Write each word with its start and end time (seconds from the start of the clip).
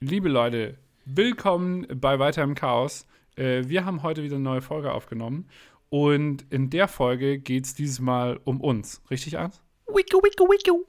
Liebe 0.00 0.28
Leute, 0.28 0.78
willkommen 1.06 1.84
bei 1.92 2.20
Weiter 2.20 2.44
im 2.44 2.54
Chaos. 2.54 3.04
Äh, 3.34 3.64
wir 3.66 3.84
haben 3.84 4.04
heute 4.04 4.22
wieder 4.22 4.36
eine 4.36 4.44
neue 4.44 4.62
Folge 4.62 4.92
aufgenommen 4.92 5.48
und 5.90 6.46
in 6.50 6.70
der 6.70 6.86
Folge 6.86 7.40
geht 7.40 7.64
es 7.64 7.74
dieses 7.74 7.98
Mal 7.98 8.38
um 8.44 8.60
uns. 8.60 9.02
Richtig, 9.10 9.40
Arndt? 9.40 9.60
Wicku, 9.88 10.18
wicku, 10.18 10.44
wicku. 10.44 10.84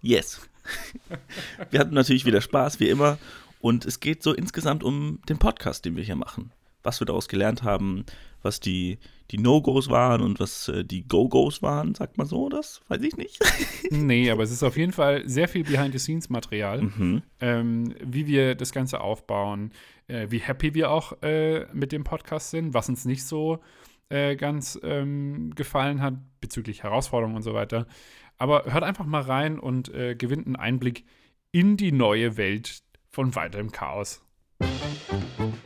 Yes. 0.00 0.48
wir 1.70 1.78
hatten 1.78 1.92
natürlich 1.92 2.24
wieder 2.24 2.40
Spaß, 2.40 2.80
wie 2.80 2.88
immer. 2.88 3.18
Und 3.60 3.84
es 3.84 4.00
geht 4.00 4.22
so 4.22 4.32
insgesamt 4.32 4.82
um 4.82 5.18
den 5.28 5.36
Podcast, 5.36 5.84
den 5.84 5.96
wir 5.96 6.02
hier 6.02 6.16
machen. 6.16 6.50
Was 6.84 7.00
wir 7.00 7.06
daraus 7.06 7.28
gelernt 7.28 7.62
haben, 7.64 8.04
was 8.42 8.60
die, 8.60 8.98
die 9.30 9.38
No-Gos 9.38 9.88
waren 9.88 10.20
und 10.20 10.38
was 10.38 10.68
äh, 10.68 10.84
die 10.84 11.08
Go-Gos 11.08 11.62
waren, 11.62 11.94
sagt 11.94 12.18
man 12.18 12.26
so, 12.26 12.48
das 12.48 12.82
weiß 12.88 13.02
ich 13.02 13.16
nicht. 13.16 13.40
nee, 13.90 14.30
aber 14.30 14.42
es 14.42 14.52
ist 14.52 14.62
auf 14.62 14.76
jeden 14.76 14.92
Fall 14.92 15.26
sehr 15.26 15.48
viel 15.48 15.64
Behind-the-Scenes-Material, 15.64 16.82
mhm. 16.82 17.22
ähm, 17.40 17.94
wie 18.04 18.26
wir 18.26 18.54
das 18.54 18.70
Ganze 18.70 19.00
aufbauen, 19.00 19.72
äh, 20.08 20.26
wie 20.28 20.38
happy 20.38 20.74
wir 20.74 20.90
auch 20.90 21.20
äh, 21.22 21.66
mit 21.72 21.90
dem 21.90 22.04
Podcast 22.04 22.50
sind, 22.50 22.74
was 22.74 22.88
uns 22.88 23.06
nicht 23.06 23.24
so 23.24 23.60
äh, 24.10 24.36
ganz 24.36 24.78
ähm, 24.82 25.54
gefallen 25.54 26.02
hat 26.02 26.14
bezüglich 26.40 26.82
Herausforderungen 26.82 27.36
und 27.36 27.42
so 27.42 27.54
weiter. 27.54 27.86
Aber 28.36 28.64
hört 28.66 28.84
einfach 28.84 29.06
mal 29.06 29.22
rein 29.22 29.58
und 29.58 29.92
äh, 29.94 30.14
gewinnt 30.14 30.46
einen 30.46 30.56
Einblick 30.56 31.04
in 31.50 31.76
die 31.76 31.92
neue 31.92 32.36
Welt 32.36 32.82
von 33.10 33.34
Weiter 33.34 33.58
im 33.58 33.72
Chaos. 33.72 34.22
Da 34.58 35.63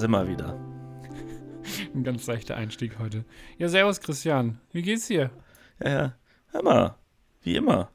sind 0.00 0.10
wir 0.10 0.26
wieder. 0.26 0.54
Ein 1.94 2.02
ganz 2.02 2.26
leichter 2.26 2.56
Einstieg 2.56 2.98
heute. 2.98 3.24
Ja, 3.58 3.68
servus 3.68 4.00
Christian. 4.00 4.58
Wie 4.72 4.82
geht's 4.82 5.06
dir? 5.06 5.30
Ja, 5.82 5.90
ja. 5.90 6.14
Hör 6.52 6.62
mal. 6.62 6.96
Wie 7.42 7.54
immer. 7.54 7.90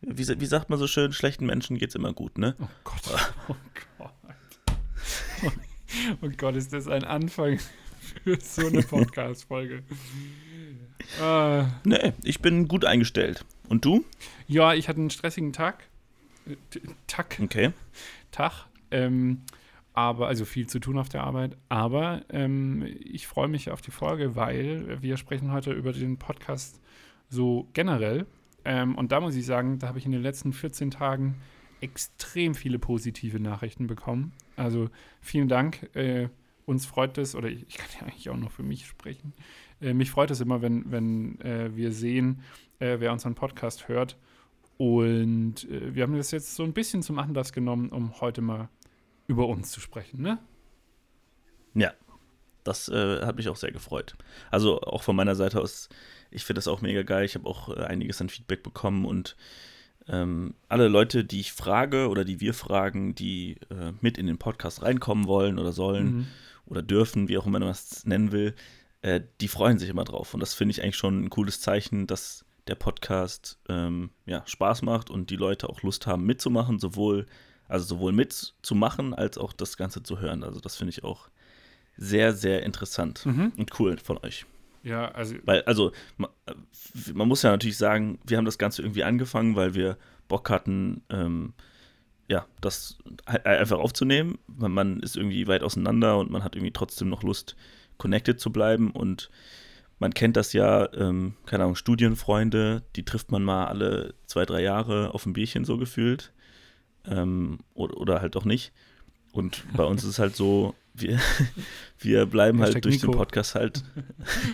Wie, 0.00 0.26
wie 0.40 0.46
sagt 0.46 0.70
man 0.70 0.78
so 0.78 0.86
schön, 0.86 1.12
schlechten 1.12 1.44
Menschen 1.44 1.76
geht's 1.76 1.94
immer 1.94 2.12
gut, 2.12 2.38
ne? 2.38 2.54
Oh 2.60 2.68
Gott. 2.84 3.34
Oh 3.48 3.54
Gott. 3.98 5.52
Oh 6.22 6.28
Gott, 6.36 6.54
ist 6.56 6.72
das 6.72 6.86
ein 6.86 7.04
Anfang 7.04 7.58
für 8.24 8.38
so 8.40 8.66
eine 8.66 8.82
Podcast-Folge. 8.88 9.82
äh. 11.20 11.64
Nee, 11.84 12.12
ich 12.22 12.40
bin 12.40 12.68
gut 12.68 12.84
eingestellt. 12.84 13.44
Und 13.68 13.84
du? 13.84 14.04
Ja, 14.46 14.72
ich 14.74 14.88
hatte 14.88 15.00
einen 15.00 15.10
stressigen 15.10 15.52
Tag. 15.52 15.84
Tag. 17.08 17.38
Okay. 17.42 17.72
Tag. 18.30 18.66
Ähm, 18.90 19.42
aber 20.00 20.28
also 20.28 20.44
viel 20.44 20.66
zu 20.66 20.78
tun 20.78 20.98
auf 20.98 21.08
der 21.08 21.24
Arbeit. 21.24 21.56
Aber 21.68 22.22
ähm, 22.30 22.86
ich 23.00 23.26
freue 23.26 23.48
mich 23.48 23.70
auf 23.70 23.82
die 23.82 23.90
Folge, 23.90 24.34
weil 24.34 25.02
wir 25.02 25.16
sprechen 25.16 25.52
heute 25.52 25.72
über 25.72 25.92
den 25.92 26.16
Podcast 26.16 26.80
so 27.28 27.68
generell. 27.74 28.26
Ähm, 28.64 28.96
und 28.96 29.12
da 29.12 29.20
muss 29.20 29.36
ich 29.36 29.44
sagen, 29.44 29.78
da 29.78 29.88
habe 29.88 29.98
ich 29.98 30.06
in 30.06 30.12
den 30.12 30.22
letzten 30.22 30.52
14 30.52 30.90
Tagen 30.90 31.36
extrem 31.80 32.54
viele 32.54 32.78
positive 32.78 33.40
Nachrichten 33.40 33.86
bekommen. 33.86 34.32
Also 34.56 34.88
vielen 35.20 35.48
Dank. 35.48 35.94
Äh, 35.94 36.28
uns 36.64 36.86
freut 36.86 37.18
es, 37.18 37.34
oder 37.34 37.48
ich, 37.48 37.66
ich, 37.68 37.76
kann 37.76 37.88
ja 38.00 38.06
eigentlich 38.06 38.30
auch 38.30 38.36
nur 38.36 38.50
für 38.50 38.62
mich 38.62 38.86
sprechen. 38.86 39.34
Äh, 39.80 39.92
mich 39.92 40.10
freut 40.10 40.30
es 40.30 40.40
immer, 40.40 40.62
wenn, 40.62 40.90
wenn 40.90 41.40
äh, 41.40 41.74
wir 41.74 41.92
sehen, 41.92 42.40
äh, 42.78 42.96
wer 43.00 43.12
unseren 43.12 43.34
Podcast 43.34 43.88
hört. 43.88 44.16
Und 44.78 45.68
äh, 45.70 45.94
wir 45.94 46.04
haben 46.04 46.16
das 46.16 46.30
jetzt 46.30 46.54
so 46.54 46.64
ein 46.64 46.72
bisschen 46.72 47.02
zum 47.02 47.18
Anlass 47.18 47.52
genommen, 47.52 47.90
um 47.90 48.18
heute 48.20 48.40
mal 48.40 48.70
über 49.30 49.46
uns 49.46 49.70
zu 49.70 49.80
sprechen, 49.80 50.20
ne? 50.20 50.38
Ja, 51.74 51.92
das 52.64 52.88
äh, 52.88 53.24
hat 53.24 53.36
mich 53.36 53.48
auch 53.48 53.56
sehr 53.56 53.70
gefreut. 53.70 54.16
Also 54.50 54.80
auch 54.80 55.04
von 55.04 55.14
meiner 55.14 55.36
Seite 55.36 55.60
aus, 55.60 55.88
ich 56.32 56.44
finde 56.44 56.58
das 56.58 56.68
auch 56.68 56.82
mega 56.82 57.02
geil. 57.02 57.24
Ich 57.24 57.36
habe 57.36 57.48
auch 57.48 57.68
äh, 57.68 57.84
einiges 57.84 58.20
an 58.20 58.28
Feedback 58.28 58.64
bekommen 58.64 59.04
und 59.04 59.36
ähm, 60.08 60.54
alle 60.68 60.88
Leute, 60.88 61.24
die 61.24 61.38
ich 61.38 61.52
frage 61.52 62.08
oder 62.08 62.24
die 62.24 62.40
wir 62.40 62.54
fragen, 62.54 63.14
die 63.14 63.56
äh, 63.70 63.92
mit 64.00 64.18
in 64.18 64.26
den 64.26 64.38
Podcast 64.38 64.82
reinkommen 64.82 65.28
wollen 65.28 65.60
oder 65.60 65.70
sollen 65.70 66.04
mhm. 66.04 66.26
oder 66.66 66.82
dürfen, 66.82 67.28
wie 67.28 67.38
auch 67.38 67.46
immer 67.46 67.60
man 67.60 67.68
das 67.68 68.04
nennen 68.04 68.32
will, 68.32 68.54
äh, 69.02 69.20
die 69.40 69.48
freuen 69.48 69.78
sich 69.78 69.88
immer 69.88 70.04
drauf. 70.04 70.34
Und 70.34 70.40
das 70.40 70.54
finde 70.54 70.72
ich 70.72 70.82
eigentlich 70.82 70.96
schon 70.96 71.24
ein 71.24 71.30
cooles 71.30 71.60
Zeichen, 71.60 72.08
dass 72.08 72.44
der 72.66 72.74
Podcast 72.74 73.60
ähm, 73.68 74.10
ja, 74.26 74.42
Spaß 74.44 74.82
macht 74.82 75.08
und 75.08 75.30
die 75.30 75.36
Leute 75.36 75.68
auch 75.68 75.82
Lust 75.82 76.08
haben 76.08 76.26
mitzumachen, 76.26 76.80
sowohl 76.80 77.26
also 77.70 77.86
sowohl 77.86 78.12
mitzumachen 78.12 79.14
als 79.14 79.38
auch 79.38 79.52
das 79.52 79.76
Ganze 79.76 80.02
zu 80.02 80.20
hören. 80.20 80.42
Also 80.44 80.60
das 80.60 80.76
finde 80.76 80.90
ich 80.90 81.04
auch 81.04 81.28
sehr, 81.96 82.32
sehr 82.32 82.62
interessant 82.62 83.24
mhm. 83.26 83.52
und 83.56 83.78
cool 83.78 83.96
von 83.98 84.18
euch. 84.18 84.46
Ja, 84.82 85.10
also. 85.10 85.36
Weil, 85.44 85.62
also, 85.62 85.92
man, 86.16 86.30
man, 87.12 87.28
muss 87.28 87.42
ja 87.42 87.50
natürlich 87.50 87.76
sagen, 87.76 88.18
wir 88.26 88.38
haben 88.38 88.46
das 88.46 88.58
Ganze 88.58 88.82
irgendwie 88.82 89.04
angefangen, 89.04 89.54
weil 89.54 89.74
wir 89.74 89.98
Bock 90.26 90.48
hatten, 90.48 91.02
ähm, 91.10 91.52
ja, 92.28 92.46
das 92.60 92.98
einfach 93.26 93.78
aufzunehmen. 93.78 94.38
Man, 94.46 94.72
man 94.72 95.00
ist 95.00 95.16
irgendwie 95.16 95.46
weit 95.46 95.62
auseinander 95.62 96.18
und 96.18 96.30
man 96.30 96.42
hat 96.42 96.56
irgendwie 96.56 96.72
trotzdem 96.72 97.08
noch 97.08 97.22
Lust, 97.22 97.56
connected 97.98 98.40
zu 98.40 98.50
bleiben 98.50 98.90
und 98.92 99.30
man 99.98 100.14
kennt 100.14 100.38
das 100.38 100.54
ja, 100.54 100.90
ähm, 100.94 101.34
keine 101.44 101.64
Ahnung, 101.64 101.76
Studienfreunde, 101.76 102.82
die 102.96 103.04
trifft 103.04 103.30
man 103.30 103.42
mal 103.44 103.66
alle 103.66 104.14
zwei, 104.24 104.46
drei 104.46 104.62
Jahre 104.62 105.12
auf 105.12 105.26
ein 105.26 105.34
Bierchen 105.34 105.66
so 105.66 105.76
gefühlt 105.76 106.32
ähm, 107.06 107.58
oder, 107.74 107.96
oder, 107.96 108.20
halt 108.20 108.36
auch 108.36 108.44
nicht. 108.44 108.72
Und 109.32 109.64
bei 109.76 109.84
uns 109.84 110.02
ist 110.02 110.10
es 110.10 110.18
halt 110.18 110.34
so, 110.36 110.74
wir, 110.94 111.18
wir 111.98 112.26
bleiben 112.26 112.60
halt 112.60 112.84
durch 112.84 112.96
Nico. 112.96 113.12
den 113.12 113.18
Podcast 113.18 113.54
halt. 113.54 113.84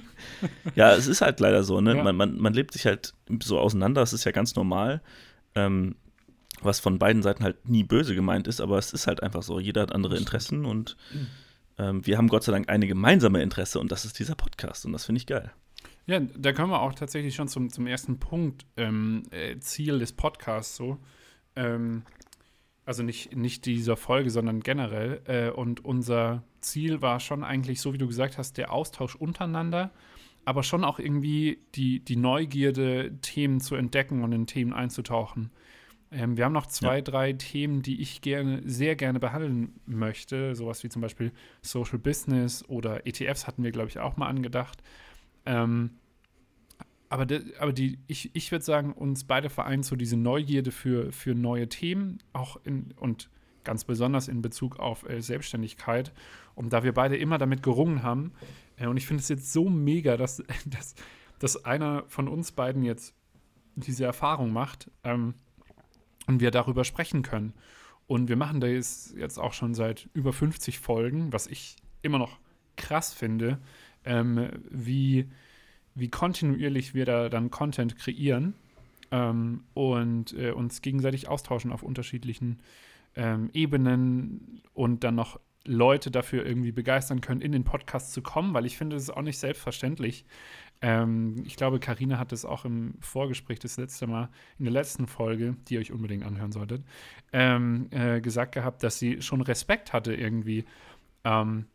ja, 0.75 0.95
es 0.95 1.07
ist 1.07 1.21
halt 1.21 1.41
leider 1.41 1.65
so, 1.65 1.81
ne? 1.81 1.97
Ja. 1.97 2.05
Man, 2.05 2.17
man, 2.17 2.39
man 2.39 2.53
lebt 2.55 2.73
sich 2.73 2.87
halt 2.87 3.15
so 3.43 3.59
auseinander, 3.59 4.01
das 4.03 4.13
ist 4.13 4.25
ja 4.25 4.33
ganz 4.33 4.55
normal. 4.55 5.03
Ähm, 5.55 5.97
was 6.63 6.81
von 6.81 6.99
beiden 6.99 7.23
Seiten 7.23 7.45
halt 7.45 7.69
nie 7.69 7.85
böse 7.85 8.15
gemeint 8.15 8.49
ist, 8.49 8.61
aber 8.61 8.79
es 8.79 8.93
ist 8.93 9.07
halt 9.07 9.23
einfach 9.23 9.43
so. 9.43 9.61
Jeder 9.61 9.83
hat 9.83 9.93
andere 9.93 10.17
Interessen 10.17 10.65
und 10.65 10.97
ähm, 11.79 12.07
wir 12.07 12.17
haben 12.17 12.29
Gott 12.29 12.45
sei 12.45 12.53
Dank 12.53 12.69
eine 12.69 12.87
gemeinsame 12.87 13.43
Interesse 13.43 13.79
und 13.79 13.93
das 13.93 14.05
ist 14.05 14.19
dieser 14.19 14.35
Podcast 14.35 14.87
und 14.87 14.93
das 14.93 15.05
finde 15.05 15.19
ich 15.19 15.27
geil. 15.27 15.53
Ja, 16.07 16.21
da 16.21 16.53
kommen 16.53 16.71
wir 16.71 16.81
auch 16.81 16.95
tatsächlich 16.95 17.35
schon 17.35 17.49
zum, 17.49 17.71
zum 17.71 17.87
ersten 17.87 18.19
Punkt, 18.19 18.65
ähm, 18.77 19.25
äh, 19.31 19.59
Ziel 19.59 19.99
des 19.99 20.13
Podcasts 20.13 20.77
so. 20.77 20.99
Ähm, 21.57 22.03
also 22.87 23.03
nicht, 23.03 23.37
nicht 23.37 23.67
dieser 23.67 23.97
Folge, 23.97 24.31
sondern 24.31 24.61
generell. 24.61 25.21
Äh, 25.27 25.51
und 25.51 25.85
unser 25.85 26.45
Ziel 26.61 27.03
war 27.03 27.21
schon 27.21 27.45
eigentlich, 27.45 27.81
so 27.81 27.93
wie 27.93 27.99
du 27.99 28.07
gesagt 28.07 28.39
hast, 28.39 28.57
der 28.57 28.73
Austausch 28.73 29.17
untereinander, 29.17 29.91
aber 30.45 30.63
schon 30.63 30.85
auch 30.85 31.01
irgendwie 31.01 31.59
die, 31.75 32.01
die 32.01 32.17
Neugierde, 32.17 33.19
Themen 33.21 33.61
zu 33.61 33.75
entdecken 33.75 34.23
und 34.23 34.33
in 34.33 34.47
Themen 34.47 34.73
einzutauchen. 34.73 35.51
Ähm, 36.13 36.37
wir 36.37 36.45
haben 36.45 36.53
noch 36.53 36.67
zwei, 36.67 36.97
ja. 36.97 37.03
drei 37.03 37.33
Themen, 37.33 37.83
die 37.83 38.01
ich 38.01 38.21
gerne, 38.23 38.63
sehr 38.65 38.95
gerne 38.95 39.19
behandeln 39.19 39.81
möchte. 39.87 40.55
Sowas 40.55 40.85
wie 40.85 40.89
zum 40.89 41.03
Beispiel 41.03 41.33
Social 41.63 41.99
Business 41.99 42.65
oder 42.69 43.05
ETFs 43.05 43.49
hatten 43.49 43.65
wir, 43.65 43.73
glaube 43.73 43.89
ich, 43.89 43.99
auch 43.99 44.17
mal 44.17 44.29
angedacht. 44.29 44.81
Ähm, 45.45 45.91
aber, 47.09 47.27
de, 47.27 47.43
aber 47.59 47.73
die, 47.73 47.99
ich, 48.07 48.35
ich 48.35 48.51
würde 48.51 48.65
sagen, 48.65 48.93
uns 48.93 49.25
beide 49.25 49.49
vereint 49.49 49.85
so 49.85 49.97
diese 49.97 50.17
Neugierde 50.17 50.73
für, 50.73 51.13
für 51.13 51.35
neue 51.35 51.69
Themen, 51.69 52.19
auch 52.33 52.59
in, 52.65 52.93
und 52.97 53.31
ganz 53.65 53.85
besonders 53.85 54.29
in 54.29 54.43
Bezug 54.43 54.79
auf 54.79 55.09
äh, 55.09 55.21
Selbstständigkeit. 55.21 56.13
Und 56.55 56.73
da 56.73 56.83
wir 56.83 56.95
beide 56.95 57.17
immer 57.17 57.39
damit 57.39 57.63
gerungen 57.63 58.03
haben, 58.03 58.33
äh, 58.77 58.87
und 58.87 58.97
ich 58.97 59.07
finde 59.07 59.21
es 59.21 59.29
jetzt 59.29 59.53
so 59.53 59.69
mega, 59.69 60.17
dass, 60.17 60.43
dass, 60.67 60.95
dass 61.39 61.65
einer 61.65 62.05
von 62.09 62.29
uns 62.29 62.53
beiden 62.53 62.83
jetzt 62.83 63.15
diese 63.75 64.05
Erfahrung 64.05 64.53
macht 64.53 64.91
ähm, 65.05 65.35
und 66.27 66.41
wir 66.41 66.51
darüber 66.51 66.85
sprechen 66.85 67.23
können. 67.23 67.53
Und 68.07 68.29
wir 68.29 68.37
machen 68.37 68.61
das 68.61 69.13
jetzt 69.17 69.39
auch 69.39 69.53
schon 69.53 69.75
seit 69.75 70.09
über 70.15 70.33
50 70.33 70.79
Folgen, 70.79 71.33
was 71.33 71.47
ich 71.47 71.77
immer 72.03 72.19
noch 72.19 72.39
krass 72.77 73.13
finde, 73.13 73.59
ähm, 74.05 74.49
wie 74.71 75.29
wie 75.97 76.09
kontinuierlich 76.09 76.95
wir 76.95 77.05
da 77.05 77.29
dann 77.29 77.51
Content 77.51 77.97
kreieren 77.99 78.55
ähm, 79.11 79.65
und 79.75 80.33
äh, 80.35 80.53
uns 80.53 80.83
gegenseitig 80.83 81.29
austauschen 81.29 81.73
auf 81.73 81.83
unterschiedlichen 81.83 82.61
ähm, 83.17 83.51
Ebenen 83.53 84.63
und 84.75 85.05
dann 85.05 85.15
noch 85.15 85.41
Leute 85.65 86.11
dafür 86.11 86.47
irgendwie 86.47 86.73
begeistern 86.73 87.21
können, 87.21 87.41
in 87.41 87.53
den 87.53 87.65
Podcast 87.65 88.13
zu 88.13 88.23
kommen, 88.23 88.55
weil 88.55 88.67
ich 88.67 88.77
finde, 88.77 88.95
das 88.95 89.05
ist 89.05 89.11
auch 89.11 89.23
nicht 89.23 89.39
selbstverständlich. 89.39 90.25
Ähm, 90.81 91.43
ich 91.47 91.57
glaube, 91.57 91.81
Karina 91.81 92.19
hat 92.19 92.33
es 92.33 92.45
auch 92.45 92.65
im 92.65 92.95
Vorgespräch 93.01 93.59
das 93.59 93.77
letzte 93.77 94.07
Mal, 94.07 94.29
in 94.59 94.67
der 94.67 94.73
letzten 94.73 95.07
Folge, 95.07 95.57
die 95.67 95.75
ihr 95.75 95.81
euch 95.81 95.93
unbedingt 95.93 96.25
anhören 96.25 96.53
solltet, 96.53 96.85
ähm, 97.33 97.89
äh, 97.91 98.21
gesagt 98.21 98.53
gehabt, 98.53 98.83
dass 98.83 98.99
sie 98.99 99.23
schon 99.23 99.41
Respekt 99.41 99.93
hatte 99.93 100.15
irgendwie 100.15 100.65
ähm, 101.25 101.67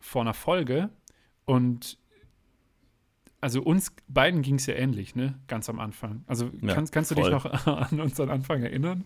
vor 0.00 0.22
einer 0.22 0.34
Folge 0.34 0.90
und 1.44 1.98
also 3.40 3.62
uns 3.62 3.92
beiden 4.08 4.42
ging 4.42 4.56
es 4.56 4.66
ja 4.66 4.74
ähnlich, 4.74 5.14
ne? 5.14 5.34
Ganz 5.46 5.68
am 5.68 5.78
Anfang. 5.78 6.24
Also 6.26 6.50
ja, 6.60 6.74
kannst, 6.74 6.92
kannst 6.92 7.10
du 7.10 7.14
dich 7.14 7.28
noch 7.28 7.44
an 7.66 8.00
unseren 8.00 8.30
Anfang 8.30 8.62
erinnern? 8.62 9.04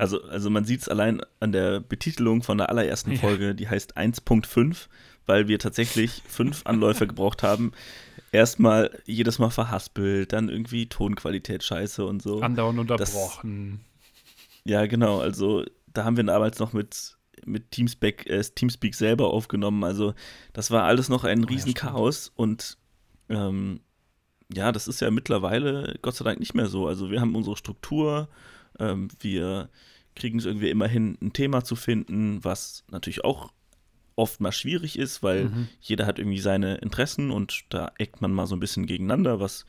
Also, 0.00 0.22
also 0.24 0.48
man 0.48 0.64
sieht 0.64 0.80
es 0.80 0.88
allein 0.88 1.20
an 1.40 1.52
der 1.52 1.80
Betitelung 1.80 2.42
von 2.42 2.56
der 2.56 2.70
allerersten 2.70 3.16
Folge, 3.16 3.48
ja. 3.48 3.52
die 3.52 3.68
heißt 3.68 3.98
1.5, 3.98 4.88
weil 5.26 5.46
wir 5.46 5.58
tatsächlich 5.58 6.22
fünf 6.26 6.62
Anläufe 6.64 7.06
gebraucht 7.06 7.42
haben. 7.42 7.72
Erstmal 8.32 8.98
jedes 9.04 9.38
Mal 9.38 9.50
verhaspelt, 9.50 10.32
dann 10.32 10.48
irgendwie 10.48 10.86
Tonqualität 10.86 11.62
scheiße 11.62 12.04
und 12.06 12.22
so. 12.22 12.40
Andauernd 12.40 12.78
unterbrochen. 12.78 13.80
Das, 14.64 14.72
ja, 14.72 14.86
genau. 14.86 15.20
Also 15.20 15.64
da 15.92 16.04
haben 16.04 16.16
wir 16.16 16.24
damals 16.24 16.58
noch 16.60 16.72
mit, 16.72 17.18
mit 17.44 17.70
Teamspeak, 17.70 18.26
äh, 18.26 18.42
Teamspeak 18.42 18.94
selber 18.94 19.34
aufgenommen. 19.34 19.84
Also 19.84 20.14
das 20.54 20.70
war 20.70 20.84
alles 20.84 21.10
noch 21.10 21.24
ein 21.24 21.44
oh, 21.44 21.48
Riesenchaos 21.48 22.28
ja, 22.28 22.32
und 22.36 22.78
ähm, 23.30 23.80
ja, 24.52 24.72
das 24.72 24.88
ist 24.88 25.00
ja 25.00 25.10
mittlerweile 25.10 25.98
Gott 26.02 26.16
sei 26.16 26.24
Dank 26.24 26.40
nicht 26.40 26.54
mehr 26.54 26.66
so. 26.66 26.86
Also 26.86 27.10
wir 27.10 27.20
haben 27.20 27.34
unsere 27.34 27.56
Struktur, 27.56 28.28
ähm, 28.78 29.08
wir 29.20 29.70
kriegen 30.16 30.38
es 30.38 30.44
irgendwie 30.44 30.70
immerhin 30.70 31.16
ein 31.22 31.32
Thema 31.32 31.64
zu 31.64 31.76
finden, 31.76 32.44
was 32.44 32.84
natürlich 32.90 33.24
auch 33.24 33.52
oft 34.16 34.40
mal 34.40 34.52
schwierig 34.52 34.98
ist, 34.98 35.22
weil 35.22 35.44
mhm. 35.44 35.68
jeder 35.80 36.06
hat 36.06 36.18
irgendwie 36.18 36.40
seine 36.40 36.76
Interessen 36.76 37.30
und 37.30 37.64
da 37.70 37.92
eckt 37.96 38.20
man 38.20 38.32
mal 38.32 38.46
so 38.46 38.56
ein 38.56 38.60
bisschen 38.60 38.86
gegeneinander, 38.86 39.40
was 39.40 39.64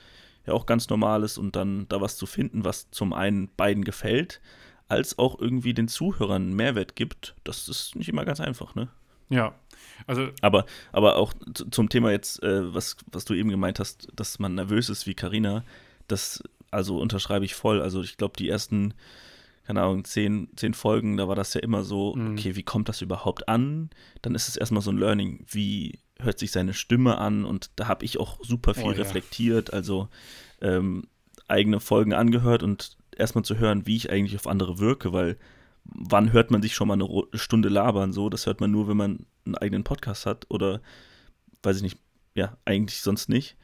ja 0.45 0.53
auch 0.53 0.65
ganz 0.65 0.89
normal 0.89 1.23
ist 1.23 1.37
und 1.37 1.55
dann 1.55 1.87
da 1.87 2.01
was 2.01 2.17
zu 2.17 2.25
finden, 2.25 2.65
was 2.65 2.89
zum 2.91 3.13
einen 3.13 3.49
beiden 3.55 3.85
gefällt, 3.85 4.41
als 4.87 5.17
auch 5.17 5.39
irgendwie 5.39 5.73
den 5.73 5.87
Zuhörern 5.87 6.53
Mehrwert 6.53 6.95
gibt, 6.95 7.35
das 7.43 7.69
ist 7.69 7.95
nicht 7.95 8.09
immer 8.09 8.25
ganz 8.25 8.41
einfach, 8.41 8.75
ne? 8.75 8.89
Ja, 9.31 9.55
also. 10.07 10.29
Aber, 10.41 10.65
aber 10.91 11.15
auch 11.15 11.33
zum 11.53 11.89
Thema 11.89 12.11
jetzt, 12.11 12.41
äh, 12.43 12.73
was, 12.73 12.97
was 13.11 13.25
du 13.25 13.33
eben 13.33 13.49
gemeint 13.49 13.79
hast, 13.79 14.07
dass 14.15 14.39
man 14.39 14.55
nervös 14.55 14.89
ist 14.89 15.07
wie 15.07 15.13
Karina, 15.13 15.63
das 16.07 16.43
also 16.69 16.99
unterschreibe 16.99 17.45
ich 17.45 17.55
voll. 17.55 17.81
Also 17.81 18.01
ich 18.01 18.17
glaube, 18.17 18.35
die 18.37 18.49
ersten, 18.49 18.93
keine 19.65 19.81
Ahnung, 19.81 20.05
zehn, 20.05 20.49
zehn 20.55 20.73
Folgen, 20.73 21.17
da 21.17 21.27
war 21.27 21.35
das 21.35 21.53
ja 21.53 21.61
immer 21.61 21.83
so, 21.83 22.15
mhm. 22.15 22.33
okay, 22.33 22.55
wie 22.55 22.63
kommt 22.63 22.89
das 22.89 23.01
überhaupt 23.01 23.47
an? 23.47 23.89
Dann 24.21 24.35
ist 24.35 24.47
es 24.47 24.57
erstmal 24.57 24.81
so 24.81 24.91
ein 24.91 24.97
Learning, 24.97 25.45
wie 25.49 25.99
hört 26.19 26.39
sich 26.39 26.51
seine 26.51 26.73
Stimme 26.73 27.17
an? 27.17 27.45
Und 27.45 27.71
da 27.75 27.87
habe 27.87 28.05
ich 28.05 28.19
auch 28.19 28.39
super 28.43 28.73
viel 28.73 28.85
oh, 28.85 28.91
reflektiert, 28.91 29.69
ja. 29.69 29.73
also 29.75 30.07
ähm, 30.61 31.07
eigene 31.47 31.79
Folgen 31.79 32.13
angehört 32.13 32.63
und 32.63 32.97
erstmal 33.15 33.43
zu 33.43 33.57
hören, 33.57 33.85
wie 33.85 33.97
ich 33.97 34.09
eigentlich 34.09 34.35
auf 34.35 34.47
andere 34.47 34.79
wirke, 34.79 35.11
weil 35.11 35.37
wann 35.83 36.31
hört 36.33 36.51
man 36.51 36.61
sich 36.61 36.73
schon 36.73 36.87
mal 36.87 36.93
eine 36.93 37.07
Stunde 37.33 37.69
labern 37.69 38.13
so? 38.13 38.29
Das 38.29 38.45
hört 38.45 38.61
man 38.61 38.71
nur, 38.71 38.87
wenn 38.87 38.97
man 38.97 39.25
einen 39.45 39.55
eigenen 39.55 39.83
Podcast 39.83 40.25
hat 40.25 40.45
oder 40.49 40.81
weiß 41.63 41.77
ich 41.77 41.83
nicht, 41.83 41.99
ja, 42.33 42.57
eigentlich 42.65 43.01
sonst 43.01 43.29
nicht. 43.29 43.57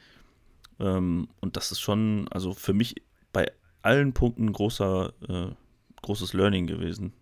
Ähm, 0.79 1.27
und 1.39 1.57
das 1.57 1.71
ist 1.71 1.79
schon, 1.79 2.27
also 2.29 2.53
für 2.53 2.73
mich 2.73 2.95
bei 3.33 3.51
allen 3.81 4.13
Punkten 4.13 4.51
großer, 4.51 5.13
äh, 5.27 5.55
großes 6.01 6.33
Learning 6.33 6.67
gewesen. 6.67 7.13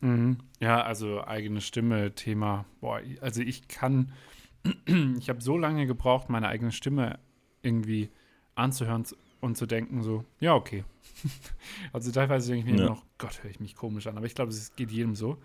Mhm. 0.00 0.38
Ja, 0.60 0.82
also 0.82 1.24
eigene 1.24 1.60
Stimme, 1.60 2.14
Thema. 2.14 2.64
Boah, 2.80 3.00
also 3.20 3.40
ich 3.40 3.68
kann, 3.68 4.12
ich 5.18 5.28
habe 5.28 5.40
so 5.40 5.56
lange 5.56 5.86
gebraucht, 5.86 6.28
meine 6.28 6.48
eigene 6.48 6.72
Stimme 6.72 7.18
irgendwie 7.62 8.10
anzuhören 8.54 9.04
und 9.42 9.56
zu 9.56 9.66
denken, 9.66 10.02
so, 10.02 10.24
ja, 10.40 10.54
okay. 10.54 10.84
also 11.92 12.10
teilweise 12.10 12.52
denke 12.52 12.70
ich 12.70 12.76
mir 12.76 12.84
ja. 12.84 12.88
noch, 12.88 13.04
Gott, 13.18 13.42
höre 13.42 13.50
ich 13.50 13.60
mich 13.60 13.74
komisch 13.74 14.06
an, 14.06 14.16
aber 14.16 14.24
ich 14.24 14.34
glaube, 14.34 14.52
es 14.52 14.74
geht 14.76 14.90
jedem 14.90 15.14
so. 15.14 15.36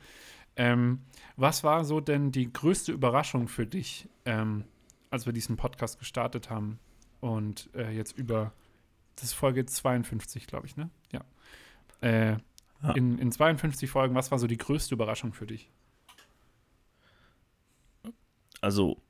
Ähm, 0.56 1.02
was 1.36 1.64
war 1.64 1.84
so 1.84 2.00
denn 2.00 2.32
die 2.32 2.52
größte 2.52 2.92
Überraschung 2.92 3.48
für 3.48 3.66
dich, 3.66 4.08
ähm, 4.26 4.64
als 5.10 5.26
wir 5.26 5.34
diesen 5.34 5.58
Podcast 5.58 6.00
gestartet 6.00 6.50
haben 6.50 6.80
und 7.22 7.70
äh, 7.74 7.92
jetzt 7.92 8.18
über, 8.18 8.54
das 9.16 9.26
ist 9.26 9.34
Folge 9.34 9.66
52, 9.66 10.48
glaube 10.48 10.68
ich, 10.68 10.78
ne? 10.78 10.90
Ja. 11.12 11.26
Äh, 12.02 12.38
ja. 12.84 12.92
In, 12.94 13.18
in 13.18 13.32
52 13.32 13.90
Folgen, 13.90 14.14
was 14.14 14.30
war 14.30 14.38
so 14.38 14.46
die 14.46 14.58
größte 14.58 14.94
Überraschung 14.94 15.34
für 15.34 15.48
dich? 15.48 15.72
Also, 18.62 19.02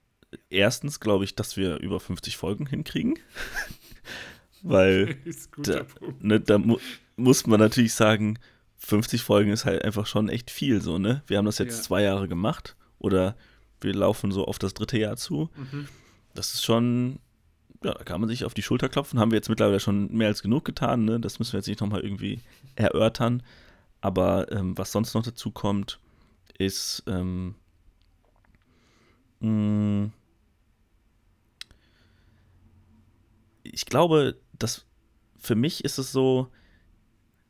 erstens 0.49 1.01
glaube 1.01 1.25
ich, 1.25 1.35
dass 1.35 1.57
wir 1.57 1.77
über 1.77 1.99
50 1.99 2.37
Folgen 2.37 2.67
hinkriegen. 2.67 3.19
Weil 4.63 5.17
da, 5.57 5.85
ne, 6.19 6.39
da 6.39 6.57
mu 6.57 6.77
muss 7.15 7.47
man 7.47 7.59
natürlich 7.59 7.95
sagen, 7.95 8.37
50 8.77 9.23
Folgen 9.23 9.51
ist 9.51 9.65
halt 9.65 9.83
einfach 9.83 10.05
schon 10.05 10.29
echt 10.29 10.51
viel 10.51 10.81
so, 10.81 10.99
ne? 10.99 11.23
Wir 11.27 11.37
haben 11.37 11.45
das 11.45 11.57
jetzt 11.57 11.77
ja. 11.77 11.83
zwei 11.83 12.03
Jahre 12.03 12.27
gemacht 12.27 12.75
oder 12.99 13.35
wir 13.81 13.93
laufen 13.93 14.31
so 14.31 14.45
auf 14.45 14.59
das 14.59 14.73
dritte 14.73 14.99
Jahr 14.99 15.17
zu. 15.17 15.49
Mhm. 15.55 15.87
Das 16.35 16.53
ist 16.53 16.63
schon, 16.63 17.19
ja, 17.83 17.93
da 17.93 18.03
kann 18.03 18.21
man 18.21 18.29
sich 18.29 18.45
auf 18.45 18.53
die 18.53 18.61
Schulter 18.61 18.87
klopfen. 18.87 19.19
Haben 19.19 19.31
wir 19.31 19.37
jetzt 19.37 19.49
mittlerweile 19.49 19.79
schon 19.79 20.11
mehr 20.15 20.27
als 20.27 20.43
genug 20.43 20.63
getan, 20.63 21.05
ne? 21.05 21.19
Das 21.19 21.39
müssen 21.39 21.53
wir 21.53 21.59
jetzt 21.59 21.67
nicht 21.67 21.81
nochmal 21.81 22.01
irgendwie 22.01 22.41
erörtern. 22.75 23.41
Aber 23.99 24.51
ähm, 24.51 24.77
was 24.77 24.91
sonst 24.91 25.15
noch 25.15 25.23
dazu 25.23 25.49
kommt, 25.49 25.99
ist, 26.57 27.03
ähm, 27.07 27.55
mh, 29.39 29.49
mm, 29.49 30.11
ich 33.63 33.85
glaube, 33.85 34.37
dass 34.59 34.85
für 35.37 35.55
mich 35.55 35.83
ist 35.85 35.97
es 35.97 36.11
so, 36.11 36.49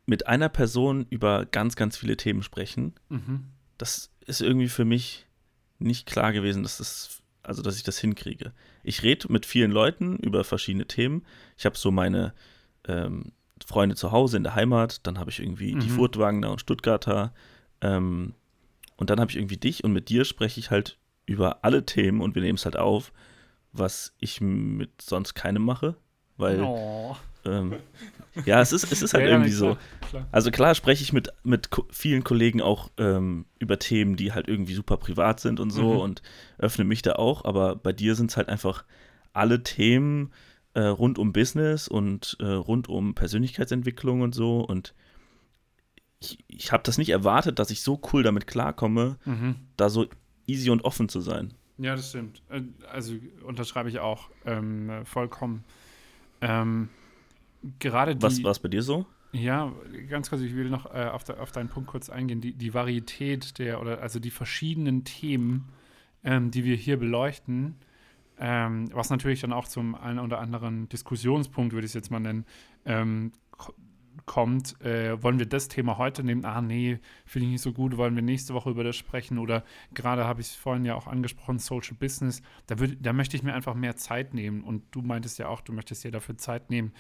mit 0.08 0.26
einer 0.26 0.50
Person 0.50 1.06
über 1.10 1.46
ganz, 1.46 1.76
ganz 1.76 1.98
viele 1.98 2.18
Themen 2.18 2.42
sprechen. 2.42 2.94
Mhm. 3.10 3.44
Das 3.78 4.10
ist 4.26 4.42
irgendwie 4.42 4.70
für 4.70 4.86
mich 4.86 5.28
nicht 5.80 6.08
klar 6.08 6.34
gewesen, 6.34 6.64
dass 6.64 6.78
das, 6.78 7.22
also 7.44 7.62
dass 7.62 7.76
ich 7.76 7.84
das 7.84 8.00
hinkriege. 8.00 8.54
Ich 8.84 9.04
rede 9.04 9.32
mit 9.32 9.46
vielen 9.46 9.70
Leuten 9.70 10.16
über 10.18 10.44
verschiedene 10.44 10.88
Themen. 10.88 11.26
Ich 11.58 11.66
habe 11.66 11.78
so 11.78 11.92
meine 11.92 12.34
ähm, 12.88 13.34
Freunde 13.66 13.96
zu 13.96 14.12
Hause 14.12 14.38
in 14.38 14.44
der 14.44 14.56
Heimat, 14.56 15.06
dann 15.06 15.20
habe 15.20 15.30
ich 15.30 15.40
irgendwie 15.40 15.76
mhm. 15.76 15.82
die 15.82 15.90
Furtwagener 15.90 16.52
und 16.52 16.62
Stuttgarter. 16.62 17.34
Ähm, 17.82 18.34
und 18.96 19.10
dann 19.10 19.20
habe 19.20 19.30
ich 19.30 19.38
irgendwie 19.38 19.58
dich 19.58 19.84
und 19.84 19.92
mit 19.92 20.08
dir 20.10 20.24
spreche 20.24 20.60
ich 20.60 20.72
halt 20.72 20.98
über 21.26 21.66
alle 21.66 21.86
Themen 21.86 22.22
und 22.22 22.34
wir 22.34 22.42
nehmen 22.42 22.58
es 22.58 22.66
halt 22.66 22.78
auf, 22.78 23.12
was 23.74 24.16
ich 24.20 24.40
mit 24.40 25.02
sonst 25.02 25.34
keinem 25.34 25.64
mache, 25.64 25.98
weil 26.38 26.62
oh. 26.62 27.16
ähm, 27.46 27.76
ja, 28.46 28.62
es 28.62 28.72
ist, 28.72 28.92
es 28.92 29.02
ist 29.02 29.14
halt 29.14 29.26
ja, 29.26 29.32
irgendwie 29.32 29.52
ja, 29.52 29.58
klar, 29.58 29.78
so. 30.02 30.08
Klar. 30.10 30.28
Also 30.32 30.52
klar 30.52 30.76
spreche 30.76 31.04
ich 31.04 31.14
mit, 31.14 31.30
mit 31.44 31.70
vielen 31.90 32.24
Kollegen 32.24 32.62
auch 32.62 32.92
ähm, 32.98 33.46
über 33.60 33.80
Themen, 33.80 34.16
die 34.16 34.34
halt 34.34 34.48
irgendwie 34.48 34.74
super 34.74 34.98
privat 34.98 35.40
sind 35.40 35.60
und 35.60 35.72
so 35.72 35.94
mhm. 35.94 36.00
und 36.00 36.22
öffne 36.58 36.86
mich 36.86 37.02
da 37.02 37.14
auch, 37.14 37.46
aber 37.46 37.76
bei 37.76 37.94
dir 37.94 38.16
sind 38.16 38.32
es 38.32 38.38
halt 38.38 38.50
einfach 38.50 38.86
alle 39.34 39.64
Themen 39.64 40.32
äh, 40.74 40.82
rund 40.82 41.20
um 41.20 41.34
Business 41.34 41.88
und 41.88 42.38
äh, 42.40 42.46
rund 42.46 42.90
um 42.90 43.16
Persönlichkeitsentwicklung 43.16 44.22
und 44.22 44.36
so 44.36 44.62
und 44.62 44.94
ich, 46.20 46.44
ich 46.48 46.72
habe 46.72 46.84
das 46.84 46.98
nicht 46.98 47.10
erwartet, 47.10 47.60
dass 47.60 47.70
ich 47.70 47.82
so 47.82 48.02
cool 48.12 48.24
damit 48.24 48.48
klarkomme, 48.48 49.18
mhm. 49.26 49.56
da 49.76 49.90
so 49.90 50.08
easy 50.48 50.70
und 50.70 50.84
offen 50.84 51.10
zu 51.10 51.22
sein. 51.22 51.54
Ja, 51.78 51.96
das 51.96 52.10
stimmt. 52.10 52.42
Äh, 52.50 52.62
also 52.92 53.14
unterschreibe 53.46 53.90
ich 53.90 54.00
auch 54.00 54.30
ähm, 54.46 55.06
vollkommen. 55.06 55.64
Ähm, 56.42 56.90
gerade 57.80 58.16
die, 58.16 58.22
Was 58.22 58.44
war 58.44 58.52
es 58.52 58.60
bei 58.60 58.70
dir 58.70 58.82
so? 58.82 59.06
Ja, 59.34 59.74
ganz 60.10 60.30
kurz, 60.30 60.42
ich 60.42 60.56
will 60.56 60.70
noch 60.70 60.86
äh, 60.94 61.06
auf, 61.06 61.24
de, 61.24 61.38
auf, 61.38 61.52
deinen 61.52 61.70
Punkt 61.70 61.90
kurz 61.90 62.10
eingehen. 62.10 62.42
Die, 62.42 62.54
die 62.54 62.74
Varietät 62.74 63.60
der, 63.60 63.82
oder 63.82 64.02
also 64.02 64.20
die 64.20 64.32
verschiedenen 64.32 65.04
Themen, 65.04 65.70
ähm, 66.24 66.50
die 66.52 66.64
wir 66.64 66.76
hier 66.76 66.98
beleuchten, 66.98 67.76
ähm, 68.40 68.90
was 68.94 69.10
natürlich 69.10 69.42
dann 69.42 69.54
auch 69.54 69.68
zum 69.68 69.96
einen 69.96 70.20
oder 70.20 70.40
anderen 70.40 70.88
Diskussionspunkt, 70.90 71.74
würde 71.74 71.86
ich 71.86 71.92
es 71.92 71.96
jetzt 71.96 72.12
mal 72.12 72.20
nennen, 72.20 72.46
ähm, 72.86 73.32
kommt, 74.26 74.80
äh, 74.82 75.22
wollen 75.22 75.40
wir 75.40 75.46
das 75.46 75.68
Thema 75.68 75.98
heute 75.98 76.24
nehmen? 76.24 76.46
Ah, 76.46 76.62
nee, 76.62 77.00
finde 77.26 77.46
ich 77.46 77.52
nicht 77.54 77.62
so 77.62 77.74
gut, 77.74 77.98
wollen 77.98 78.16
wir 78.16 78.22
nächste 78.22 78.54
Woche 78.54 78.70
über 78.70 78.84
das 78.84 78.96
sprechen? 78.96 79.38
Oder 79.38 79.64
gerade 79.94 80.26
habe 80.26 80.42
ich 80.42 80.48
es 80.48 80.56
vorhin 80.56 80.86
ja 80.86 80.96
auch 80.96 81.08
angesprochen, 81.08 81.60
Social 81.60 81.96
Business, 81.98 82.42
da, 82.68 82.80
würd, 82.80 82.98
da 83.02 83.14
möchte 83.14 83.38
ich 83.38 83.44
mir 83.44 83.54
einfach 83.54 83.76
mehr 83.76 83.96
Zeit 83.96 84.34
nehmen. 84.34 84.64
Und 84.64 84.84
du 84.92 85.02
meintest 85.02 85.40
ja 85.40 85.48
auch, 85.48 85.62
du 85.62 85.74
möchtest 85.74 86.04
dir 86.04 86.12
dafür 86.12 86.38
Zeit 86.38 86.70
nehmen. 86.70 86.94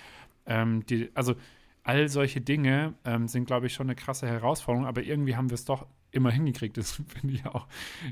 Ähm, 0.46 0.86
die, 0.86 1.10
also 1.14 1.36
all 1.84 2.10
solche 2.10 2.42
Dinge 2.42 2.94
ähm, 3.06 3.28
sind, 3.28 3.46
glaube 3.46 3.68
ich, 3.68 3.74
schon 3.74 3.88
eine 3.88 3.96
krasse 3.96 4.28
Herausforderung, 4.28 4.86
aber 4.86 5.04
irgendwie 5.04 5.36
haben 5.36 5.50
wir 5.50 5.56
es 5.56 5.66
doch 5.66 5.88
immer 6.12 6.32
hingekriegt. 6.32 6.78
Das 6.78 6.92
finde 7.08 7.36
ich 7.36 7.46
auch, 7.46 7.68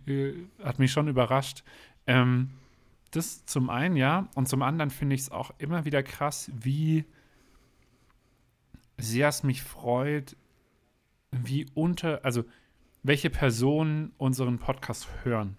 äh, 0.08 0.34
hat 0.64 0.80
mich 0.80 0.92
schon 0.92 1.08
überrascht. 1.08 1.64
Ähm, 2.08 2.52
das 3.12 3.46
zum 3.46 3.70
einen, 3.70 3.96
ja, 3.96 4.30
und 4.36 4.48
zum 4.48 4.62
anderen 4.62 4.90
finde 4.90 5.16
ich 5.16 5.22
es 5.22 5.32
auch 5.32 5.52
immer 5.58 5.86
wieder 5.86 6.04
krass, 6.04 6.52
wie 6.54 7.06
sehr 8.98 9.28
es 9.28 9.44
mich 9.44 9.62
freut, 9.62 10.36
wie 11.32 11.66
unter, 11.74 12.24
also 12.24 12.46
welche 13.04 13.30
Personen 13.30 14.14
unseren 14.18 14.58
Podcast 14.60 15.08
hören. 15.24 15.58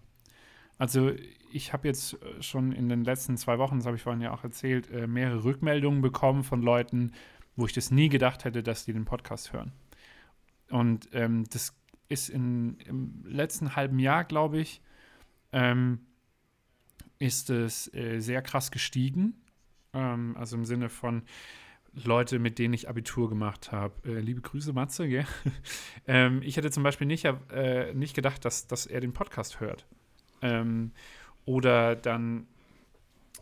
Also 0.78 1.12
ich 1.52 1.72
habe 1.72 1.88
jetzt 1.88 2.18
schon 2.40 2.72
in 2.72 2.88
den 2.88 3.04
letzten 3.04 3.36
zwei 3.36 3.58
Wochen, 3.58 3.78
das 3.78 3.86
habe 3.86 3.96
ich 3.96 4.02
vorhin 4.02 4.20
ja 4.20 4.32
auch 4.32 4.44
erzählt, 4.44 4.90
äh, 4.90 5.06
mehrere 5.06 5.44
Rückmeldungen 5.44 6.02
bekommen 6.02 6.44
von 6.44 6.62
Leuten, 6.62 7.12
wo 7.56 7.66
ich 7.66 7.72
das 7.72 7.90
nie 7.90 8.08
gedacht 8.08 8.44
hätte, 8.44 8.62
dass 8.62 8.84
die 8.84 8.92
den 8.92 9.04
Podcast 9.04 9.52
hören. 9.52 9.72
Und 10.70 11.08
ähm, 11.12 11.44
das 11.50 11.74
ist 12.08 12.28
in, 12.28 12.78
im 12.80 13.24
letzten 13.26 13.76
halben 13.76 13.98
Jahr, 13.98 14.24
glaube 14.24 14.58
ich, 14.58 14.80
ähm, 15.52 16.00
ist 17.18 17.50
es 17.50 17.92
äh, 17.94 18.18
sehr 18.20 18.42
krass 18.42 18.70
gestiegen. 18.70 19.34
Ähm, 19.94 20.36
also 20.36 20.56
im 20.56 20.64
Sinne 20.64 20.88
von, 20.88 21.22
Leute, 22.04 22.38
mit 22.38 22.58
denen 22.58 22.74
ich 22.74 22.88
Abitur 22.88 23.28
gemacht 23.28 23.72
habe. 23.72 23.94
Äh, 24.04 24.20
liebe 24.20 24.42
Grüße, 24.42 24.72
Matze, 24.72 25.08
gell? 25.08 25.26
ähm, 26.06 26.42
ich 26.42 26.56
hätte 26.56 26.70
zum 26.70 26.82
Beispiel 26.82 27.06
nicht, 27.06 27.24
äh, 27.24 27.94
nicht 27.94 28.14
gedacht, 28.14 28.44
dass, 28.44 28.66
dass 28.66 28.86
er 28.86 29.00
den 29.00 29.12
Podcast 29.12 29.60
hört. 29.60 29.86
Ähm, 30.42 30.92
oder 31.46 31.96
dann 31.96 32.46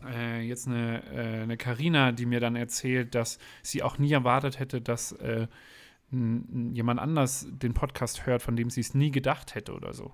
äh, 0.05 0.41
jetzt 0.41 0.67
eine, 0.67 1.03
äh, 1.11 1.41
eine 1.43 1.57
Carina, 1.57 2.11
die 2.11 2.25
mir 2.25 2.39
dann 2.39 2.55
erzählt, 2.55 3.13
dass 3.13 3.39
sie 3.61 3.83
auch 3.83 3.97
nie 3.97 4.13
erwartet 4.13 4.59
hätte, 4.59 4.81
dass 4.81 5.11
äh, 5.13 5.47
jemand 6.11 6.99
anders 6.99 7.47
den 7.49 7.73
Podcast 7.73 8.25
hört, 8.25 8.41
von 8.41 8.55
dem 8.55 8.69
sie 8.69 8.81
es 8.81 8.93
nie 8.93 9.11
gedacht 9.11 9.55
hätte 9.55 9.73
oder 9.73 9.93
so. 9.93 10.13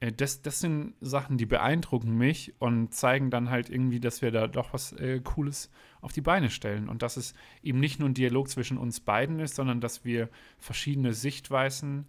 Äh, 0.00 0.12
das, 0.12 0.42
das 0.42 0.60
sind 0.60 0.94
Sachen, 1.00 1.38
die 1.38 1.46
beeindrucken 1.46 2.16
mich 2.16 2.54
und 2.58 2.92
zeigen 2.92 3.30
dann 3.30 3.50
halt 3.50 3.70
irgendwie, 3.70 4.00
dass 4.00 4.22
wir 4.22 4.30
da 4.30 4.48
doch 4.48 4.72
was 4.72 4.92
äh, 4.92 5.20
Cooles 5.20 5.70
auf 6.00 6.12
die 6.12 6.22
Beine 6.22 6.50
stellen. 6.50 6.88
Und 6.88 7.02
dass 7.02 7.16
es 7.16 7.34
eben 7.62 7.78
nicht 7.78 8.00
nur 8.00 8.08
ein 8.08 8.14
Dialog 8.14 8.48
zwischen 8.48 8.78
uns 8.78 9.00
beiden 9.00 9.38
ist, 9.38 9.54
sondern 9.54 9.80
dass 9.80 10.04
wir 10.04 10.28
verschiedene 10.58 11.12
Sichtweisen 11.12 12.08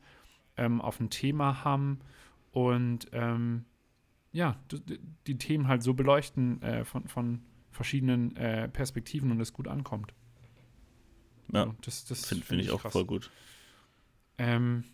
ähm, 0.57 0.81
auf 0.81 0.99
ein 0.99 1.09
Thema 1.09 1.63
haben 1.63 1.99
und 2.51 3.07
ähm, 3.13 3.65
ja, 4.33 4.57
die 5.27 5.37
Themen 5.37 5.67
halt 5.67 5.83
so 5.83 5.93
beleuchten 5.93 6.61
äh, 6.61 6.85
von, 6.85 7.07
von 7.07 7.41
verschiedenen 7.69 8.35
äh, 8.37 8.69
Perspektiven 8.69 9.31
und 9.31 9.41
es 9.41 9.51
gut 9.51 9.67
ankommt. 9.67 10.13
Ja, 11.51 11.73
das, 11.81 12.05
das 12.05 12.25
finde 12.25 12.45
find 12.45 12.61
ich 12.61 12.71
auch 12.71 12.81
krass. 12.81 12.93
voll 12.93 13.05
gut. 13.05 13.29
Ähm, 14.37 14.85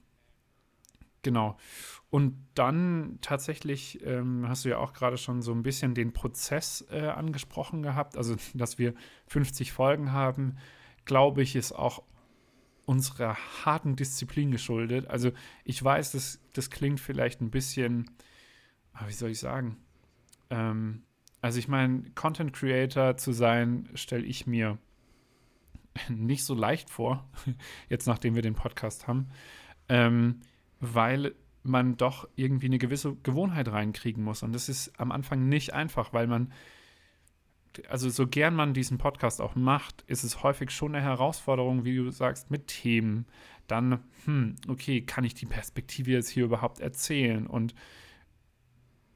genau. 1.28 1.58
Und 2.10 2.38
dann 2.54 3.20
tatsächlich 3.20 4.02
ähm, 4.06 4.48
hast 4.48 4.64
du 4.64 4.70
ja 4.70 4.78
auch 4.78 4.94
gerade 4.94 5.18
schon 5.18 5.42
so 5.42 5.52
ein 5.52 5.62
bisschen 5.62 5.94
den 5.94 6.14
Prozess 6.14 6.88
äh, 6.90 7.08
angesprochen 7.08 7.84
gehabt. 7.84 8.16
Also, 8.16 8.38
dass 8.54 8.78
wir 8.78 8.94
50 9.28 9.74
Folgen 9.74 10.14
haben, 10.14 10.58
glaube 11.04 11.42
ich, 11.42 11.58
ist 11.58 11.74
auch 11.74 12.04
unserer 12.86 13.36
harten 13.66 13.98
Disziplin 13.98 14.52
geschuldet. 14.52 15.10
Also, 15.10 15.32
ich 15.66 15.84
weiß, 15.84 16.14
das, 16.14 16.40
das 16.54 16.70
klingt 16.70 17.02
vielleicht 17.02 17.42
ein 17.42 17.52
bisschen, 17.52 18.10
ah, 18.94 19.06
wie 19.08 19.14
soll 19.14 19.32
ich 19.32 19.40
sagen? 19.40 19.76
Ähm, 20.50 21.04
also, 21.42 21.60
ich 21.60 21.68
meine, 21.68 22.04
Content 22.16 22.54
Creator 22.54 23.18
zu 23.18 23.34
sein, 23.34 23.90
stelle 23.96 24.24
ich 24.24 24.48
mir 24.48 24.78
nicht 26.08 26.46
so 26.46 26.54
leicht 26.54 26.90
vor, 26.90 27.30
jetzt 27.90 28.08
nachdem 28.08 28.36
wir 28.36 28.42
den 28.42 28.56
Podcast 28.56 29.08
haben, 29.08 29.28
ähm, 29.90 30.40
weil 30.80 31.34
man 31.64 31.98
doch 31.98 32.28
irgendwie 32.36 32.68
eine 32.68 32.78
gewisse 32.78 33.16
Gewohnheit 33.24 33.68
reinkriegen 33.68 34.24
muss. 34.24 34.44
Und 34.44 34.54
das 34.54 34.70
ist 34.70 34.98
am 35.00 35.12
Anfang 35.12 35.50
nicht 35.50 35.74
einfach, 35.74 36.14
weil 36.14 36.28
man, 36.28 36.54
also 37.90 38.10
so 38.10 38.28
gern 38.28 38.56
man 38.56 38.74
diesen 38.74 38.98
Podcast 38.98 39.42
auch 39.42 39.56
macht, 39.56 40.04
ist 40.08 40.24
es 40.24 40.44
häufig 40.44 40.72
schon 40.72 40.96
eine 40.96 41.04
Herausforderung, 41.04 41.84
wie 41.84 41.98
du 41.98 42.10
sagst, 42.10 42.50
mit 42.52 42.68
Themen. 42.68 43.26
Dann, 43.68 44.00
hm, 44.26 44.56
okay, 44.68 45.02
kann 45.02 45.26
ich 45.26 45.34
die 45.34 45.46
Perspektive 45.46 46.12
jetzt 46.12 46.30
hier 46.30 46.46
überhaupt 46.46 46.80
erzählen? 46.80 47.48
Und 47.48 47.76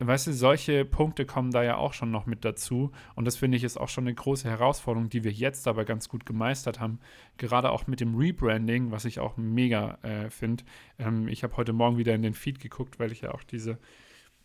weißt 0.08 0.28
du, 0.28 0.34
solche 0.34 0.84
Punkte 0.84 1.26
kommen 1.26 1.52
da 1.52 1.64
ja 1.64 1.78
auch 1.78 1.94
schon 1.94 2.10
noch 2.10 2.26
mit 2.26 2.44
dazu. 2.44 2.92
Und 3.16 3.26
das 3.26 3.36
finde 3.36 3.58
ich 3.58 3.64
ist 3.64 3.78
auch 3.78 3.90
schon 3.90 4.06
eine 4.06 4.16
große 4.16 4.50
Herausforderung, 4.50 5.10
die 5.10 5.24
wir 5.24 5.32
jetzt 5.32 5.68
aber 5.68 5.86
ganz 5.86 6.10
gut 6.10 6.26
gemeistert 6.26 6.80
haben. 6.80 7.00
Gerade 7.38 7.72
auch 7.72 7.88
mit 7.88 8.00
dem 8.00 8.16
Rebranding, 8.16 8.92
was 8.92 9.06
ich 9.06 9.20
auch 9.20 9.38
mega 9.38 10.00
äh, 10.02 10.30
finde. 10.30 10.64
Ähm, 10.98 11.28
ich 11.28 11.44
habe 11.44 11.56
heute 11.58 11.74
Morgen 11.74 11.98
wieder 11.98 12.16
in 12.16 12.24
den 12.24 12.34
Feed 12.34 12.60
geguckt, 12.60 13.00
weil 13.00 13.12
ich 13.12 13.22
ja 13.22 13.32
auch 13.32 13.44
diese, 13.44 13.78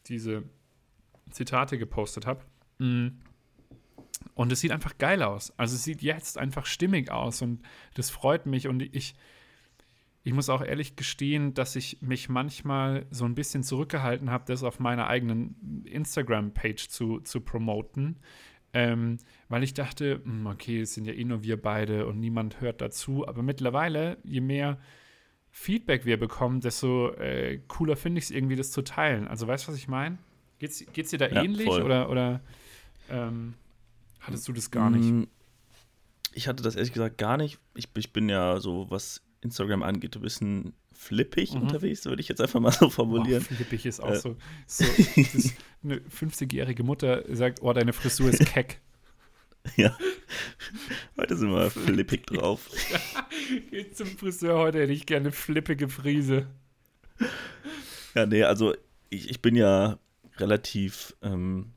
diese 0.07 0.43
Zitate 1.31 1.79
gepostet 1.79 2.27
habe. 2.27 2.45
Mm. 2.79 3.19
Und 4.35 4.53
es 4.53 4.61
sieht 4.61 4.73
einfach 4.73 4.99
geil 4.99 5.23
aus. 5.23 5.53
Also 5.57 5.77
es 5.77 5.85
sieht 5.85 6.03
jetzt 6.03 6.37
einfach 6.37 6.67
stimmig 6.67 7.11
aus 7.11 7.41
und 7.41 7.63
das 7.95 8.11
freut 8.11 8.45
mich. 8.45 8.69
Und 8.69 8.83
ich 8.83 9.15
ich 10.27 10.33
muss 10.33 10.49
auch 10.49 10.61
ehrlich 10.61 10.97
gestehen, 10.97 11.55
dass 11.55 11.77
ich 11.77 12.03
mich 12.03 12.29
manchmal 12.29 13.07
so 13.13 13.25
ein 13.25 13.37
bisschen 13.37 13.63
zurückgehalten 13.63 14.29
habe, 14.29 14.43
das 14.49 14.65
auf 14.65 14.81
meiner 14.81 15.07
eigenen 15.07 15.85
Instagram-Page 15.85 16.89
zu, 16.89 17.21
zu 17.21 17.43
promoten. 17.43 18.17
Ähm, 18.73 19.19
weil 19.49 19.63
ich 19.63 19.73
dachte, 19.73 20.21
hm, 20.25 20.49
okay, 20.49 20.81
es 20.81 20.95
sind 20.95 21.05
ja 21.05 21.13
eh 21.13 21.23
nur 21.23 21.45
wir 21.45 21.63
beide 21.63 22.09
und 22.09 22.19
niemand 22.19 22.61
hört 22.61 22.81
dazu. 22.81 23.25
Aber 23.29 23.45
mittlerweile, 23.45 24.19
je 24.25 24.41
mehr 24.41 24.81
Feedback 25.53 26.05
wir 26.07 26.19
bekommen, 26.19 26.61
desto 26.61 27.13
äh, 27.13 27.61
cooler 27.69 27.95
finde 27.95 28.19
ich 28.19 28.25
es 28.25 28.31
irgendwie, 28.33 28.57
das 28.57 28.73
zu 28.73 28.83
teilen. 28.83 29.29
Also 29.29 29.47
weißt 29.47 29.69
du, 29.69 29.71
was 29.71 29.79
ich 29.79 29.87
meine? 29.87 30.19
Geht's, 30.59 30.85
geht's 30.93 31.11
dir 31.11 31.19
da 31.19 31.29
ja, 31.29 31.45
ähnlich 31.45 31.69
voll. 31.69 31.83
oder, 31.83 32.11
oder 32.11 32.41
ähm, 33.11 33.55
hattest 34.19 34.49
du 34.49 34.53
das 34.53 34.73
gar 34.73 34.91
nicht? 34.91 35.09
Mm, 35.09 35.29
ich 36.33 36.49
hatte 36.49 36.65
das 36.65 36.75
ehrlich 36.75 36.93
gesagt 36.93 37.17
gar 37.17 37.37
nicht. 37.37 37.61
Ich, 37.77 37.89
ich 37.97 38.13
bin 38.13 38.29
ja 38.29 38.59
so, 38.59 38.91
was 38.91 39.23
Instagram 39.47 39.83
angeht, 39.83 40.15
du 40.15 40.21
bist 40.21 40.43
ein 40.43 40.73
flippig 40.93 41.55
mhm. 41.55 41.63
unterwegs, 41.63 42.05
würde 42.05 42.21
ich 42.21 42.29
jetzt 42.29 42.41
einfach 42.41 42.61
mal 42.61 42.71
so 42.73 42.91
formulieren. 42.91 43.45
Oh, 43.51 43.55
flippig 43.55 43.87
ist 43.87 44.01
auch 44.01 44.11
äh. 44.11 44.17
so. 44.17 44.37
so 44.67 44.85
eine 45.85 45.99
50-jährige 45.99 46.83
Mutter 46.83 47.25
sagt, 47.35 47.63
oh, 47.63 47.73
deine 47.73 47.93
Frisur 47.93 48.31
ist 48.31 48.45
keck. 48.47 48.81
Ja. 49.77 49.99
Heute 51.17 51.37
sind 51.37 51.51
wir 51.51 51.73
flippig 51.73 52.25
drauf. 52.29 52.71
Geht 53.69 53.97
zum 53.97 54.07
Friseur, 54.07 54.59
heute 54.59 54.81
hätte 54.81 54.93
ich 54.93 55.07
gerne 55.07 55.33
flippige 55.33 55.89
Frise. 55.89 56.47
Ja, 58.15 58.27
nee, 58.27 58.45
also 58.45 58.77
ich, 59.11 59.29
ich 59.29 59.43
bin 59.43 59.57
ja 59.57 59.99
relativ, 60.37 61.17
ähm, 61.21 61.73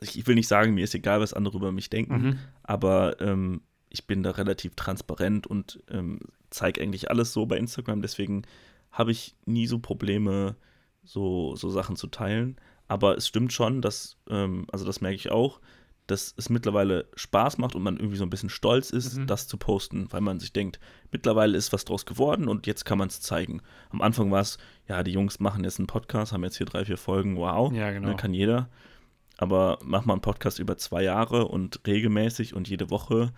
ich 0.00 0.26
will 0.26 0.36
nicht 0.36 0.48
sagen, 0.48 0.72
mir 0.72 0.84
ist 0.84 0.94
egal, 0.94 1.20
was 1.20 1.34
andere 1.34 1.58
über 1.58 1.70
mich 1.70 1.90
denken, 1.90 2.14
mhm. 2.14 2.38
aber 2.62 3.20
ähm, 3.20 3.60
ich 3.94 4.06
bin 4.08 4.24
da 4.24 4.32
relativ 4.32 4.74
transparent 4.74 5.46
und 5.46 5.82
ähm, 5.88 6.18
zeige 6.50 6.82
eigentlich 6.82 7.10
alles 7.10 7.32
so 7.32 7.46
bei 7.46 7.56
Instagram. 7.56 8.02
Deswegen 8.02 8.42
habe 8.90 9.12
ich 9.12 9.36
nie 9.46 9.68
so 9.68 9.78
Probleme, 9.78 10.56
so, 11.04 11.54
so 11.54 11.70
Sachen 11.70 11.94
zu 11.94 12.08
teilen. 12.08 12.56
Aber 12.88 13.16
es 13.16 13.28
stimmt 13.28 13.52
schon, 13.52 13.80
dass, 13.80 14.16
ähm, 14.28 14.66
also 14.72 14.84
das 14.84 15.00
merke 15.00 15.14
ich 15.14 15.30
auch, 15.30 15.60
dass 16.08 16.34
es 16.36 16.50
mittlerweile 16.50 17.06
Spaß 17.14 17.56
macht 17.58 17.76
und 17.76 17.82
man 17.82 17.96
irgendwie 17.96 18.16
so 18.16 18.24
ein 18.24 18.30
bisschen 18.30 18.50
stolz 18.50 18.90
ist, 18.90 19.16
mhm. 19.16 19.28
das 19.28 19.46
zu 19.46 19.56
posten, 19.56 20.08
weil 20.10 20.20
man 20.20 20.40
sich 20.40 20.52
denkt, 20.52 20.80
mittlerweile 21.12 21.56
ist 21.56 21.72
was 21.72 21.84
draus 21.84 22.04
geworden 22.04 22.48
und 22.48 22.66
jetzt 22.66 22.84
kann 22.84 22.98
man 22.98 23.08
es 23.08 23.20
zeigen. 23.20 23.62
Am 23.90 24.02
Anfang 24.02 24.30
war 24.32 24.40
es, 24.40 24.58
ja, 24.88 25.04
die 25.04 25.12
Jungs 25.12 25.38
machen 25.38 25.62
jetzt 25.62 25.78
einen 25.78 25.86
Podcast, 25.86 26.32
haben 26.32 26.44
jetzt 26.44 26.58
hier 26.58 26.66
drei, 26.66 26.84
vier 26.84 26.98
Folgen, 26.98 27.36
wow, 27.36 27.72
ja, 27.72 27.92
genau. 27.92 28.08
dann 28.08 28.16
kann 28.16 28.34
jeder. 28.34 28.68
Aber 29.38 29.78
mach 29.82 30.04
mal 30.04 30.14
einen 30.14 30.20
Podcast 30.20 30.58
über 30.58 30.76
zwei 30.76 31.02
Jahre 31.04 31.46
und 31.46 31.80
regelmäßig 31.86 32.54
und 32.54 32.68
jede 32.68 32.90
Woche, 32.90 33.32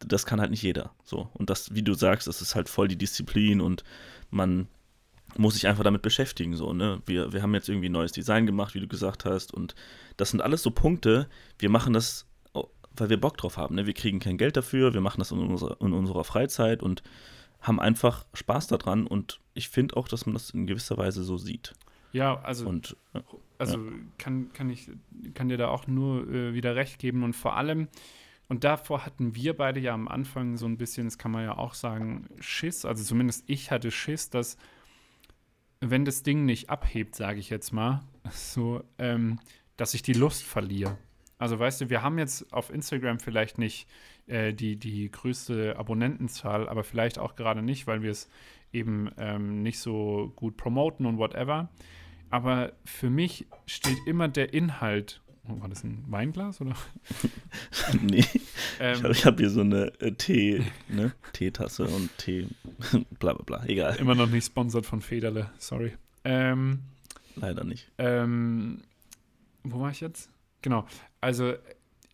das 0.00 0.26
kann 0.26 0.40
halt 0.40 0.50
nicht 0.50 0.62
jeder. 0.62 0.90
So. 1.04 1.30
Und 1.34 1.50
das, 1.50 1.74
wie 1.74 1.82
du 1.82 1.94
sagst, 1.94 2.26
das 2.26 2.42
ist 2.42 2.54
halt 2.54 2.68
voll 2.68 2.88
die 2.88 2.98
Disziplin 2.98 3.60
und 3.60 3.84
man 4.30 4.68
muss 5.36 5.54
sich 5.54 5.66
einfach 5.66 5.84
damit 5.84 6.02
beschäftigen. 6.02 6.56
So, 6.56 6.72
ne? 6.72 7.02
wir, 7.06 7.32
wir 7.32 7.42
haben 7.42 7.54
jetzt 7.54 7.68
irgendwie 7.68 7.88
ein 7.88 7.92
neues 7.92 8.12
Design 8.12 8.46
gemacht, 8.46 8.74
wie 8.74 8.80
du 8.80 8.88
gesagt 8.88 9.24
hast. 9.24 9.52
Und 9.52 9.74
das 10.16 10.30
sind 10.30 10.40
alles 10.40 10.62
so 10.62 10.70
Punkte, 10.70 11.28
wir 11.58 11.70
machen 11.70 11.92
das, 11.92 12.26
weil 12.96 13.10
wir 13.10 13.20
Bock 13.20 13.36
drauf 13.36 13.56
haben. 13.56 13.74
Ne? 13.74 13.86
Wir 13.86 13.94
kriegen 13.94 14.18
kein 14.18 14.38
Geld 14.38 14.56
dafür, 14.56 14.94
wir 14.94 15.00
machen 15.00 15.18
das 15.18 15.32
in 15.32 15.38
unserer, 15.38 15.80
in 15.80 15.92
unserer 15.92 16.24
Freizeit 16.24 16.82
und 16.82 17.02
haben 17.60 17.80
einfach 17.80 18.26
Spaß 18.34 18.68
daran. 18.68 19.06
Und 19.06 19.40
ich 19.54 19.68
finde 19.68 19.96
auch, 19.96 20.08
dass 20.08 20.26
man 20.26 20.34
das 20.34 20.50
in 20.50 20.66
gewisser 20.66 20.96
Weise 20.96 21.22
so 21.24 21.36
sieht. 21.36 21.74
Ja, 22.12 22.40
also, 22.40 22.66
und, 22.66 22.96
also 23.58 23.78
ja. 23.78 23.92
Kann, 24.16 24.52
kann 24.52 24.70
ich 24.70 24.90
kann 25.34 25.48
dir 25.48 25.58
da 25.58 25.68
auch 25.68 25.86
nur 25.86 26.26
äh, 26.28 26.54
wieder 26.54 26.76
recht 26.76 26.98
geben. 26.98 27.22
Und 27.24 27.34
vor 27.34 27.56
allem, 27.56 27.88
und 28.48 28.64
davor 28.64 29.04
hatten 29.04 29.34
wir 29.34 29.56
beide 29.56 29.80
ja 29.80 29.92
am 29.92 30.08
Anfang 30.08 30.56
so 30.56 30.66
ein 30.66 30.76
bisschen, 30.76 31.06
das 31.06 31.18
kann 31.18 31.32
man 31.32 31.44
ja 31.44 31.58
auch 31.58 31.74
sagen, 31.74 32.28
Schiss. 32.38 32.84
Also 32.84 33.02
zumindest 33.02 33.44
ich 33.48 33.70
hatte 33.70 33.90
Schiss, 33.90 34.30
dass 34.30 34.56
wenn 35.80 36.04
das 36.04 36.22
Ding 36.22 36.44
nicht 36.44 36.70
abhebt, 36.70 37.14
sage 37.14 37.40
ich 37.40 37.50
jetzt 37.50 37.72
mal, 37.72 38.02
so, 38.30 38.84
ähm, 38.98 39.40
dass 39.76 39.94
ich 39.94 40.02
die 40.02 40.12
Lust 40.12 40.44
verliere. 40.44 40.96
Also 41.38 41.58
weißt 41.58 41.82
du, 41.82 41.90
wir 41.90 42.02
haben 42.02 42.18
jetzt 42.18 42.52
auf 42.52 42.70
Instagram 42.70 43.18
vielleicht 43.18 43.58
nicht 43.58 43.88
äh, 44.26 44.54
die, 44.54 44.76
die 44.76 45.10
größte 45.10 45.76
Abonnentenzahl, 45.76 46.68
aber 46.68 46.82
vielleicht 46.82 47.18
auch 47.18 47.36
gerade 47.36 47.62
nicht, 47.62 47.86
weil 47.86 48.02
wir 48.02 48.10
es 48.10 48.30
eben 48.72 49.10
ähm, 49.18 49.62
nicht 49.62 49.78
so 49.80 50.32
gut 50.36 50.56
promoten 50.56 51.04
und 51.04 51.18
whatever. 51.18 51.68
Aber 52.30 52.72
für 52.84 53.10
mich 53.10 53.46
steht 53.66 53.98
immer 54.06 54.28
der 54.28 54.54
Inhalt 54.54 55.20
war 55.48 55.68
das 55.68 55.84
ein 55.84 56.04
Weinglas 56.08 56.60
oder? 56.60 56.74
nee. 58.02 58.24
Ähm, 58.80 58.94
ich 58.94 59.02
habe 59.04 59.14
hab 59.14 59.38
hier 59.38 59.50
so 59.50 59.60
eine 59.60 59.92
äh, 60.00 60.12
Tee, 60.12 60.62
ne? 60.88 61.12
Teetasse 61.32 61.86
und 61.86 62.10
Tee, 62.18 62.48
bla 63.18 63.32
bla 63.32 63.42
bla, 63.44 63.64
egal. 63.66 63.96
Immer 63.96 64.14
noch 64.14 64.28
nicht 64.28 64.46
sponsert 64.46 64.86
von 64.86 65.00
Federle, 65.00 65.50
sorry. 65.58 65.92
Ähm, 66.24 66.80
Leider 67.36 67.64
nicht. 67.64 67.90
Ähm, 67.98 68.82
wo 69.62 69.80
war 69.80 69.90
ich 69.90 70.00
jetzt? 70.00 70.30
Genau. 70.62 70.86
Also, 71.20 71.54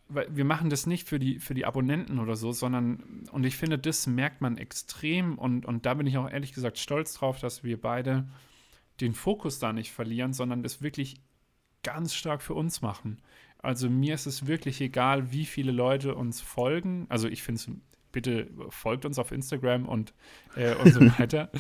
wir 0.08 0.44
machen 0.44 0.68
das 0.68 0.86
nicht 0.86 1.08
für 1.08 1.18
die, 1.18 1.38
für 1.38 1.54
die 1.54 1.64
Abonnenten 1.64 2.18
oder 2.18 2.36
so, 2.36 2.52
sondern, 2.52 3.26
und 3.32 3.44
ich 3.44 3.56
finde, 3.56 3.78
das 3.78 4.06
merkt 4.06 4.40
man 4.40 4.58
extrem 4.58 5.38
und, 5.38 5.64
und 5.64 5.86
da 5.86 5.94
bin 5.94 6.06
ich 6.06 6.18
auch 6.18 6.28
ehrlich 6.28 6.52
gesagt 6.52 6.78
stolz 6.78 7.14
drauf, 7.14 7.40
dass 7.40 7.64
wir 7.64 7.80
beide 7.80 8.26
den 9.00 9.14
Fokus 9.14 9.58
da 9.58 9.72
nicht 9.72 9.92
verlieren, 9.92 10.32
sondern 10.32 10.62
das 10.62 10.82
wirklich 10.82 11.16
ganz 11.82 12.14
stark 12.14 12.42
für 12.42 12.54
uns 12.54 12.82
machen. 12.82 13.20
Also 13.58 13.88
mir 13.88 14.14
ist 14.14 14.26
es 14.26 14.46
wirklich 14.46 14.80
egal, 14.80 15.32
wie 15.32 15.44
viele 15.46 15.72
Leute 15.72 16.14
uns 16.14 16.40
folgen. 16.40 17.06
Also 17.08 17.28
ich 17.28 17.42
finde 17.42 17.60
es 17.60 17.70
bitte 18.12 18.50
folgt 18.68 19.06
uns 19.06 19.18
auf 19.18 19.32
Instagram 19.32 19.88
und, 19.88 20.12
äh, 20.54 20.74
und 20.74 20.92
so 20.92 21.00
weiter. 21.18 21.50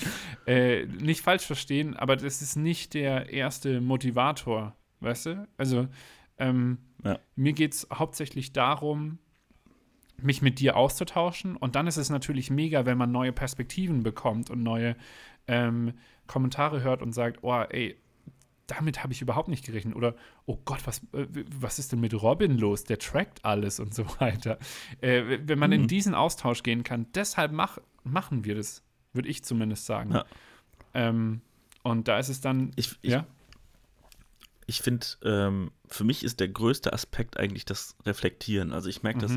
äh, 0.46 0.84
nicht 0.84 1.22
falsch 1.22 1.46
verstehen, 1.46 1.96
aber 1.96 2.16
das 2.16 2.42
ist 2.42 2.56
nicht 2.56 2.94
der 2.94 3.32
erste 3.32 3.80
Motivator, 3.80 4.76
weißt 5.00 5.26
du? 5.26 5.48
Also 5.56 5.88
ähm, 6.38 6.78
ja. 7.02 7.18
mir 7.36 7.54
geht 7.54 7.72
es 7.72 7.88
hauptsächlich 7.92 8.52
darum, 8.52 9.18
mich 10.18 10.42
mit 10.42 10.60
dir 10.60 10.76
auszutauschen. 10.76 11.56
Und 11.56 11.74
dann 11.74 11.86
ist 11.86 11.96
es 11.96 12.10
natürlich 12.10 12.50
mega, 12.50 12.86
wenn 12.86 12.98
man 12.98 13.10
neue 13.10 13.32
Perspektiven 13.32 14.02
bekommt 14.02 14.50
und 14.50 14.62
neue 14.62 14.96
ähm, 15.48 15.94
Kommentare 16.26 16.82
hört 16.82 17.02
und 17.02 17.12
sagt, 17.12 17.38
oh, 17.42 17.64
ey, 17.68 17.96
damit 18.66 19.02
habe 19.02 19.12
ich 19.12 19.22
überhaupt 19.22 19.48
nicht 19.48 19.64
gerechnet. 19.64 19.96
Oder, 19.96 20.14
oh 20.46 20.58
Gott, 20.64 20.86
was, 20.86 20.98
äh, 21.12 21.26
was 21.58 21.78
ist 21.78 21.92
denn 21.92 22.00
mit 22.00 22.14
Robin 22.14 22.58
los? 22.58 22.84
Der 22.84 22.98
trackt 22.98 23.44
alles 23.44 23.80
und 23.80 23.94
so 23.94 24.04
weiter. 24.20 24.58
Äh, 25.00 25.38
wenn 25.44 25.58
man 25.58 25.70
mhm. 25.70 25.82
in 25.82 25.88
diesen 25.88 26.14
Austausch 26.14 26.62
gehen 26.62 26.84
kann, 26.84 27.06
deshalb 27.14 27.52
mach, 27.52 27.78
machen 28.04 28.44
wir 28.44 28.54
das, 28.54 28.82
würde 29.12 29.28
ich 29.28 29.44
zumindest 29.44 29.86
sagen. 29.86 30.12
Ja. 30.12 30.24
Ähm, 30.94 31.40
und 31.82 32.08
da 32.08 32.18
ist 32.18 32.28
es 32.28 32.40
dann. 32.40 32.72
Ich, 32.76 32.96
ich, 33.02 33.12
ja? 33.12 33.26
ich 34.66 34.80
finde, 34.80 35.06
ähm, 35.24 35.72
für 35.88 36.04
mich 36.04 36.24
ist 36.24 36.40
der 36.40 36.48
größte 36.48 36.92
Aspekt 36.92 37.36
eigentlich 37.38 37.64
das 37.64 37.96
Reflektieren. 38.06 38.72
Also 38.72 38.88
ich 38.88 39.02
merke 39.02 39.18
mhm. 39.18 39.22
das 39.22 39.32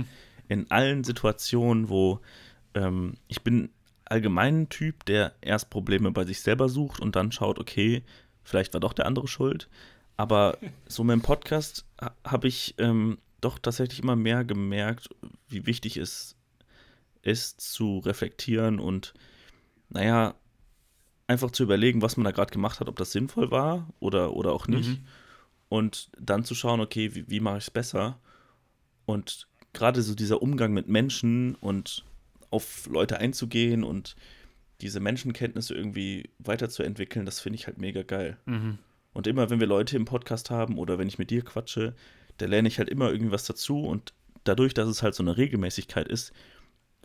in 0.48 0.72
allen 0.72 1.03
Situationen, 1.03 1.89
wo 1.89 2.22
ähm, 2.75 3.15
ich 3.27 3.41
bin 3.41 3.70
allgemein 4.05 4.62
ein 4.62 4.70
Typ, 4.70 5.05
der 5.05 5.34
erst 5.41 5.70
Probleme 5.70 6.12
bei 6.12 6.25
sich 6.25 6.41
selber 6.41 6.70
sucht 6.70 7.00
und 7.00 7.15
dann 7.15 7.32
schaut, 7.32 7.60
okay, 7.60 8.03
vielleicht 8.46 8.74
war 8.74 8.80
doch 8.80 8.94
der 8.94 9.06
andere 9.06 9.28
schuld. 9.28 9.68
Aber 10.16 10.58
so 10.88 11.04
mit 11.04 11.14
dem 11.14 11.22
Podcast 11.22 11.86
habe 12.24 12.48
ich 12.48 12.75
ähm, 12.78 13.18
doch 13.42 13.60
tatsächlich 13.60 14.00
immer 14.00 14.16
mehr 14.16 14.46
gemerkt, 14.46 15.10
wie 15.50 15.66
wichtig 15.66 15.98
es 15.98 16.38
ist, 17.22 17.60
zu 17.60 18.00
reflektieren 18.00 18.80
und, 18.80 19.14
naja, 19.90 20.36
einfach 21.28 21.52
zu 21.52 21.64
überlegen, 21.64 22.02
was 22.02 22.18
man 22.18 22.24
da 22.24 22.32
gerade 22.32 22.52
gemacht 22.52 22.80
hat, 22.80 22.88
ob 22.88 22.96
das 22.98 23.12
sinnvoll 23.12 23.52
war 23.52 23.90
oder, 24.00 24.34
oder 24.34 24.54
auch 24.54 24.68
nicht. 24.68 24.90
Mhm. 24.90 25.08
Und 25.68 26.10
dann 26.20 26.46
zu 26.46 26.56
schauen, 26.56 26.80
okay, 26.80 27.16
wie, 27.16 27.30
wie 27.30 27.40
mache 27.40 27.58
ich 27.58 27.66
es 27.66 27.72
besser? 27.72 28.20
Und 29.06 29.48
gerade 29.74 30.02
so 30.02 30.16
dieser 30.16 30.42
Umgang 30.42 30.72
mit 30.74 30.88
Menschen 30.88 31.56
und 31.56 32.06
auf 32.52 32.88
Leute 32.88 33.18
einzugehen 33.18 33.84
und 33.84 34.16
diese 34.82 35.00
Menschenkenntnisse 35.00 35.74
irgendwie 35.74 36.29
weiterzuentwickeln, 36.39 37.25
das 37.25 37.39
finde 37.39 37.58
ich 37.58 37.67
halt 37.67 37.77
mega 37.77 38.03
geil. 38.03 38.38
Mhm. 38.46 38.77
Und 39.13 39.27
immer, 39.27 39.50
wenn 39.50 39.60
wir 39.60 39.67
Leute 39.67 39.96
im 39.96 40.05
Podcast 40.05 40.50
haben 40.50 40.77
oder 40.77 40.98
wenn 40.98 41.08
ich 41.08 41.17
mit 41.17 41.29
dir 41.29 41.41
quatsche, 41.44 41.96
da 42.38 42.46
lerne 42.46 42.67
ich 42.67 42.79
halt 42.79 42.89
immer 42.89 43.10
irgendwie 43.12 43.32
was 43.32 43.46
dazu 43.46 43.82
und 43.82 44.13
dadurch, 44.44 44.74
dass 44.74 44.89
es 44.89 45.03
halt 45.03 45.15
so 45.15 45.24
eine 45.24 45.38
Regelmäßigkeit 45.38 46.08
ist, 46.08 46.34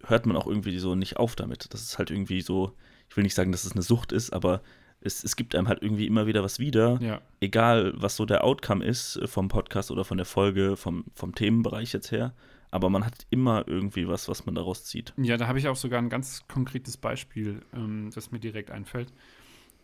hört 0.05 0.27
man 0.27 0.37
auch 0.37 0.47
irgendwie 0.47 0.79
so 0.79 0.95
nicht 0.95 1.19
auf 1.19 1.37
damit. 1.37 1.73
Das 1.73 1.83
ist 1.83 1.99
halt 1.99 2.11
irgendwie 2.11 2.41
so, 2.41 2.75
ich 3.09 3.17
will 3.17 3.23
nicht 3.23 3.35
sagen, 3.35 3.53
dass 3.53 3.65
es 3.65 3.73
eine 3.73 3.83
Sucht 3.83 4.13
ist, 4.13 4.33
aber 4.33 4.63
es, 5.01 5.23
es 5.23 5.37
gibt 5.37 5.55
einem 5.55 5.69
halt 5.69 5.83
irgendwie 5.83 6.07
immer 6.07 6.27
wieder 6.27 6.43
was 6.43 6.59
wieder. 6.59 6.99
Ja. 7.01 7.21
Egal, 7.41 7.93
was 7.95 8.17
so 8.17 8.27
der 8.27 8.45
Outcome 8.45 8.85
ist 8.85 9.21
vom 9.27 9.49
Podcast 9.49 9.91
oder 9.91 10.05
von 10.05 10.17
der 10.17 10.27
Folge, 10.27 10.77
vom, 10.77 11.05
vom 11.15 11.35
Themenbereich 11.35 11.93
jetzt 11.93 12.11
her 12.11 12.35
aber 12.71 12.91
man 12.91 13.05
hat 13.05 13.27
immer 13.31 13.67
irgendwie 13.67 14.07
was, 14.07 14.29
was 14.29 14.47
man 14.47 14.55
daraus 14.55 14.85
zieht. 14.85 15.13
Ja, 15.17 15.37
da 15.37 15.47
habe 15.47 15.59
ich 15.59 15.69
auch 15.69 15.77
sogar 15.77 16.01
ein 16.01 16.09
ganz 16.09 16.47
konkretes 16.49 16.97
Beispiel, 16.97 17.63
ähm, 17.75 18.11
das 18.15 18.31
mir 18.31 18.39
direkt 18.39 18.71
einfällt. 18.71 19.13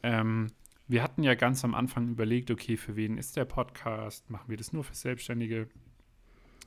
Ähm, 0.03 0.49
wir 0.89 1.03
hatten 1.03 1.23
ja 1.23 1.35
ganz 1.35 1.65
am 1.65 1.75
Anfang 1.75 2.09
überlegt, 2.09 2.51
okay, 2.51 2.77
für 2.77 2.95
wen 2.95 3.19
ist 3.19 3.37
der 3.37 3.45
Podcast? 3.45 4.31
Machen 4.31 4.49
wir 4.49 4.57
das 4.57 4.73
nur 4.73 4.85
für 4.85 4.95
Selbstständige? 4.95 5.69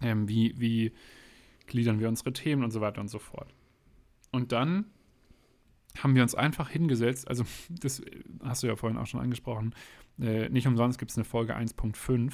Ähm, 0.01 0.27
wie, 0.27 0.53
wie 0.57 0.91
gliedern 1.67 1.99
wir 1.99 2.09
unsere 2.09 2.33
Themen 2.33 2.63
und 2.63 2.71
so 2.71 2.81
weiter 2.81 2.99
und 2.99 3.07
so 3.07 3.19
fort. 3.19 3.53
Und 4.31 4.51
dann 4.51 4.85
haben 5.97 6.15
wir 6.15 6.21
uns 6.21 6.35
einfach 6.35 6.69
hingesetzt, 6.69 7.27
also 7.27 7.45
das 7.69 8.01
hast 8.43 8.63
du 8.63 8.67
ja 8.67 8.75
vorhin 8.75 8.97
auch 8.97 9.07
schon 9.07 9.21
angesprochen, 9.21 9.73
äh, 10.19 10.49
nicht 10.49 10.67
umsonst 10.67 10.99
gibt 10.99 11.11
es 11.11 11.17
eine 11.17 11.23
Folge 11.25 11.55
1.5 11.55 12.33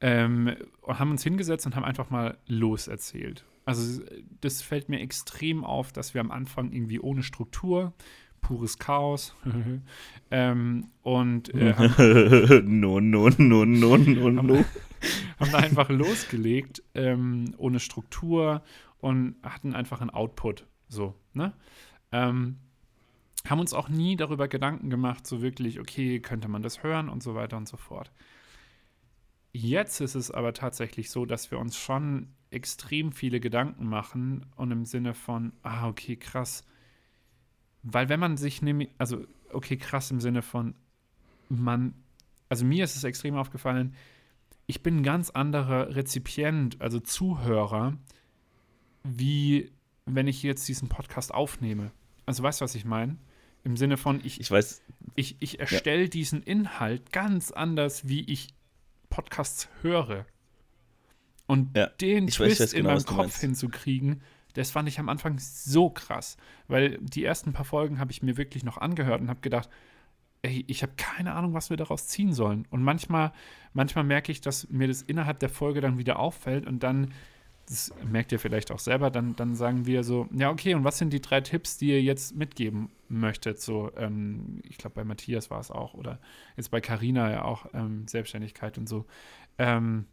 ähm, 0.00 0.54
und 0.82 0.98
haben 0.98 1.10
uns 1.10 1.22
hingesetzt 1.22 1.66
und 1.66 1.76
haben 1.76 1.84
einfach 1.84 2.10
mal 2.10 2.38
loserzählt. 2.46 3.44
Also 3.64 4.02
das 4.40 4.62
fällt 4.62 4.88
mir 4.88 5.00
extrem 5.00 5.64
auf, 5.64 5.92
dass 5.92 6.14
wir 6.14 6.20
am 6.20 6.30
Anfang 6.30 6.72
irgendwie 6.72 7.00
ohne 7.00 7.22
Struktur, 7.22 7.92
pures 8.40 8.78
Chaos 8.78 9.34
ähm, 10.30 10.88
und 11.02 11.54
äh, 11.54 12.62
no, 12.64 13.00
no, 13.00 13.28
no, 13.28 13.64
no, 13.64 13.96
no, 13.96 14.30
no. 14.30 14.56
Haben, 14.56 14.66
haben 15.38 15.54
einfach 15.54 15.88
losgelegt, 15.90 16.82
ähm, 16.94 17.54
ohne 17.58 17.80
Struktur 17.80 18.62
und 18.98 19.36
hatten 19.42 19.74
einfach 19.74 20.00
einen 20.00 20.10
Output. 20.10 20.66
So, 20.88 21.14
ne? 21.32 21.52
Ähm, 22.12 22.56
haben 23.48 23.60
uns 23.60 23.72
auch 23.72 23.88
nie 23.88 24.16
darüber 24.16 24.48
Gedanken 24.48 24.90
gemacht, 24.90 25.26
so 25.26 25.40
wirklich, 25.40 25.80
okay, 25.80 26.20
könnte 26.20 26.48
man 26.48 26.62
das 26.62 26.82
hören 26.82 27.08
und 27.08 27.22
so 27.22 27.34
weiter 27.34 27.56
und 27.56 27.68
so 27.68 27.76
fort. 27.76 28.10
Jetzt 29.52 30.00
ist 30.00 30.14
es 30.14 30.30
aber 30.30 30.52
tatsächlich 30.52 31.10
so, 31.10 31.26
dass 31.26 31.50
wir 31.50 31.58
uns 31.58 31.76
schon 31.76 32.28
extrem 32.50 33.12
viele 33.12 33.40
Gedanken 33.40 33.86
machen 33.86 34.46
und 34.56 34.70
im 34.70 34.84
Sinne 34.84 35.14
von, 35.14 35.52
ah, 35.62 35.88
okay, 35.88 36.16
krass. 36.16 36.64
Weil 37.82 38.08
wenn 38.08 38.20
man 38.20 38.36
sich 38.36 38.62
nämlich, 38.62 38.90
also, 38.98 39.24
okay, 39.52 39.76
krass 39.76 40.10
im 40.10 40.20
Sinne 40.20 40.42
von, 40.42 40.74
man, 41.48 41.94
also 42.48 42.64
mir 42.64 42.84
ist 42.84 42.96
es 42.96 43.04
extrem 43.04 43.36
aufgefallen, 43.36 43.94
ich 44.66 44.82
bin 44.82 44.98
ein 44.98 45.02
ganz 45.02 45.30
anderer 45.30 45.96
Rezipient, 45.96 46.80
also 46.80 47.00
Zuhörer, 47.00 47.96
wie 49.02 49.72
wenn 50.06 50.28
ich 50.28 50.42
jetzt 50.42 50.68
diesen 50.68 50.88
Podcast 50.88 51.34
aufnehme. 51.34 51.90
Also 52.26 52.42
weißt 52.42 52.60
du, 52.60 52.64
was 52.64 52.74
ich 52.74 52.84
meine? 52.84 53.16
Im 53.64 53.76
Sinne 53.76 53.96
von, 53.96 54.20
ich, 54.24 54.40
ich 54.40 54.50
weiß, 54.50 54.82
ich, 55.16 55.36
ich 55.40 55.58
erstelle 55.60 56.02
ja. 56.02 56.08
diesen 56.08 56.42
Inhalt 56.42 57.12
ganz 57.12 57.50
anders, 57.50 58.08
wie 58.08 58.22
ich 58.22 58.54
Podcasts 59.10 59.68
höre. 59.82 60.24
Und 61.46 61.76
ja, 61.76 61.86
den 61.86 62.28
Twist 62.28 62.60
weiß, 62.60 62.72
in 62.72 62.82
genau, 62.82 62.94
meinem 62.94 63.04
Kopf 63.04 63.40
hinzukriegen, 63.40 64.22
das 64.54 64.70
fand 64.70 64.88
ich 64.88 64.98
am 64.98 65.08
Anfang 65.08 65.38
so 65.38 65.90
krass. 65.90 66.36
Weil 66.68 66.98
die 66.98 67.24
ersten 67.24 67.52
paar 67.52 67.64
Folgen 67.64 67.98
habe 67.98 68.12
ich 68.12 68.22
mir 68.22 68.36
wirklich 68.36 68.64
noch 68.64 68.78
angehört 68.78 69.20
und 69.20 69.28
habe 69.28 69.40
gedacht, 69.40 69.68
ey, 70.42 70.64
ich 70.68 70.82
habe 70.82 70.92
keine 70.96 71.34
Ahnung, 71.34 71.52
was 71.52 71.70
wir 71.70 71.76
daraus 71.76 72.06
ziehen 72.06 72.32
sollen. 72.32 72.66
Und 72.70 72.82
manchmal, 72.82 73.32
manchmal 73.72 74.04
merke 74.04 74.32
ich, 74.32 74.40
dass 74.40 74.68
mir 74.70 74.88
das 74.88 75.02
innerhalb 75.02 75.38
der 75.40 75.50
Folge 75.50 75.80
dann 75.80 75.98
wieder 75.98 76.18
auffällt 76.18 76.66
und 76.66 76.82
dann 76.82 77.12
das 77.70 77.94
merkt 78.04 78.32
ihr 78.32 78.40
vielleicht 78.40 78.72
auch 78.72 78.80
selber, 78.80 79.10
dann, 79.10 79.36
dann 79.36 79.54
sagen 79.54 79.86
wir 79.86 80.02
so, 80.02 80.28
ja, 80.32 80.50
okay, 80.50 80.74
und 80.74 80.82
was 80.82 80.98
sind 80.98 81.12
die 81.12 81.20
drei 81.20 81.40
Tipps, 81.40 81.78
die 81.78 81.90
ihr 81.90 82.02
jetzt 82.02 82.34
mitgeben 82.34 82.90
möchtet? 83.08 83.60
So, 83.60 83.92
ähm, 83.96 84.60
ich 84.64 84.76
glaube, 84.76 84.96
bei 84.96 85.04
Matthias 85.04 85.50
war 85.50 85.60
es 85.60 85.70
auch, 85.70 85.94
oder 85.94 86.18
jetzt 86.56 86.72
bei 86.72 86.80
Carina 86.80 87.30
ja 87.30 87.44
auch 87.44 87.66
ähm, 87.72 88.08
Selbstständigkeit 88.08 88.76
und 88.76 88.88
so. 88.88 89.06
Ähm, 89.56 90.06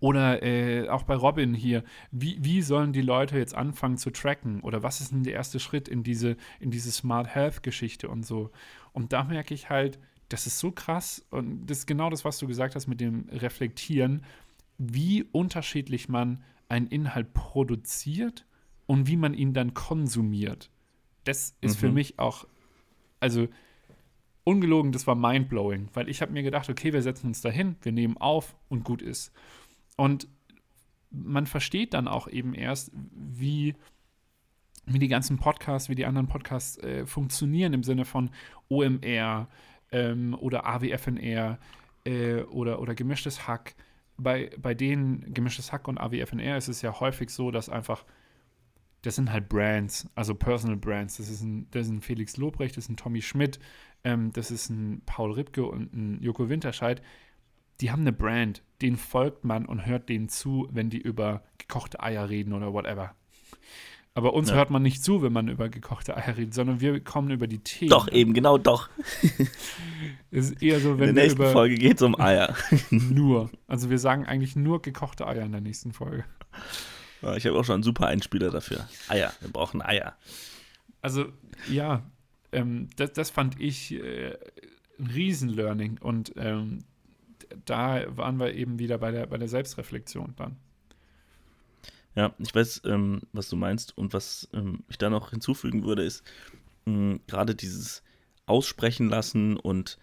oder 0.00 0.42
äh, 0.42 0.88
auch 0.88 1.02
bei 1.02 1.14
Robin 1.14 1.52
hier, 1.52 1.84
wie, 2.10 2.38
wie 2.42 2.62
sollen 2.62 2.94
die 2.94 3.02
Leute 3.02 3.36
jetzt 3.36 3.54
anfangen 3.54 3.98
zu 3.98 4.10
tracken? 4.10 4.62
Oder 4.62 4.82
was 4.82 5.02
ist 5.02 5.12
denn 5.12 5.24
der 5.24 5.34
erste 5.34 5.60
Schritt 5.60 5.88
in 5.88 6.02
diese, 6.02 6.38
in 6.58 6.70
diese 6.70 6.90
Smart 6.90 7.28
Health-Geschichte 7.28 8.08
und 8.08 8.24
so? 8.24 8.50
Und 8.94 9.12
da 9.12 9.24
merke 9.24 9.52
ich 9.52 9.68
halt, 9.68 9.98
das 10.30 10.46
ist 10.46 10.58
so 10.58 10.72
krass 10.72 11.24
und 11.30 11.66
das 11.66 11.80
ist 11.80 11.86
genau 11.86 12.08
das, 12.08 12.24
was 12.24 12.38
du 12.38 12.46
gesagt 12.46 12.74
hast 12.74 12.86
mit 12.86 13.00
dem 13.00 13.28
Reflektieren 13.30 14.24
wie 14.78 15.24
unterschiedlich 15.24 16.08
man 16.08 16.42
einen 16.68 16.86
Inhalt 16.86 17.32
produziert 17.32 18.46
und 18.86 19.06
wie 19.06 19.16
man 19.16 19.34
ihn 19.34 19.54
dann 19.54 19.74
konsumiert. 19.74 20.70
Das 21.24 21.56
ist 21.60 21.76
mhm. 21.76 21.80
für 21.80 21.92
mich 21.92 22.18
auch, 22.18 22.46
also 23.20 23.48
ungelogen, 24.44 24.92
das 24.92 25.06
war 25.06 25.16
mindblowing, 25.16 25.88
weil 25.92 26.08
ich 26.08 26.22
habe 26.22 26.32
mir 26.32 26.42
gedacht, 26.42 26.68
okay, 26.70 26.92
wir 26.92 27.02
setzen 27.02 27.28
uns 27.28 27.40
dahin, 27.40 27.76
wir 27.82 27.92
nehmen 27.92 28.16
auf 28.16 28.56
und 28.68 28.84
gut 28.84 29.02
ist. 29.02 29.32
Und 29.96 30.28
man 31.10 31.46
versteht 31.46 31.94
dann 31.94 32.06
auch 32.06 32.28
eben 32.28 32.54
erst, 32.54 32.92
wie, 33.12 33.74
wie 34.84 34.98
die 34.98 35.08
ganzen 35.08 35.38
Podcasts, 35.38 35.88
wie 35.88 35.94
die 35.94 36.06
anderen 36.06 36.28
Podcasts 36.28 36.78
äh, 36.78 37.06
funktionieren 37.06 37.72
im 37.72 37.82
Sinne 37.82 38.04
von 38.04 38.30
OMR 38.68 39.48
ähm, 39.90 40.36
oder 40.38 40.66
AWFNR 40.66 41.58
äh, 42.04 42.42
oder, 42.42 42.80
oder 42.80 42.94
gemischtes 42.94 43.48
Hack 43.48 43.74
bei, 44.16 44.50
bei 44.58 44.74
denen 44.74 45.32
gemischtes 45.34 45.72
Hack 45.72 45.88
und 45.88 45.98
AWFNR 45.98 46.56
ist 46.56 46.68
es 46.68 46.82
ja 46.82 47.00
häufig 47.00 47.30
so, 47.30 47.50
dass 47.50 47.68
einfach, 47.68 48.04
das 49.02 49.16
sind 49.16 49.30
halt 49.30 49.48
Brands, 49.48 50.08
also 50.14 50.34
Personal 50.34 50.76
Brands. 50.76 51.18
Das 51.18 51.28
ist 51.28 51.42
ein, 51.42 51.68
das 51.70 51.86
ist 51.86 51.92
ein 51.92 52.00
Felix 52.00 52.36
Lobrecht, 52.36 52.76
das 52.76 52.84
ist 52.84 52.90
ein 52.90 52.96
Tommy 52.96 53.22
Schmidt, 53.22 53.58
ähm, 54.04 54.32
das 54.32 54.50
ist 54.50 54.70
ein 54.70 55.02
Paul 55.06 55.32
Ripke 55.32 55.64
und 55.64 55.92
ein 55.92 56.22
Joko 56.22 56.48
Winterscheid. 56.48 57.02
Die 57.80 57.90
haben 57.90 58.02
eine 58.02 58.12
Brand, 58.12 58.62
denen 58.80 58.96
folgt 58.96 59.44
man 59.44 59.66
und 59.66 59.84
hört 59.84 60.08
denen 60.08 60.28
zu, 60.28 60.66
wenn 60.70 60.88
die 60.88 60.98
über 60.98 61.42
gekochte 61.58 62.00
Eier 62.02 62.28
reden 62.28 62.54
oder 62.54 62.72
whatever. 62.72 63.14
Aber 64.16 64.32
uns 64.32 64.48
ja. 64.48 64.54
hört 64.54 64.70
man 64.70 64.80
nicht 64.80 65.04
zu, 65.04 65.20
wenn 65.20 65.34
man 65.34 65.46
über 65.48 65.68
gekochte 65.68 66.16
Eier 66.16 66.38
redet, 66.38 66.54
sondern 66.54 66.80
wir 66.80 66.98
kommen 67.00 67.30
über 67.30 67.46
die 67.46 67.58
Themen. 67.58 67.90
Doch, 67.90 68.10
eben, 68.10 68.32
genau, 68.32 68.56
doch. 68.56 68.88
ist 70.30 70.62
eher 70.62 70.80
so, 70.80 70.98
wenn 70.98 71.10
in 71.10 71.14
der 71.14 71.24
nächsten 71.24 71.42
über, 71.42 71.52
Folge 71.52 71.74
geht 71.74 71.96
es 71.96 72.02
um 72.02 72.18
Eier. 72.18 72.56
nur. 72.90 73.50
Also 73.66 73.90
wir 73.90 73.98
sagen 73.98 74.24
eigentlich 74.24 74.56
nur 74.56 74.80
gekochte 74.80 75.26
Eier 75.26 75.44
in 75.44 75.52
der 75.52 75.60
nächsten 75.60 75.92
Folge. 75.92 76.24
Ich 77.36 77.44
habe 77.46 77.58
auch 77.58 77.64
schon 77.66 77.74
einen 77.74 77.82
super 77.82 78.06
Einspieler 78.06 78.50
dafür. 78.50 78.88
Eier, 79.08 79.34
wir 79.40 79.50
brauchen 79.50 79.82
Eier. 79.82 80.16
Also, 81.02 81.26
ja, 81.68 82.02
ähm, 82.52 82.88
das, 82.96 83.12
das, 83.12 83.28
fand 83.28 83.60
ich 83.60 83.92
äh, 83.92 84.34
ein 84.98 85.08
Riesenlearning. 85.08 85.98
Und 86.00 86.32
ähm, 86.36 86.84
da 87.66 88.06
waren 88.16 88.38
wir 88.38 88.54
eben 88.54 88.78
wieder 88.78 88.96
bei 88.96 89.10
der, 89.10 89.26
bei 89.26 89.36
der 89.36 89.48
Selbstreflexion 89.48 90.32
dann. 90.36 90.56
Ja, 92.16 92.34
ich 92.38 92.54
weiß, 92.54 92.82
ähm, 92.86 93.20
was 93.32 93.48
du 93.48 93.56
meinst. 93.56 93.96
Und 93.96 94.12
was 94.12 94.48
ähm, 94.52 94.84
ich 94.88 94.98
da 94.98 95.10
noch 95.10 95.30
hinzufügen 95.30 95.84
würde, 95.84 96.02
ist 96.02 96.24
gerade 97.26 97.56
dieses 97.56 98.04
Aussprechen 98.46 99.08
lassen 99.08 99.56
und 99.56 99.98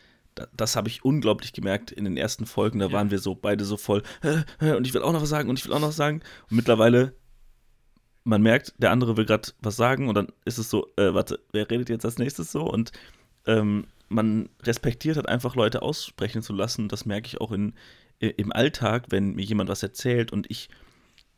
das 0.56 0.76
habe 0.76 0.90
ich 0.90 1.06
unglaublich 1.06 1.54
gemerkt 1.54 1.92
in 1.92 2.04
den 2.04 2.18
ersten 2.18 2.46
Folgen. 2.46 2.80
Da 2.80 2.88
ja. 2.88 2.92
waren 2.92 3.10
wir 3.12 3.20
so 3.20 3.36
beide 3.36 3.64
so 3.64 3.78
voll 3.78 4.04
und 4.60 4.86
ich 4.86 4.94
will 4.94 5.02
auch 5.02 5.14
noch 5.14 5.22
was 5.22 5.30
sagen 5.30 5.50
und 5.50 5.58
ich 5.58 5.66
will 5.66 5.74
auch 5.74 5.80
noch 5.80 5.90
was 5.90 5.96
sagen. 5.96 6.22
Und 6.50 6.58
mittlerweile, 6.58 7.16
man 8.26 8.42
merkt, 8.42 8.74
der 8.80 8.92
andere 8.92 9.16
will 9.16 9.26
gerade 9.26 9.52
was 9.62 9.78
sagen 9.78 10.10
und 10.10 10.16
dann 10.16 10.28
ist 10.44 10.58
es 10.58 10.70
so, 10.70 10.88
äh, 10.98 11.14
warte, 11.14 11.40
wer 11.54 11.70
redet 11.70 11.90
jetzt 11.90 12.04
als 12.04 12.18
nächstes 12.18 12.52
so? 12.52 12.64
Und 12.64 12.92
ähm, 13.46 13.88
man 14.10 14.50
respektiert 14.64 15.16
hat 15.16 15.30
einfach 15.30 15.56
Leute 15.56 15.82
aussprechen 15.82 16.42
zu 16.42 16.52
lassen. 16.52 16.90
Das 16.90 17.06
merke 17.06 17.28
ich 17.28 17.40
auch 17.40 17.54
in, 17.54 17.76
im 18.20 18.52
Alltag, 18.52 19.06
wenn 19.10 19.36
mir 19.36 19.46
jemand 19.46 19.70
was 19.70 19.84
erzählt 19.84 20.34
und 20.34 20.52
ich 20.52 20.70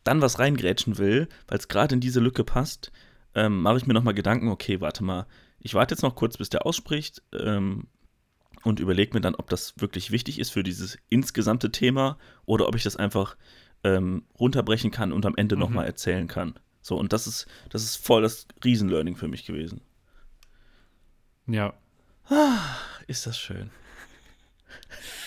dann 0.05 0.21
was 0.21 0.39
reingrätschen 0.39 0.97
will, 0.97 1.27
weil 1.47 1.57
es 1.57 1.67
gerade 1.67 1.95
in 1.95 2.01
diese 2.01 2.21
Lücke 2.21 2.45
passt, 2.45 2.93
ähm, 3.33 3.61
mache 3.61 3.77
ich 3.77 3.85
mir 3.85 3.93
nochmal 3.93 4.13
Gedanken, 4.13 4.47
okay, 4.47 4.79
warte 4.79 5.03
mal, 5.03 5.27
ich 5.59 5.73
warte 5.73 5.93
jetzt 5.93 6.01
noch 6.01 6.15
kurz, 6.15 6.37
bis 6.37 6.49
der 6.49 6.65
ausspricht, 6.65 7.21
ähm, 7.33 7.87
und 8.65 8.79
überlege 8.79 9.13
mir 9.13 9.21
dann, 9.21 9.35
ob 9.35 9.49
das 9.49 9.73
wirklich 9.77 10.11
wichtig 10.11 10.39
ist 10.39 10.49
für 10.49 10.63
dieses 10.63 10.97
insgesamte 11.09 11.71
Thema 11.71 12.17
oder 12.45 12.67
ob 12.67 12.75
ich 12.75 12.83
das 12.83 12.95
einfach 12.97 13.37
ähm, 13.83 14.23
runterbrechen 14.39 14.89
kann 14.89 15.13
und 15.13 15.25
am 15.25 15.35
Ende 15.35 15.55
mhm. 15.55 15.61
nochmal 15.61 15.85
erzählen 15.85 16.27
kann. 16.27 16.55
So, 16.81 16.97
und 16.97 17.13
das 17.13 17.27
ist, 17.27 17.45
das 17.69 17.83
ist 17.83 17.95
voll 17.95 18.23
das 18.23 18.47
Riesenlearning 18.63 19.15
für 19.15 19.27
mich 19.27 19.45
gewesen. 19.45 19.81
Ja. 21.47 21.73
Ah, 22.27 22.75
ist 23.05 23.27
das 23.27 23.37
schön. 23.37 23.69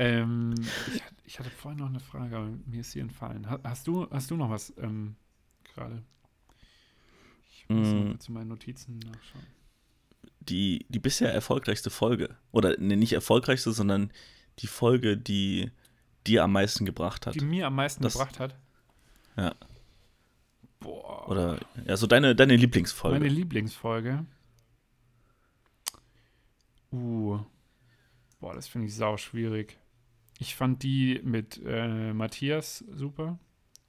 ähm, 0.00 0.54
ich, 0.94 1.02
ich, 1.24 1.38
hatte 1.38 1.50
vorhin 1.50 1.78
noch 1.78 1.88
eine 1.88 2.00
Frage, 2.00 2.36
aber 2.36 2.50
mir 2.66 2.80
ist 2.80 2.92
sie 2.92 3.00
entfallen. 3.00 3.48
Hast 3.48 3.86
du, 3.86 4.08
hast 4.10 4.30
du 4.30 4.36
noch 4.36 4.50
was 4.50 4.72
ähm, 4.78 5.16
gerade? 5.74 6.02
Ich 7.50 7.68
muss 7.68 7.88
mm. 7.88 8.18
zu 8.18 8.32
meinen 8.32 8.48
Notizen 8.48 8.98
nachschauen 8.98 9.46
die, 10.40 10.86
die 10.88 10.98
bisher 10.98 11.32
erfolgreichste 11.32 11.90
Folge. 11.90 12.36
Oder 12.52 12.76
nee, 12.78 12.96
nicht 12.96 13.12
erfolgreichste, 13.12 13.72
sondern 13.72 14.12
die 14.58 14.66
Folge, 14.66 15.16
die 15.16 15.70
dir 16.26 16.44
am 16.44 16.52
meisten 16.52 16.84
gebracht 16.84 17.26
hat. 17.26 17.34
Die 17.34 17.44
mir 17.44 17.66
am 17.66 17.74
meisten 17.74 18.02
das, 18.02 18.14
gebracht 18.14 18.40
hat? 18.40 18.54
Ja. 19.36 19.54
Boah. 20.80 21.28
Oder, 21.28 21.60
ja, 21.86 21.96
so 21.96 22.06
deine, 22.06 22.34
deine 22.34 22.56
Lieblingsfolge. 22.56 23.18
Meine 23.18 23.32
Lieblingsfolge. 23.32 24.24
Uh. 26.92 27.38
Boah, 28.40 28.54
das 28.54 28.68
finde 28.68 28.88
ich 28.88 28.94
sau 28.94 29.16
schwierig. 29.16 29.78
Ich 30.40 30.56
fand 30.56 30.82
die 30.82 31.20
mit 31.22 31.60
äh, 31.66 32.14
Matthias 32.14 32.82
super. 32.90 33.38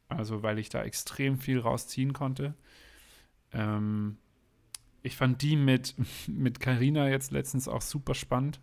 Also, 0.10 0.44
weil 0.44 0.60
ich 0.60 0.68
da 0.68 0.84
extrem 0.84 1.38
viel 1.38 1.60
rausziehen 1.60 2.12
konnte. 2.12 2.54
Ähm, 3.54 4.18
ich 5.02 5.16
fand 5.16 5.42
die 5.42 5.56
mit 5.56 5.96
mit 6.28 6.60
Carina 6.60 7.08
jetzt 7.10 7.32
letztens 7.32 7.70
auch 7.70 7.82
super 7.82 8.14
spannend. 8.14 8.60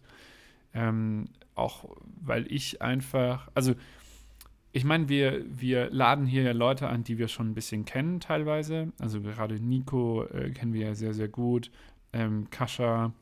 Ähm, 0.75 1.31
auch 1.55 1.97
weil 2.21 2.47
ich 2.53 2.83
einfach, 2.83 3.49
also 3.55 3.75
ich 4.73 4.85
meine, 4.85 5.09
wir, 5.09 5.43
wir 5.49 5.89
laden 5.89 6.27
hier 6.27 6.43
ja 6.43 6.53
Leute 6.53 6.89
an, 6.89 7.05
die 7.05 7.17
wir 7.17 7.29
schon 7.29 7.51
ein 7.51 7.55
bisschen 7.55 7.87
kennen 7.87 8.21
teilweise. 8.21 8.93
Also 8.99 9.23
gerade 9.23 9.55
Nico 9.55 10.25
äh, 10.25 10.51
kennen 10.51 10.75
wir 10.75 10.89
ja 10.89 10.95
sehr, 10.95 11.15
sehr 11.15 11.29
gut. 11.29 11.71
Ähm, 12.13 12.51
Kascha, 12.51 13.15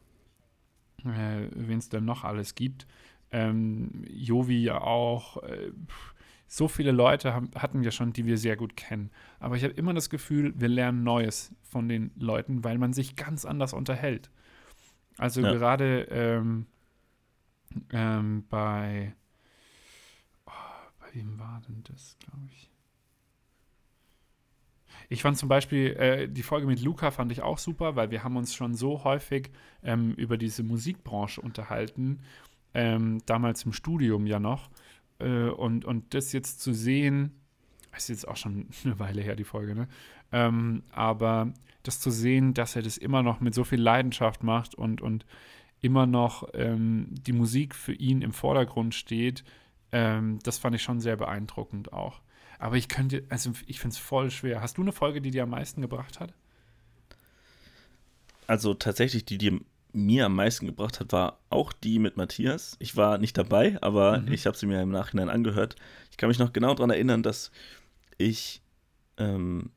äh, 1.04 1.46
wen 1.54 1.78
es 1.78 1.88
denn 1.88 2.04
noch 2.04 2.24
alles 2.24 2.56
gibt. 2.56 2.88
Ähm, 3.30 4.04
Jovi 4.08 4.62
ja 4.62 4.80
auch. 4.80 5.42
Äh, 5.42 5.72
so 6.48 6.68
viele 6.68 6.92
Leute 6.92 7.34
haben, 7.34 7.50
hatten 7.56 7.82
wir 7.82 7.90
schon, 7.90 8.12
die 8.12 8.24
wir 8.24 8.38
sehr 8.38 8.56
gut 8.56 8.76
kennen. 8.76 9.10
Aber 9.40 9.56
ich 9.56 9.64
habe 9.64 9.74
immer 9.74 9.94
das 9.94 10.10
Gefühl, 10.10 10.54
wir 10.56 10.68
lernen 10.68 11.02
Neues 11.02 11.52
von 11.62 11.88
den 11.88 12.12
Leuten, 12.16 12.62
weil 12.62 12.78
man 12.78 12.92
sich 12.92 13.16
ganz 13.16 13.44
anders 13.44 13.72
unterhält. 13.72 14.30
Also 15.18 15.40
ja. 15.40 15.52
gerade 15.52 16.02
ähm, 16.10 16.66
ähm, 17.92 18.44
bei, 18.48 19.14
oh, 20.46 20.50
bei 21.00 21.14
wem 21.14 21.38
war 21.38 21.62
denn 21.68 21.82
das, 21.84 22.16
glaube 22.20 22.46
ich? 22.52 22.70
Ich 25.08 25.22
fand 25.22 25.38
zum 25.38 25.48
Beispiel 25.48 25.92
äh, 25.96 26.28
die 26.28 26.42
Folge 26.42 26.66
mit 26.66 26.80
Luca 26.80 27.10
fand 27.10 27.30
ich 27.30 27.42
auch 27.42 27.58
super, 27.58 27.96
weil 27.96 28.10
wir 28.10 28.24
haben 28.24 28.36
uns 28.36 28.54
schon 28.54 28.74
so 28.74 29.04
häufig 29.04 29.50
ähm, 29.82 30.12
über 30.14 30.36
diese 30.36 30.62
Musikbranche 30.62 31.40
unterhalten, 31.40 32.20
ähm, 32.76 33.22
damals 33.24 33.64
im 33.64 33.72
Studium 33.72 34.26
ja 34.26 34.38
noch. 34.38 34.70
Äh, 35.18 35.48
und, 35.48 35.86
und 35.86 36.12
das 36.14 36.32
jetzt 36.32 36.60
zu 36.60 36.74
sehen, 36.74 37.40
ist 37.96 38.10
jetzt 38.10 38.28
auch 38.28 38.36
schon 38.36 38.68
eine 38.84 38.98
Weile 38.98 39.22
her, 39.22 39.34
die 39.34 39.44
Folge, 39.44 39.74
ne? 39.74 39.88
Ähm, 40.30 40.82
aber 40.90 41.52
das 41.82 42.00
zu 42.00 42.10
sehen, 42.10 42.52
dass 42.52 42.76
er 42.76 42.82
das 42.82 42.98
immer 42.98 43.22
noch 43.22 43.40
mit 43.40 43.54
so 43.54 43.64
viel 43.64 43.80
Leidenschaft 43.80 44.42
macht 44.42 44.74
und, 44.74 45.00
und 45.00 45.24
immer 45.80 46.06
noch 46.06 46.48
ähm, 46.52 47.06
die 47.10 47.32
Musik 47.32 47.74
für 47.74 47.94
ihn 47.94 48.22
im 48.22 48.32
Vordergrund 48.32 48.94
steht, 48.94 49.44
ähm, 49.92 50.38
das 50.42 50.58
fand 50.58 50.74
ich 50.74 50.82
schon 50.82 51.00
sehr 51.00 51.16
beeindruckend 51.16 51.92
auch. 51.92 52.20
Aber 52.58 52.76
ich 52.76 52.88
könnte, 52.88 53.24
also 53.30 53.52
ich 53.66 53.80
finde 53.80 53.94
es 53.94 53.98
voll 53.98 54.30
schwer. 54.30 54.60
Hast 54.60 54.76
du 54.76 54.82
eine 54.82 54.92
Folge, 54.92 55.22
die 55.22 55.30
dir 55.30 55.44
am 55.44 55.50
meisten 55.50 55.80
gebracht 55.80 56.20
hat? 56.20 56.34
Also 58.46 58.74
tatsächlich, 58.74 59.24
die 59.24 59.38
dir 59.38 59.60
mir 59.96 60.26
am 60.26 60.34
meisten 60.34 60.66
gebracht 60.66 61.00
hat, 61.00 61.12
war 61.12 61.40
auch 61.48 61.72
die 61.72 61.98
mit 61.98 62.16
Matthias. 62.16 62.76
Ich 62.78 62.96
war 62.96 63.18
nicht 63.18 63.36
dabei, 63.38 63.78
aber 63.82 64.20
mhm. 64.20 64.32
ich 64.32 64.46
habe 64.46 64.56
sie 64.56 64.66
mir 64.66 64.80
im 64.82 64.90
Nachhinein 64.90 65.30
angehört. 65.30 65.76
Ich 66.10 66.16
kann 66.16 66.28
mich 66.28 66.38
noch 66.38 66.52
genau 66.52 66.74
daran 66.74 66.90
erinnern, 66.90 67.22
dass 67.22 67.50
ich 68.18 68.62
ähm, 69.16 69.70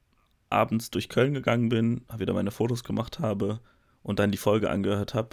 abends 0.49 0.91
durch 0.91 1.09
Köln 1.09 1.33
gegangen 1.33 1.69
bin, 1.69 2.01
wieder 2.17 2.33
meine 2.33 2.51
Fotos 2.51 2.83
gemacht 2.83 3.19
habe 3.19 3.59
und 4.03 4.19
dann 4.19 4.31
die 4.31 4.37
Folge 4.37 4.69
angehört 4.69 5.13
habe. 5.13 5.29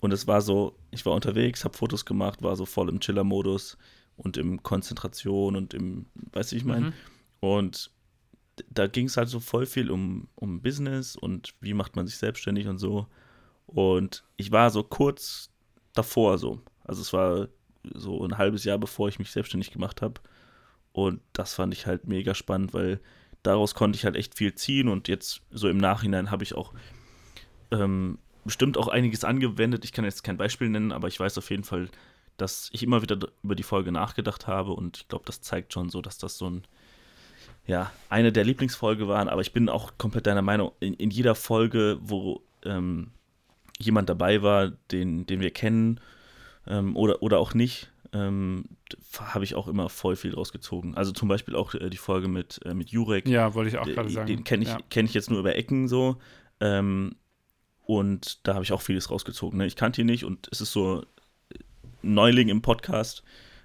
Und 0.00 0.12
es 0.12 0.26
war 0.26 0.40
so, 0.42 0.76
ich 0.90 1.04
war 1.06 1.14
unterwegs, 1.14 1.64
habe 1.64 1.76
Fotos 1.76 2.04
gemacht, 2.04 2.42
war 2.42 2.56
so 2.56 2.66
voll 2.66 2.88
im 2.88 3.00
Chiller-Modus 3.00 3.78
und 4.16 4.36
im 4.36 4.62
Konzentration 4.62 5.56
und 5.56 5.74
im, 5.74 6.06
weißt 6.32 6.52
du, 6.52 6.56
ich 6.56 6.64
meine. 6.64 6.86
Mhm. 6.86 6.92
Und 7.40 7.90
da 8.70 8.86
ging 8.86 9.06
es 9.06 9.16
halt 9.16 9.28
so 9.28 9.40
voll 9.40 9.66
viel 9.66 9.90
um, 9.90 10.28
um 10.34 10.62
Business 10.62 11.16
und 11.16 11.54
wie 11.60 11.74
macht 11.74 11.96
man 11.96 12.06
sich 12.06 12.16
selbstständig 12.16 12.68
und 12.68 12.78
so. 12.78 13.06
Und 13.66 14.24
ich 14.36 14.52
war 14.52 14.70
so 14.70 14.82
kurz 14.82 15.50
davor 15.92 16.38
so. 16.38 16.60
Also 16.84 17.02
es 17.02 17.12
war 17.12 17.48
so 17.94 18.24
ein 18.24 18.38
halbes 18.38 18.64
Jahr, 18.64 18.78
bevor 18.78 19.08
ich 19.08 19.18
mich 19.18 19.30
selbstständig 19.30 19.70
gemacht 19.70 20.02
habe. 20.02 20.20
Und 20.92 21.20
das 21.32 21.54
fand 21.54 21.74
ich 21.74 21.86
halt 21.86 22.06
mega 22.06 22.34
spannend, 22.34 22.72
weil 22.72 23.00
daraus 23.42 23.74
konnte 23.74 23.96
ich 23.96 24.04
halt 24.04 24.16
echt 24.16 24.36
viel 24.36 24.54
ziehen. 24.54 24.88
Und 24.88 25.08
jetzt 25.08 25.42
so 25.50 25.68
im 25.68 25.78
Nachhinein 25.78 26.30
habe 26.30 26.44
ich 26.44 26.54
auch 26.54 26.72
ähm, 27.70 28.18
bestimmt 28.44 28.78
auch 28.78 28.88
einiges 28.88 29.24
angewendet. 29.24 29.84
Ich 29.84 29.92
kann 29.92 30.04
jetzt 30.04 30.24
kein 30.24 30.36
Beispiel 30.36 30.68
nennen, 30.68 30.92
aber 30.92 31.08
ich 31.08 31.18
weiß 31.18 31.38
auf 31.38 31.50
jeden 31.50 31.64
Fall, 31.64 31.88
dass 32.36 32.68
ich 32.72 32.82
immer 32.82 33.02
wieder 33.02 33.18
über 33.42 33.54
die 33.54 33.62
Folge 33.62 33.92
nachgedacht 33.92 34.46
habe. 34.46 34.72
Und 34.72 34.98
ich 34.98 35.08
glaube, 35.08 35.24
das 35.26 35.40
zeigt 35.40 35.72
schon 35.72 35.90
so, 35.90 36.00
dass 36.00 36.18
das 36.18 36.38
so 36.38 36.48
ein 36.48 36.66
ja, 37.66 37.90
eine 38.10 38.32
der 38.32 38.44
Lieblingsfolge 38.44 39.08
waren, 39.08 39.28
aber 39.28 39.40
ich 39.40 39.52
bin 39.52 39.68
auch 39.68 39.92
komplett 39.96 40.26
deiner 40.26 40.42
Meinung, 40.42 40.72
in, 40.80 40.94
in 40.94 41.10
jeder 41.10 41.34
Folge, 41.34 41.98
wo 42.02 42.42
ähm, 42.64 43.10
jemand 43.84 44.08
dabei 44.08 44.42
war, 44.42 44.70
den, 44.90 45.26
den 45.26 45.40
wir 45.40 45.50
kennen 45.50 46.00
ähm, 46.66 46.96
oder, 46.96 47.22
oder 47.22 47.38
auch 47.38 47.54
nicht, 47.54 47.90
ähm, 48.12 48.64
habe 49.18 49.44
ich 49.44 49.54
auch 49.54 49.68
immer 49.68 49.88
voll 49.88 50.16
viel 50.16 50.32
draus 50.32 50.52
gezogen. 50.52 50.94
Also 50.94 51.12
zum 51.12 51.28
Beispiel 51.28 51.56
auch 51.56 51.74
äh, 51.74 51.90
die 51.90 51.96
Folge 51.96 52.28
mit, 52.28 52.60
äh, 52.64 52.74
mit 52.74 52.90
Jurek. 52.90 53.28
Ja, 53.28 53.54
wollte 53.54 53.70
ich 53.70 53.78
auch 53.78 53.86
gerade 53.86 54.08
sagen. 54.10 54.28
Den 54.28 54.44
kenne 54.44 54.62
ich, 54.62 54.70
ja. 54.70 54.78
kenn 54.88 55.06
ich 55.06 55.14
jetzt 55.14 55.30
nur 55.30 55.40
über 55.40 55.56
Ecken 55.56 55.88
so. 55.88 56.16
Ähm, 56.60 57.16
und 57.86 58.46
da 58.46 58.54
habe 58.54 58.64
ich 58.64 58.72
auch 58.72 58.80
vieles 58.80 59.10
rausgezogen. 59.10 59.58
Ne? 59.58 59.66
Ich 59.66 59.76
kannte 59.76 60.00
ihn 60.00 60.06
nicht 60.06 60.24
und 60.24 60.48
es 60.50 60.60
ist 60.60 60.72
so 60.72 61.04
ein 62.02 62.14
Neuling 62.14 62.48
im 62.48 62.62
Podcast 62.62 63.22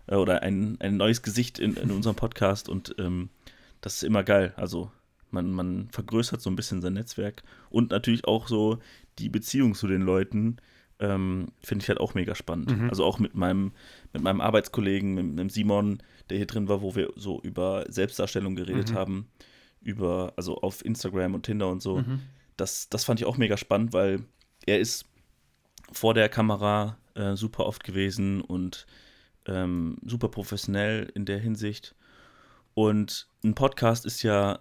äh, 0.07 0.15
oder 0.15 0.41
ein, 0.41 0.77
ein 0.81 0.97
neues 0.97 1.21
Gesicht 1.21 1.59
in, 1.59 1.75
in 1.75 1.91
unserem 1.91 2.15
Podcast 2.15 2.67
und 2.69 2.95
ähm, 2.97 3.29
das 3.81 3.95
ist 3.95 4.03
immer 4.03 4.23
geil. 4.23 4.53
Also 4.57 4.91
man, 5.31 5.51
man 5.51 5.89
vergrößert 5.91 6.41
so 6.41 6.49
ein 6.49 6.55
bisschen 6.55 6.81
sein 6.81 6.93
Netzwerk 6.93 7.43
und 7.69 7.91
natürlich 7.91 8.25
auch 8.25 8.47
so 8.47 8.79
die 9.19 9.29
Beziehung 9.29 9.75
zu 9.75 9.87
den 9.87 10.01
Leuten 10.01 10.57
ähm, 10.99 11.47
finde 11.61 11.83
ich 11.83 11.89
halt 11.89 11.99
auch 11.99 12.13
mega 12.13 12.35
spannend. 12.35 12.77
Mhm. 12.77 12.89
Also 12.89 13.05
auch 13.05 13.19
mit 13.19 13.35
meinem, 13.35 13.71
mit 14.13 14.21
meinem 14.21 14.41
Arbeitskollegen, 14.41 15.13
mit, 15.13 15.25
mit, 15.25 15.39
dem 15.39 15.49
Simon, 15.49 16.03
der 16.29 16.37
hier 16.37 16.47
drin 16.47 16.67
war, 16.67 16.81
wo 16.81 16.95
wir 16.95 17.13
so 17.15 17.41
über 17.41 17.85
Selbstdarstellung 17.87 18.55
geredet 18.55 18.91
mhm. 18.91 18.95
haben, 18.95 19.27
über, 19.81 20.33
also 20.35 20.57
auf 20.57 20.83
Instagram 20.83 21.35
und 21.35 21.43
Tinder 21.43 21.69
und 21.69 21.81
so. 21.81 21.99
Mhm. 21.99 22.21
Das, 22.57 22.89
das 22.89 23.05
fand 23.05 23.21
ich 23.21 23.25
auch 23.25 23.37
mega 23.37 23.55
spannend, 23.55 23.93
weil 23.93 24.23
er 24.65 24.79
ist 24.79 25.05
vor 25.91 26.13
der 26.13 26.27
Kamera 26.27 26.97
äh, 27.15 27.35
super 27.35 27.65
oft 27.65 27.83
gewesen 27.83 28.41
und 28.41 28.85
ähm, 29.45 29.97
super 30.05 30.27
professionell 30.27 31.09
in 31.15 31.25
der 31.25 31.39
Hinsicht. 31.39 31.95
Und 32.73 33.27
ein 33.43 33.55
Podcast 33.55 34.05
ist 34.05 34.21
ja 34.21 34.59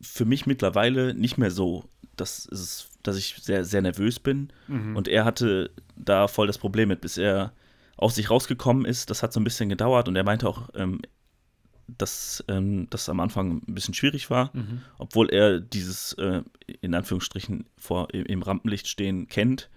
für 0.00 0.24
mich 0.24 0.46
mittlerweile 0.46 1.14
nicht 1.14 1.38
mehr 1.38 1.50
so, 1.50 1.84
dass, 2.16 2.46
es, 2.50 2.88
dass 3.06 3.16
ich 3.16 3.36
sehr, 3.40 3.64
sehr 3.64 3.82
nervös 3.82 4.18
bin. 4.20 4.52
Mhm. 4.68 4.96
Und 4.96 5.08
er 5.08 5.24
hatte 5.24 5.70
da 5.96 6.28
voll 6.28 6.46
das 6.46 6.58
Problem 6.58 6.88
mit, 6.88 7.00
bis 7.00 7.18
er 7.18 7.52
aus 7.96 8.14
sich 8.14 8.30
rausgekommen 8.30 8.84
ist. 8.84 9.10
Das 9.10 9.22
hat 9.22 9.32
so 9.32 9.40
ein 9.40 9.44
bisschen 9.44 9.68
gedauert 9.68 10.08
und 10.08 10.16
er 10.16 10.24
meinte 10.24 10.48
auch, 10.48 10.68
ähm, 10.74 11.00
dass 11.88 12.44
ähm, 12.48 12.88
das 12.90 13.08
am 13.08 13.20
Anfang 13.20 13.62
ein 13.66 13.74
bisschen 13.74 13.94
schwierig 13.94 14.28
war, 14.28 14.50
mhm. 14.54 14.82
obwohl 14.98 15.30
er 15.30 15.60
dieses 15.60 16.12
äh, 16.14 16.42
in 16.80 16.94
Anführungsstrichen 16.94 17.66
vor 17.76 18.12
im 18.12 18.42
Rampenlicht 18.42 18.88
stehen 18.88 19.28
kennt, 19.28 19.70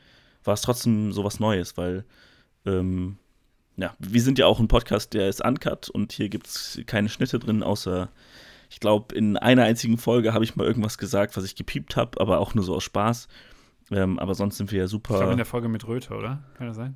war 0.44 0.56
es 0.56 0.62
trotzdem 0.62 1.12
so 1.12 1.24
was 1.24 1.39
Neues, 1.39 1.78
weil 1.78 2.06
ähm, 2.65 3.18
ja, 3.78 3.96
wir 4.00 4.22
sind 4.22 4.39
ja 4.39 4.48
auch 4.48 4.60
ein 4.60 4.68
Podcast, 4.68 5.13
der 5.13 5.30
ist 5.30 5.44
uncut 5.44 5.89
und 5.89 6.12
hier 6.12 6.30
gibt 6.30 6.48
es 6.48 6.82
keine 6.86 7.10
Schnitte 7.10 7.39
drin, 7.39 7.63
außer 7.63 8.10
ich 8.70 8.80
glaube, 8.80 9.16
in 9.16 9.36
einer 9.38 9.64
einzigen 9.64 9.98
Folge 9.98 10.34
habe 10.34 10.44
ich 10.44 10.56
mal 10.56 10.66
irgendwas 10.66 10.98
gesagt, 10.98 11.36
was 11.36 11.44
ich 11.44 11.56
gepiept 11.56 11.96
habe, 11.96 12.20
aber 12.22 12.40
auch 12.40 12.54
nur 12.54 12.64
so 12.64 12.76
aus 12.76 12.84
Spaß. 12.84 13.28
Ähm, 13.92 14.20
aber 14.20 14.36
sonst 14.36 14.58
sind 14.58 14.72
wir 14.72 14.80
ja 14.80 14.88
super. 14.88 15.16
Ich 15.16 15.20
glaube 15.20 15.32
in 15.34 15.38
der 15.38 15.46
Folge 15.46 15.68
mit 15.68 15.88
Röther, 15.88 16.18
oder? 16.18 16.44
Kann 16.56 16.68
das 16.68 16.76
sein? 16.76 16.96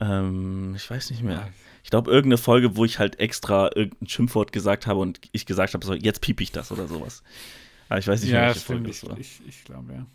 Ähm, 0.00 0.74
ich 0.74 0.90
weiß 0.90 1.10
nicht 1.10 1.22
mehr. 1.22 1.48
Ich 1.84 1.90
glaube, 1.90 2.10
irgendeine 2.10 2.38
Folge, 2.38 2.76
wo 2.76 2.84
ich 2.84 2.98
halt 2.98 3.20
extra 3.20 3.70
irgendein 3.74 4.08
Schimpfwort 4.08 4.50
gesagt 4.50 4.86
habe 4.86 5.00
und 5.00 5.20
ich 5.32 5.46
gesagt 5.46 5.74
habe, 5.74 5.86
so, 5.86 5.94
jetzt 5.94 6.20
piep 6.20 6.40
ich 6.40 6.50
das 6.50 6.72
oder 6.72 6.88
sowas. 6.88 7.22
Aber 7.88 7.98
ich 7.98 8.08
weiß 8.08 8.22
nicht 8.22 8.32
ja, 8.32 8.40
mehr, 8.40 8.48
welche 8.48 8.60
Folge 8.60 8.88
das 8.88 9.08
war. 9.08 9.18
Ich, 9.18 9.40
ich 9.46 9.64
glaube, 9.64 9.92
ja. 9.92 10.06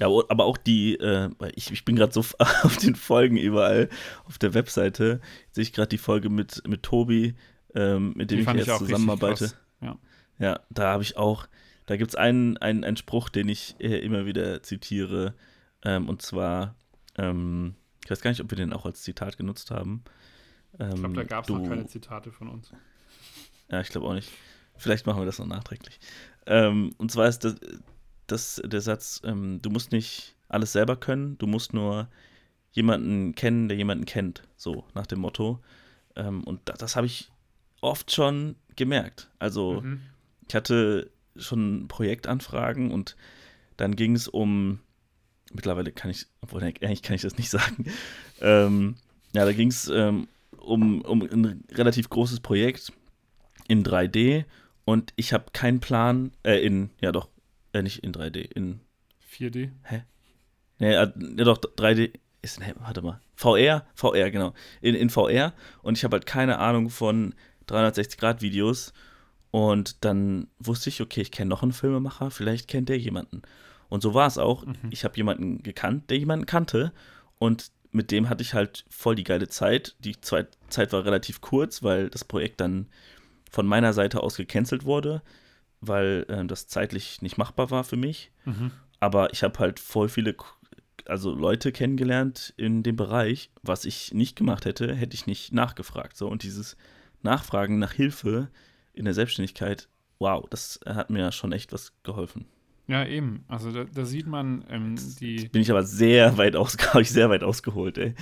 Ja, 0.00 0.06
aber 0.06 0.46
auch 0.46 0.56
die, 0.56 0.94
äh, 0.94 1.28
ich, 1.54 1.70
ich 1.70 1.84
bin 1.84 1.94
gerade 1.94 2.12
so 2.12 2.20
auf 2.62 2.76
den 2.78 2.96
Folgen 2.96 3.36
überall 3.36 3.90
auf 4.24 4.38
der 4.38 4.54
Webseite, 4.54 5.20
sehe 5.52 5.62
ich 5.62 5.74
gerade 5.74 5.90
die 5.90 5.98
Folge 5.98 6.30
mit, 6.30 6.66
mit 6.66 6.82
Tobi, 6.82 7.34
ähm, 7.74 8.12
mit 8.16 8.30
dem 8.30 8.44
die 8.44 8.60
ich 8.60 8.66
jetzt 8.66 8.68
ich 8.68 8.78
zusammenarbeite. 8.78 9.52
Ja. 9.80 9.98
ja, 10.38 10.60
da 10.70 10.92
habe 10.92 11.02
ich 11.02 11.16
auch, 11.16 11.46
da 11.86 11.96
gibt 11.96 12.10
es 12.10 12.14
einen, 12.16 12.56
einen, 12.58 12.84
einen 12.84 12.96
Spruch, 12.96 13.28
den 13.28 13.48
ich 13.48 13.76
äh, 13.78 13.98
immer 13.98 14.26
wieder 14.26 14.62
zitiere, 14.62 15.34
ähm, 15.82 16.08
und 16.08 16.22
zwar, 16.22 16.74
ähm, 17.16 17.74
ich 18.04 18.10
weiß 18.10 18.20
gar 18.20 18.30
nicht, 18.30 18.40
ob 18.40 18.50
wir 18.50 18.56
den 18.56 18.72
auch 18.72 18.84
als 18.84 19.02
Zitat 19.02 19.38
genutzt 19.38 19.70
haben. 19.70 20.02
ich 20.78 20.94
glaube, 20.94 21.14
da 21.14 21.24
gab 21.24 21.44
es 21.44 21.50
noch 21.50 21.66
keine 21.66 21.86
Zitate 21.86 22.32
von 22.32 22.48
uns. 22.48 22.72
Ja, 23.70 23.80
ich 23.80 23.88
glaube 23.88 24.06
auch 24.06 24.14
nicht. 24.14 24.30
Vielleicht 24.76 25.06
machen 25.06 25.20
wir 25.20 25.26
das 25.26 25.38
noch 25.38 25.46
nachträglich. 25.46 26.00
Ähm, 26.46 26.94
und 26.96 27.10
zwar 27.10 27.28
ist 27.28 27.44
das, 27.44 27.56
das, 28.26 28.62
der 28.64 28.80
Satz, 28.80 29.20
ähm, 29.24 29.60
du 29.62 29.70
musst 29.70 29.92
nicht 29.92 30.36
alles 30.48 30.72
selber 30.72 30.96
können, 30.96 31.38
du 31.38 31.46
musst 31.46 31.74
nur 31.74 32.08
jemanden 32.72 33.34
kennen, 33.34 33.68
der 33.68 33.76
jemanden 33.76 34.04
kennt, 34.04 34.42
so 34.56 34.84
nach 34.94 35.06
dem 35.06 35.20
Motto. 35.20 35.60
Ähm, 36.16 36.44
und 36.44 36.60
das, 36.64 36.78
das 36.78 36.96
habe 36.96 37.06
ich 37.06 37.30
oft 37.80 38.12
schon 38.12 38.56
gemerkt. 38.76 39.30
Also 39.38 39.80
mhm. 39.80 40.00
ich 40.48 40.54
hatte 40.54 41.10
schon 41.36 41.88
Projektanfragen 41.88 42.90
und 42.90 43.16
dann 43.76 43.96
ging 43.96 44.14
es 44.14 44.28
um, 44.28 44.80
mittlerweile 45.52 45.92
kann 45.92 46.10
ich, 46.10 46.26
obwohl 46.40 46.62
eigentlich 46.62 47.02
kann 47.02 47.16
ich 47.16 47.22
das 47.22 47.38
nicht 47.38 47.50
sagen, 47.50 47.86
ähm, 48.40 48.96
ja, 49.34 49.44
da 49.44 49.52
ging 49.52 49.68
es 49.68 49.88
ähm, 49.88 50.28
um, 50.58 51.02
um 51.02 51.22
ein 51.22 51.64
relativ 51.72 52.10
großes 52.10 52.40
Projekt 52.40 52.92
in 53.68 53.84
3D 53.84 54.44
und 54.84 55.12
ich 55.16 55.32
habe 55.32 55.46
keinen 55.52 55.80
Plan, 55.80 56.32
äh, 56.42 56.64
in, 56.64 56.90
ja 57.00 57.12
doch, 57.12 57.28
äh, 57.72 57.82
nicht 57.82 58.02
in 58.02 58.12
3D, 58.12 58.38
in 58.38 58.80
4D? 59.32 59.70
Hä? 59.84 60.04
Nee, 60.78 60.92
ja, 60.92 61.06
doch, 61.06 61.58
3D 61.58 62.12
ist, 62.42 62.60
nee, 62.60 62.72
warte 62.78 63.02
mal. 63.02 63.20
VR? 63.34 63.86
VR, 63.94 64.30
genau. 64.30 64.54
In, 64.80 64.94
in 64.94 65.10
VR. 65.10 65.52
Und 65.82 65.98
ich 65.98 66.04
habe 66.04 66.14
halt 66.14 66.26
keine 66.26 66.58
Ahnung 66.58 66.90
von 66.90 67.34
360-Grad-Videos. 67.70 68.92
Und 69.50 70.04
dann 70.04 70.46
wusste 70.58 70.90
ich, 70.90 71.00
okay, 71.00 71.22
ich 71.22 71.32
kenne 71.32 71.48
noch 71.48 71.62
einen 71.62 71.72
Filmemacher, 71.72 72.30
vielleicht 72.30 72.68
kennt 72.68 72.88
der 72.88 72.98
jemanden. 72.98 73.42
Und 73.88 74.02
so 74.02 74.14
war 74.14 74.26
es 74.26 74.38
auch. 74.38 74.64
Mhm. 74.64 74.76
Ich 74.90 75.04
habe 75.04 75.16
jemanden 75.16 75.62
gekannt, 75.62 76.10
der 76.10 76.18
jemanden 76.18 76.46
kannte. 76.46 76.92
Und 77.38 77.72
mit 77.90 78.12
dem 78.12 78.28
hatte 78.28 78.42
ich 78.42 78.54
halt 78.54 78.84
voll 78.88 79.16
die 79.16 79.24
geile 79.24 79.48
Zeit. 79.48 79.96
Die 79.98 80.20
Zeit 80.20 80.92
war 80.92 81.04
relativ 81.04 81.40
kurz, 81.40 81.82
weil 81.82 82.08
das 82.08 82.24
Projekt 82.24 82.60
dann 82.60 82.86
von 83.50 83.66
meiner 83.66 83.92
Seite 83.92 84.22
aus 84.22 84.36
gecancelt 84.36 84.84
wurde 84.84 85.22
weil 85.80 86.26
äh, 86.28 86.44
das 86.44 86.68
zeitlich 86.68 87.22
nicht 87.22 87.38
machbar 87.38 87.70
war 87.70 87.84
für 87.84 87.96
mich. 87.96 88.30
Mhm. 88.44 88.70
Aber 89.00 89.32
ich 89.32 89.42
habe 89.42 89.58
halt 89.58 89.80
voll 89.80 90.08
viele 90.08 90.36
also 91.06 91.34
Leute 91.34 91.72
kennengelernt 91.72 92.52
in 92.56 92.82
dem 92.82 92.94
Bereich, 92.94 93.50
was 93.62 93.84
ich 93.84 94.12
nicht 94.12 94.36
gemacht 94.36 94.64
hätte, 94.64 94.94
hätte 94.94 95.14
ich 95.14 95.26
nicht 95.26 95.52
nachgefragt. 95.52 96.16
So 96.16 96.28
und 96.28 96.42
dieses 96.42 96.76
Nachfragen 97.22 97.78
nach 97.78 97.92
Hilfe 97.92 98.48
in 98.92 99.04
der 99.04 99.14
Selbstständigkeit, 99.14 99.88
wow, 100.18 100.46
das 100.50 100.80
hat 100.86 101.10
mir 101.10 101.32
schon 101.32 101.52
echt 101.52 101.72
was 101.72 101.92
geholfen. 102.02 102.46
Ja, 102.86 103.06
eben. 103.06 103.44
Also 103.46 103.70
da, 103.70 103.84
da 103.84 104.04
sieht 104.04 104.26
man 104.26 104.64
ähm, 104.68 104.96
die. 105.20 105.48
Bin 105.48 105.62
ich 105.62 105.70
aber 105.70 105.84
sehr 105.84 106.36
weit 106.38 106.56
aus, 106.56 106.76
ich 106.98 107.10
sehr 107.10 107.30
weit 107.30 107.44
ausgeholt, 107.44 107.98
ey. 107.98 108.14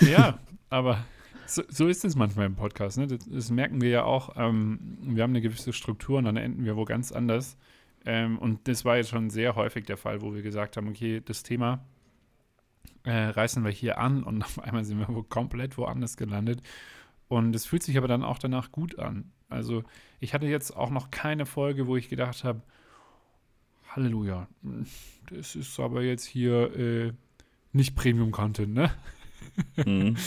Ja, 0.00 0.38
aber 0.68 1.04
so, 1.46 1.62
so, 1.68 1.88
ist 1.88 2.04
es 2.04 2.14
manchmal 2.14 2.46
im 2.46 2.54
Podcast. 2.54 2.98
Ne? 2.98 3.06
Das, 3.06 3.26
das, 3.26 3.50
merken 3.50 3.80
wir 3.80 3.88
ja 3.88 4.04
auch. 4.04 4.36
Ähm, 4.36 4.98
wir 5.02 5.22
haben 5.22 5.30
eine 5.30 5.40
gewisse 5.40 5.72
Struktur 5.72 6.18
und 6.18 6.24
dann 6.24 6.36
enden 6.36 6.64
wir 6.64 6.76
wo 6.76 6.84
ganz 6.84 7.10
anders. 7.10 7.56
Ähm, 8.04 8.38
und 8.38 8.68
das 8.68 8.84
war 8.84 8.96
jetzt 8.96 9.10
schon 9.10 9.30
sehr 9.30 9.56
häufig 9.56 9.86
der 9.86 9.96
Fall, 9.96 10.20
wo 10.20 10.34
wir 10.34 10.42
gesagt 10.42 10.76
haben, 10.76 10.88
okay, 10.88 11.22
das 11.24 11.42
Thema 11.42 11.84
äh, 13.04 13.12
reißen 13.12 13.64
wir 13.64 13.70
hier 13.70 13.98
an 13.98 14.22
und 14.24 14.42
auf 14.44 14.58
einmal 14.58 14.84
sind 14.84 14.98
wir 14.98 15.08
wo 15.08 15.22
komplett 15.22 15.78
woanders 15.78 16.16
gelandet. 16.16 16.62
Und 17.32 17.56
es 17.56 17.64
fühlt 17.64 17.82
sich 17.82 17.96
aber 17.96 18.08
dann 18.08 18.22
auch 18.24 18.36
danach 18.36 18.72
gut 18.72 18.98
an. 18.98 19.32
Also 19.48 19.84
ich 20.20 20.34
hatte 20.34 20.44
jetzt 20.44 20.76
auch 20.76 20.90
noch 20.90 21.10
keine 21.10 21.46
Folge, 21.46 21.86
wo 21.86 21.96
ich 21.96 22.10
gedacht 22.10 22.44
habe, 22.44 22.60
Halleluja, 23.88 24.48
das 25.30 25.56
ist 25.56 25.80
aber 25.80 26.02
jetzt 26.02 26.26
hier 26.26 26.76
äh, 26.76 27.12
nicht 27.72 27.96
Premium-Content, 27.96 28.74
ne? 28.74 28.90
Mhm. 29.76 30.18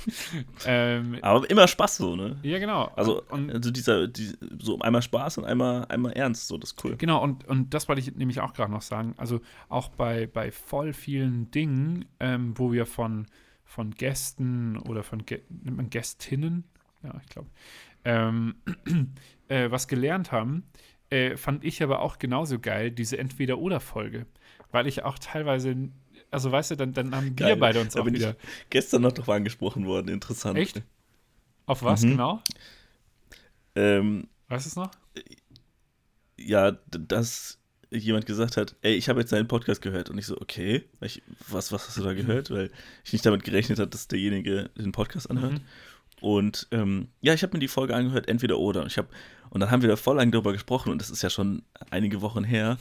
ähm, 0.66 1.18
Aber 1.22 1.48
immer 1.48 1.66
Spaß 1.66 1.96
so, 1.96 2.16
ne? 2.16 2.38
Ja, 2.42 2.58
genau. 2.58 2.92
Also, 2.96 3.22
und, 3.30 3.50
also 3.50 3.70
dieser, 3.70 4.06
die, 4.06 4.32
so 4.58 4.78
einmal 4.80 5.00
Spaß 5.00 5.38
und 5.38 5.46
einmal, 5.46 5.86
einmal 5.86 6.12
ernst, 6.12 6.48
so 6.48 6.58
das 6.58 6.72
ist 6.72 6.84
cool. 6.84 6.96
Genau, 6.98 7.22
und, 7.22 7.48
und 7.48 7.72
das 7.72 7.88
wollte 7.88 8.02
ich 8.02 8.14
nämlich 8.14 8.40
auch 8.40 8.52
gerade 8.52 8.70
noch 8.70 8.82
sagen. 8.82 9.14
Also 9.16 9.40
auch 9.70 9.88
bei, 9.88 10.26
bei 10.26 10.52
voll 10.52 10.92
vielen 10.92 11.50
Dingen, 11.50 12.04
ähm, 12.20 12.52
wo 12.58 12.72
wir 12.72 12.84
von, 12.84 13.26
von 13.72 13.90
Gästen 13.92 14.76
oder 14.76 15.02
von 15.02 15.24
nimmt 15.48 15.76
man 15.76 15.90
Gästinnen, 15.90 16.64
ja, 17.02 17.14
ich 17.22 17.28
glaube, 17.30 17.48
ähm, 18.04 18.56
äh, 19.48 19.70
was 19.70 19.88
gelernt 19.88 20.30
haben, 20.30 20.64
äh, 21.08 21.36
fand 21.36 21.64
ich 21.64 21.82
aber 21.82 22.00
auch 22.00 22.18
genauso 22.18 22.58
geil, 22.58 22.90
diese 22.90 23.18
Entweder-Oder-Folge. 23.18 24.26
Weil 24.70 24.86
ich 24.86 25.04
auch 25.04 25.18
teilweise 25.18 25.90
also 26.30 26.50
weißt 26.50 26.72
du, 26.72 26.76
dann, 26.76 26.94
dann 26.94 27.14
haben 27.14 27.36
Geil. 27.36 27.48
wir 27.48 27.60
beide 27.60 27.80
uns 27.80 27.92
da 27.92 28.00
auch 28.00 28.04
bin 28.04 28.14
wieder. 28.14 28.30
Ich 28.30 28.70
gestern 28.70 29.02
noch 29.02 29.12
drauf 29.12 29.28
angesprochen 29.28 29.86
worden, 29.86 30.08
interessant. 30.08 30.58
Echt? 30.58 30.82
Auf 31.66 31.82
was 31.82 32.02
mhm. 32.02 32.10
genau? 32.12 32.42
Ähm, 33.74 34.28
weißt 34.48 34.64
du 34.64 34.68
es 34.68 34.76
noch? 34.76 34.90
Ja, 36.38 36.72
dass 36.90 37.58
jemand 37.98 38.26
gesagt 38.26 38.56
hat, 38.56 38.74
ey, 38.82 38.94
ich 38.94 39.08
habe 39.08 39.20
jetzt 39.20 39.32
deinen 39.32 39.48
Podcast 39.48 39.82
gehört. 39.82 40.10
Und 40.10 40.18
ich 40.18 40.26
so, 40.26 40.40
okay, 40.40 40.84
ich, 41.00 41.22
was, 41.48 41.72
was 41.72 41.88
hast 41.88 41.98
du 41.98 42.02
da 42.02 42.14
gehört? 42.14 42.50
Weil 42.50 42.70
ich 43.04 43.12
nicht 43.12 43.24
damit 43.26 43.44
gerechnet 43.44 43.78
habe, 43.78 43.90
dass 43.90 44.08
derjenige 44.08 44.70
den 44.76 44.92
Podcast 44.92 45.30
anhört. 45.30 45.54
Mhm. 45.54 45.60
Und 46.20 46.68
ähm, 46.70 47.08
ja, 47.20 47.34
ich 47.34 47.42
habe 47.42 47.54
mir 47.54 47.60
die 47.60 47.68
Folge 47.68 47.94
angehört, 47.94 48.28
entweder 48.28 48.58
oder. 48.58 48.82
Und, 48.82 48.86
ich 48.86 48.98
hab, 48.98 49.08
und 49.50 49.60
dann 49.60 49.70
haben 49.70 49.82
wir 49.82 49.88
da 49.88 49.96
voll 49.96 50.16
lang 50.16 50.30
darüber 50.30 50.52
gesprochen 50.52 50.92
und 50.92 51.00
das 51.02 51.10
ist 51.10 51.22
ja 51.22 51.30
schon 51.30 51.62
einige 51.90 52.22
Wochen 52.22 52.44
her. 52.44 52.78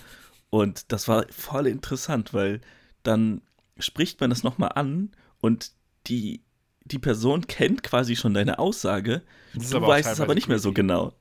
Und 0.51 0.91
das 0.91 1.07
war 1.07 1.25
voll 1.31 1.67
interessant, 1.67 2.33
weil 2.33 2.61
dann 3.03 3.41
spricht 3.79 4.21
man 4.21 4.29
das 4.29 4.43
nochmal 4.43 4.73
an 4.75 5.09
und 5.39 5.71
die, 6.07 6.41
die 6.85 6.99
Person 6.99 7.47
kennt 7.47 7.83
quasi 7.83 8.15
schon 8.15 8.33
deine 8.33 8.59
Aussage. 8.59 9.23
Du 9.53 9.81
weißt 9.81 10.11
es 10.11 10.21
aber 10.21 10.35
nicht 10.35 10.47
mehr 10.47 10.59
so 10.59 10.71
genau. 10.71 11.13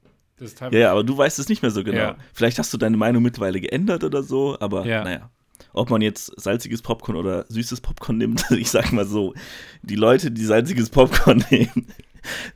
Ja, 0.71 0.79
ja, 0.79 0.93
aber 0.93 1.05
du 1.05 1.17
weißt 1.17 1.39
es 1.39 1.49
nicht 1.49 1.63
mehr 1.63 1.71
so 1.71 1.85
genau. 1.85 1.99
Ja. 1.99 2.17
Vielleicht 2.33 2.59
hast 2.59 2.73
du 2.73 2.79
deine 2.79 2.97
Meinung 2.97 3.23
mittlerweile 3.23 3.61
geändert 3.61 4.05
oder 4.05 4.23
so, 4.23 4.57
aber 4.61 4.87
ja. 4.87 5.05
naja. 5.05 5.31
Ob 5.73 5.91
man 5.91 6.03
jetzt 6.03 6.33
salziges 6.41 6.83
Popcorn 6.83 7.17
oder 7.17 7.45
süßes 7.49 7.81
Popcorn 7.81 8.19
nimmt, 8.19 8.45
ich 8.51 8.71
sag 8.71 8.93
mal 8.93 9.07
so, 9.07 9.35
die 9.83 9.95
Leute, 9.95 10.31
die 10.31 10.45
salziges 10.45 10.91
Popcorn 10.91 11.45
nehmen, 11.51 11.87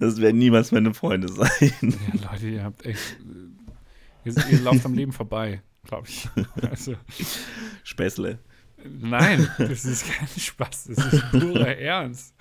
das 0.00 0.20
werden 0.20 0.38
niemals 0.38 0.72
meine 0.72 0.94
Freunde 0.94 1.28
sein. 1.28 1.48
Ja, 1.80 2.30
Leute, 2.30 2.48
ihr 2.48 2.64
habt 2.64 2.84
echt. 2.84 3.16
Ihr, 4.24 4.34
ihr 4.50 4.60
lauft 4.60 4.84
am 4.84 4.94
Leben 4.94 5.12
vorbei, 5.12 5.62
glaube 5.84 6.08
ich. 6.08 6.28
Also. 6.70 6.94
Späßle. 7.82 8.38
Nein, 9.00 9.48
das 9.58 9.84
ist 9.84 10.06
kein 10.10 10.28
Spaß, 10.28 10.90
das 10.94 11.12
ist 11.12 11.30
purer 11.30 11.78
Ernst. 11.78 12.34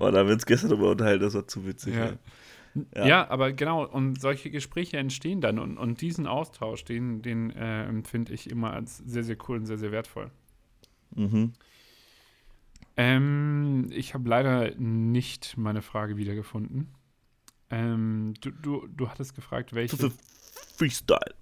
Oh, 0.00 0.10
da 0.10 0.18
haben 0.18 0.28
wir 0.28 0.34
uns 0.34 0.46
gestern 0.46 0.70
darüber 0.70 0.90
unterhalten, 0.90 1.22
das 1.22 1.34
war 1.34 1.46
zu 1.46 1.64
witzig. 1.64 1.94
Ja. 1.94 2.12
Ja. 2.94 3.06
ja. 3.06 3.30
aber 3.30 3.52
genau, 3.52 3.86
und 3.86 4.20
solche 4.20 4.50
Gespräche 4.50 4.96
entstehen 4.96 5.40
dann 5.40 5.58
und, 5.58 5.76
und 5.76 6.00
diesen 6.00 6.26
Austausch, 6.26 6.84
den, 6.84 7.22
den 7.22 7.50
äh, 7.50 7.84
empfinde 7.84 8.32
ich 8.32 8.50
immer 8.50 8.72
als 8.72 8.98
sehr, 8.98 9.24
sehr 9.24 9.36
cool 9.48 9.58
und 9.58 9.66
sehr, 9.66 9.78
sehr 9.78 9.92
wertvoll. 9.92 10.30
Mhm. 11.14 11.52
Ähm, 12.96 13.88
ich 13.90 14.14
habe 14.14 14.28
leider 14.28 14.74
nicht 14.76 15.56
meine 15.56 15.82
Frage 15.82 16.16
wiedergefunden. 16.16 16.88
Ähm, 17.70 18.34
du, 18.40 18.50
du, 18.50 18.86
du 18.86 19.08
hattest 19.08 19.34
gefragt, 19.34 19.74
welche. 19.74 19.96
Für 19.96 20.12
Freestyle. 20.76 21.34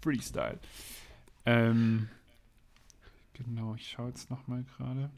Freestyle. 0.00 0.58
Ähm, 1.44 2.08
genau, 3.34 3.74
ich 3.74 3.90
schaue 3.90 4.08
jetzt 4.08 4.30
nochmal 4.30 4.64
gerade. 4.76 5.10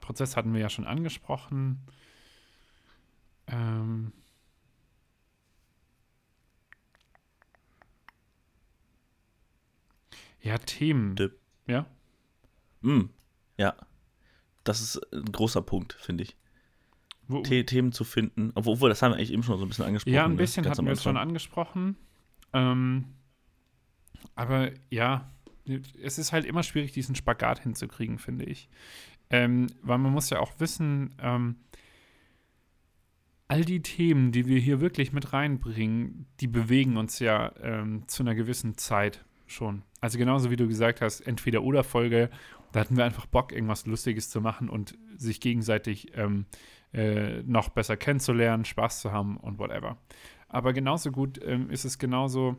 Prozess 0.00 0.36
hatten 0.36 0.52
wir 0.52 0.60
ja 0.60 0.68
schon 0.68 0.86
angesprochen. 0.86 1.80
Ähm, 3.50 4.12
ja, 10.40 10.58
Themen. 10.58 11.16
Dip. 11.16 11.38
Ja? 11.66 11.86
Mm, 12.82 13.10
ja. 13.56 13.74
Das 14.64 14.80
ist 14.80 15.00
ein 15.12 15.32
großer 15.32 15.62
Punkt, 15.62 15.94
finde 15.94 16.24
ich. 16.24 16.36
Wo, 17.26 17.44
The 17.44 17.64
Themen 17.64 17.92
zu 17.92 18.04
finden. 18.04 18.52
Obwohl, 18.54 18.88
das 18.88 19.02
haben 19.02 19.12
wir 19.12 19.16
eigentlich 19.16 19.32
eben 19.32 19.42
schon 19.42 19.58
so 19.58 19.64
ein 19.64 19.68
bisschen 19.68 19.84
angesprochen. 19.84 20.14
ja, 20.14 20.24
ein 20.24 20.32
ne? 20.32 20.36
bisschen 20.36 20.64
Ganz 20.64 20.78
hatten 20.78 20.86
wir 20.86 20.92
es 20.92 21.02
schon 21.02 21.16
angesprochen. 21.16 21.96
Ähm, 22.52 23.04
aber 24.34 24.70
ja, 24.90 25.30
es 26.02 26.18
ist 26.18 26.32
halt 26.32 26.44
immer 26.44 26.62
schwierig, 26.62 26.92
diesen 26.92 27.14
Spagat 27.14 27.60
hinzukriegen, 27.60 28.18
finde 28.18 28.44
ich. 28.44 28.68
Ähm, 29.30 29.66
weil 29.82 29.98
man 29.98 30.12
muss 30.12 30.30
ja 30.30 30.40
auch 30.40 30.52
wissen, 30.58 31.14
ähm, 31.20 31.56
all 33.48 33.64
die 33.64 33.80
Themen, 33.80 34.30
die 34.30 34.46
wir 34.46 34.60
hier 34.60 34.80
wirklich 34.80 35.12
mit 35.12 35.32
reinbringen, 35.32 36.26
die 36.40 36.46
bewegen 36.46 36.96
uns 36.98 37.18
ja 37.18 37.52
ähm, 37.62 38.06
zu 38.06 38.22
einer 38.22 38.34
gewissen 38.34 38.76
Zeit 38.76 39.24
schon. 39.46 39.82
Also 40.00 40.18
genauso 40.18 40.50
wie 40.50 40.56
du 40.56 40.68
gesagt 40.68 41.00
hast, 41.00 41.20
entweder 41.20 41.62
oder 41.62 41.82
Folge, 41.82 42.28
da 42.72 42.80
hatten 42.80 42.98
wir 42.98 43.06
einfach 43.06 43.24
Bock, 43.24 43.52
irgendwas 43.52 43.86
Lustiges 43.86 44.28
zu 44.28 44.42
machen 44.42 44.68
und 44.68 44.98
sich 45.16 45.40
gegenseitig 45.40 46.12
ähm, 46.16 46.44
äh, 46.92 47.42
noch 47.42 47.70
besser 47.70 47.96
kennenzulernen, 47.96 48.66
Spaß 48.66 49.00
zu 49.00 49.12
haben 49.12 49.38
und 49.38 49.58
whatever. 49.58 49.96
Aber 50.48 50.74
genauso 50.74 51.10
gut 51.10 51.40
ähm, 51.42 51.70
ist 51.70 51.86
es 51.86 51.98
genauso 51.98 52.56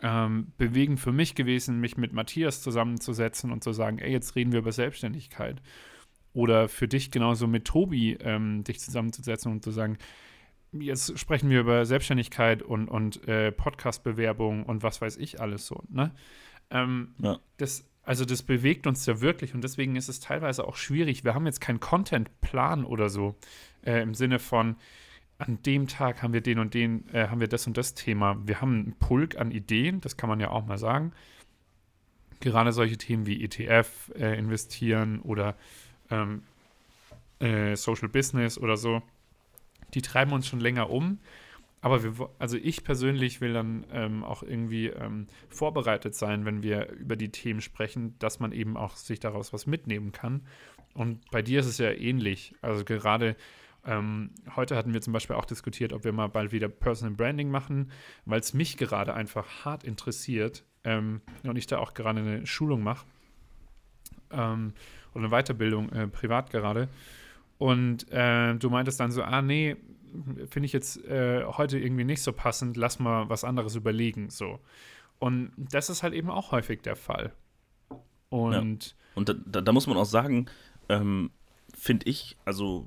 ähm, 0.00 0.52
bewegend 0.56 1.00
für 1.00 1.12
mich 1.12 1.34
gewesen, 1.34 1.80
mich 1.80 1.96
mit 1.96 2.12
Matthias 2.12 2.62
zusammenzusetzen 2.62 3.52
und 3.52 3.62
zu 3.62 3.72
sagen, 3.72 3.98
ey, 3.98 4.10
jetzt 4.10 4.34
reden 4.34 4.52
wir 4.52 4.60
über 4.60 4.72
Selbstständigkeit. 4.72 5.60
Oder 6.34 6.68
für 6.68 6.88
dich 6.88 7.10
genauso 7.10 7.46
mit 7.46 7.64
Tobi 7.64 8.16
ähm, 8.20 8.64
dich 8.64 8.80
zusammenzusetzen 8.80 9.50
und 9.50 9.64
zu 9.64 9.70
sagen, 9.70 9.98
jetzt 10.72 11.18
sprechen 11.18 11.50
wir 11.50 11.60
über 11.60 11.84
Selbstständigkeit 11.86 12.62
und, 12.62 12.88
und 12.88 13.26
äh, 13.26 13.50
Podcast-Bewerbung 13.52 14.64
und 14.64 14.82
was 14.82 15.00
weiß 15.00 15.16
ich 15.16 15.40
alles 15.40 15.66
so. 15.66 15.82
Ne? 15.88 16.12
Ähm, 16.70 17.14
Ja. 17.18 17.38
das, 17.56 17.88
also 18.02 18.24
das 18.24 18.42
bewegt 18.42 18.86
uns 18.86 19.06
ja 19.06 19.20
wirklich 19.20 19.54
und 19.54 19.62
deswegen 19.64 19.96
ist 19.96 20.08
es 20.08 20.20
teilweise 20.20 20.66
auch 20.66 20.76
schwierig. 20.76 21.24
Wir 21.24 21.34
haben 21.34 21.46
jetzt 21.46 21.60
keinen 21.60 21.80
Content-Plan 21.80 22.84
oder 22.84 23.08
so 23.08 23.34
äh, 23.84 24.02
im 24.02 24.14
Sinne 24.14 24.38
von, 24.38 24.76
an 25.38 25.62
dem 25.62 25.86
Tag 25.86 26.22
haben 26.22 26.32
wir 26.32 26.40
den 26.40 26.58
und 26.58 26.74
den, 26.74 27.08
äh, 27.14 27.28
haben 27.28 27.40
wir 27.40 27.48
das 27.48 27.66
und 27.66 27.76
das 27.76 27.94
Thema. 27.94 28.36
Wir 28.44 28.60
haben 28.60 28.74
einen 28.74 28.92
Pulk 28.98 29.38
an 29.38 29.50
Ideen, 29.52 30.00
das 30.00 30.16
kann 30.16 30.28
man 30.28 30.40
ja 30.40 30.50
auch 30.50 30.66
mal 30.66 30.78
sagen. 30.78 31.12
Gerade 32.40 32.72
solche 32.72 32.98
Themen 32.98 33.26
wie 33.26 33.42
ETF 33.42 34.12
äh, 34.16 34.36
investieren 34.38 35.20
oder 35.20 35.56
ähm, 36.10 36.42
äh, 37.40 37.76
Social 37.76 38.08
Business 38.08 38.58
oder 38.58 38.76
so, 38.76 39.02
die 39.94 40.02
treiben 40.02 40.32
uns 40.32 40.46
schon 40.46 40.60
länger 40.60 40.90
um. 40.90 41.18
Aber 41.80 42.02
wir, 42.02 42.28
also 42.40 42.56
ich 42.56 42.82
persönlich 42.82 43.40
will 43.40 43.52
dann 43.52 43.84
ähm, 43.92 44.24
auch 44.24 44.42
irgendwie 44.42 44.88
ähm, 44.88 45.28
vorbereitet 45.48 46.14
sein, 46.14 46.44
wenn 46.44 46.62
wir 46.62 46.90
über 46.90 47.14
die 47.14 47.30
Themen 47.30 47.60
sprechen, 47.60 48.16
dass 48.18 48.40
man 48.40 48.50
eben 48.50 48.76
auch 48.76 48.96
sich 48.96 49.20
daraus 49.20 49.52
was 49.52 49.66
mitnehmen 49.66 50.10
kann. 50.10 50.42
Und 50.94 51.30
bei 51.30 51.40
dir 51.40 51.60
ist 51.60 51.66
es 51.66 51.78
ja 51.78 51.92
ähnlich. 51.92 52.54
Also 52.62 52.84
gerade 52.84 53.36
ähm, 53.86 54.30
heute 54.56 54.74
hatten 54.74 54.92
wir 54.92 55.00
zum 55.00 55.12
Beispiel 55.12 55.36
auch 55.36 55.44
diskutiert, 55.44 55.92
ob 55.92 56.02
wir 56.02 56.12
mal 56.12 56.26
bald 56.26 56.50
wieder 56.50 56.68
Personal 56.68 57.14
Branding 57.14 57.50
machen, 57.50 57.92
weil 58.24 58.40
es 58.40 58.54
mich 58.54 58.76
gerade 58.76 59.14
einfach 59.14 59.64
hart 59.64 59.84
interessiert 59.84 60.64
ähm, 60.82 61.20
und 61.44 61.56
ich 61.56 61.68
da 61.68 61.78
auch 61.78 61.94
gerade 61.94 62.18
eine 62.18 62.44
Schulung 62.44 62.82
mache 62.82 63.06
ähm, 64.30 64.72
oder 65.14 65.24
eine 65.24 65.30
Weiterbildung 65.30 65.90
äh, 65.90 66.08
privat 66.08 66.50
gerade. 66.50 66.88
Und 67.58 68.10
äh, 68.10 68.54
du 68.54 68.70
meintest 68.70 69.00
dann 69.00 69.10
so, 69.10 69.22
ah 69.22 69.42
nee, 69.42 69.76
finde 70.48 70.66
ich 70.66 70.72
jetzt 70.72 71.04
äh, 71.04 71.44
heute 71.44 71.78
irgendwie 71.78 72.04
nicht 72.04 72.22
so 72.22 72.32
passend, 72.32 72.76
lass 72.76 72.98
mal 72.98 73.28
was 73.28 73.44
anderes 73.44 73.74
überlegen, 73.74 74.30
so. 74.30 74.60
Und 75.18 75.50
das 75.56 75.90
ist 75.90 76.02
halt 76.02 76.14
eben 76.14 76.30
auch 76.30 76.52
häufig 76.52 76.82
der 76.82 76.96
Fall. 76.96 77.32
Und 78.30 78.52
Und 79.14 79.28
da, 79.28 79.34
da, 79.44 79.60
da 79.60 79.72
muss 79.72 79.86
man 79.86 79.96
auch 79.96 80.04
sagen, 80.04 80.46
ähm, 80.88 81.30
finde 81.76 82.08
ich, 82.08 82.36
also 82.44 82.86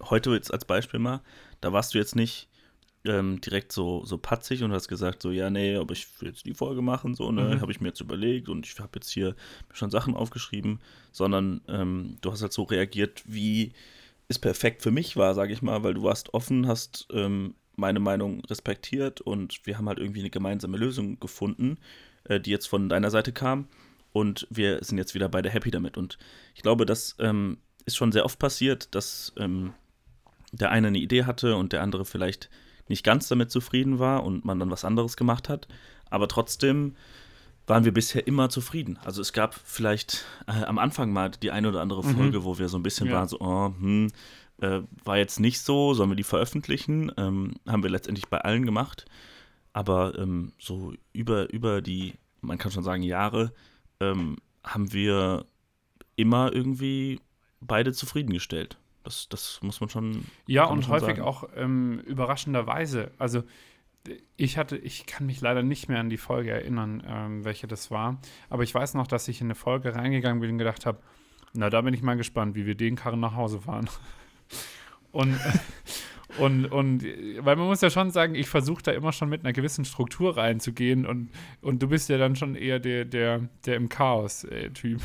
heute 0.00 0.30
jetzt 0.34 0.52
als 0.52 0.64
Beispiel 0.64 1.00
mal, 1.00 1.22
da 1.60 1.72
warst 1.72 1.94
du 1.94 1.98
jetzt 1.98 2.16
nicht 2.16 2.48
ähm, 3.04 3.40
direkt 3.40 3.72
so, 3.72 4.04
so 4.04 4.18
patzig 4.18 4.62
und 4.62 4.72
hast 4.72 4.88
gesagt, 4.88 5.22
so, 5.22 5.30
ja, 5.30 5.50
nee, 5.50 5.76
aber 5.76 5.92
ich 5.92 6.06
will 6.20 6.28
jetzt 6.28 6.44
die 6.46 6.54
Folge 6.54 6.82
machen, 6.82 7.14
so, 7.14 7.30
ne, 7.32 7.54
Mhm. 7.56 7.60
habe 7.60 7.72
ich 7.72 7.80
mir 7.80 7.88
jetzt 7.88 8.00
überlegt 8.00 8.48
und 8.48 8.66
ich 8.66 8.78
habe 8.80 8.90
jetzt 8.96 9.10
hier 9.10 9.34
schon 9.72 9.90
Sachen 9.90 10.14
aufgeschrieben, 10.14 10.80
sondern 11.12 11.60
ähm, 11.68 12.18
du 12.20 12.32
hast 12.32 12.42
halt 12.42 12.52
so 12.52 12.64
reagiert, 12.64 13.22
wie 13.26 13.72
es 14.28 14.38
perfekt 14.38 14.82
für 14.82 14.90
mich 14.90 15.16
war, 15.16 15.34
sage 15.34 15.52
ich 15.52 15.62
mal, 15.62 15.82
weil 15.82 15.94
du 15.94 16.02
warst 16.02 16.34
offen, 16.34 16.66
hast 16.66 17.06
ähm, 17.12 17.54
meine 17.76 18.00
Meinung 18.00 18.44
respektiert 18.46 19.20
und 19.20 19.60
wir 19.64 19.78
haben 19.78 19.88
halt 19.88 19.98
irgendwie 19.98 20.20
eine 20.20 20.30
gemeinsame 20.30 20.76
Lösung 20.76 21.18
gefunden, 21.20 21.78
äh, 22.24 22.40
die 22.40 22.50
jetzt 22.50 22.66
von 22.66 22.88
deiner 22.88 23.10
Seite 23.10 23.32
kam 23.32 23.68
und 24.12 24.46
wir 24.50 24.82
sind 24.82 24.98
jetzt 24.98 25.14
wieder 25.14 25.28
beide 25.28 25.48
happy 25.50 25.70
damit. 25.70 25.96
Und 25.96 26.18
ich 26.54 26.62
glaube, 26.62 26.84
das 26.84 27.14
ähm, 27.20 27.58
ist 27.86 27.96
schon 27.96 28.10
sehr 28.12 28.24
oft 28.24 28.38
passiert, 28.38 28.94
dass 28.94 29.32
ähm, 29.38 29.72
der 30.52 30.70
eine 30.72 30.88
eine 30.88 30.98
Idee 30.98 31.24
hatte 31.24 31.56
und 31.56 31.72
der 31.72 31.82
andere 31.82 32.04
vielleicht 32.04 32.50
nicht 32.88 33.04
ganz 33.04 33.28
damit 33.28 33.50
zufrieden 33.50 33.98
war 33.98 34.24
und 34.24 34.44
man 34.44 34.58
dann 34.58 34.70
was 34.70 34.84
anderes 34.84 35.16
gemacht 35.16 35.48
hat. 35.48 35.68
Aber 36.10 36.28
trotzdem 36.28 36.94
waren 37.66 37.84
wir 37.84 37.92
bisher 37.92 38.26
immer 38.26 38.48
zufrieden. 38.48 38.98
Also 39.04 39.20
es 39.20 39.32
gab 39.32 39.54
vielleicht 39.54 40.24
äh, 40.46 40.64
am 40.64 40.78
Anfang 40.78 41.12
mal 41.12 41.30
die 41.30 41.50
eine 41.50 41.68
oder 41.68 41.82
andere 41.82 42.02
Mhm. 42.04 42.16
Folge, 42.16 42.44
wo 42.44 42.58
wir 42.58 42.68
so 42.68 42.78
ein 42.78 42.82
bisschen 42.82 43.08
Ja. 43.08 43.14
waren, 43.14 43.28
so, 43.28 43.40
oh, 43.40 43.74
hm, 43.78 44.08
äh, 44.60 44.80
war 45.04 45.18
jetzt 45.18 45.38
nicht 45.38 45.60
so, 45.60 45.92
sollen 45.94 46.10
wir 46.10 46.16
die 46.16 46.22
veröffentlichen? 46.22 47.12
Ähm, 47.18 47.54
haben 47.66 47.82
wir 47.82 47.90
letztendlich 47.90 48.28
bei 48.28 48.38
allen 48.40 48.64
gemacht. 48.64 49.04
Aber 49.74 50.18
ähm, 50.18 50.52
so 50.58 50.94
über, 51.12 51.52
über 51.52 51.82
die, 51.82 52.14
man 52.40 52.56
kann 52.58 52.72
schon 52.72 52.82
sagen, 52.84 53.02
Jahre, 53.02 53.52
ähm, 54.00 54.36
haben 54.64 54.92
wir 54.92 55.44
immer 56.16 56.52
irgendwie 56.52 57.20
beide 57.60 57.92
zufriedengestellt. 57.92 58.78
Das, 59.08 59.26
das 59.30 59.60
muss 59.62 59.80
man 59.80 59.88
schon. 59.88 60.26
Ja, 60.46 60.66
und 60.66 60.86
häufig 60.88 61.16
sagen. 61.16 61.22
auch 61.22 61.48
ähm, 61.56 61.98
überraschenderweise. 62.00 63.10
Also 63.16 63.42
ich 64.36 64.58
hatte, 64.58 64.76
ich 64.76 65.06
kann 65.06 65.24
mich 65.24 65.40
leider 65.40 65.62
nicht 65.62 65.88
mehr 65.88 65.98
an 65.98 66.10
die 66.10 66.18
Folge 66.18 66.50
erinnern, 66.50 67.02
ähm, 67.06 67.42
welche 67.42 67.66
das 67.66 67.90
war. 67.90 68.20
Aber 68.50 68.64
ich 68.64 68.74
weiß 68.74 68.92
noch, 68.92 69.06
dass 69.06 69.26
ich 69.28 69.40
in 69.40 69.46
eine 69.46 69.54
Folge 69.54 69.94
reingegangen 69.94 70.40
bin 70.40 70.50
und 70.50 70.58
gedacht 70.58 70.84
habe, 70.84 70.98
na, 71.54 71.70
da 71.70 71.80
bin 71.80 71.94
ich 71.94 72.02
mal 72.02 72.18
gespannt, 72.18 72.54
wie 72.54 72.66
wir 72.66 72.74
den 72.74 72.96
Karren 72.96 73.20
nach 73.20 73.34
Hause 73.34 73.62
fahren. 73.62 73.88
Und, 75.10 75.40
und, 76.38 76.66
und 76.66 77.02
weil 77.02 77.56
man 77.56 77.66
muss 77.66 77.80
ja 77.80 77.88
schon 77.88 78.10
sagen, 78.10 78.34
ich 78.34 78.46
versuche 78.46 78.82
da 78.82 78.92
immer 78.92 79.10
schon 79.12 79.30
mit 79.30 79.42
einer 79.42 79.54
gewissen 79.54 79.86
Struktur 79.86 80.36
reinzugehen 80.36 81.06
und, 81.06 81.30
und 81.62 81.82
du 81.82 81.88
bist 81.88 82.10
ja 82.10 82.18
dann 82.18 82.36
schon 82.36 82.54
eher 82.54 82.78
der, 82.78 83.06
der, 83.06 83.48
der 83.64 83.76
im 83.76 83.88
Chaos-Typ. 83.88 85.00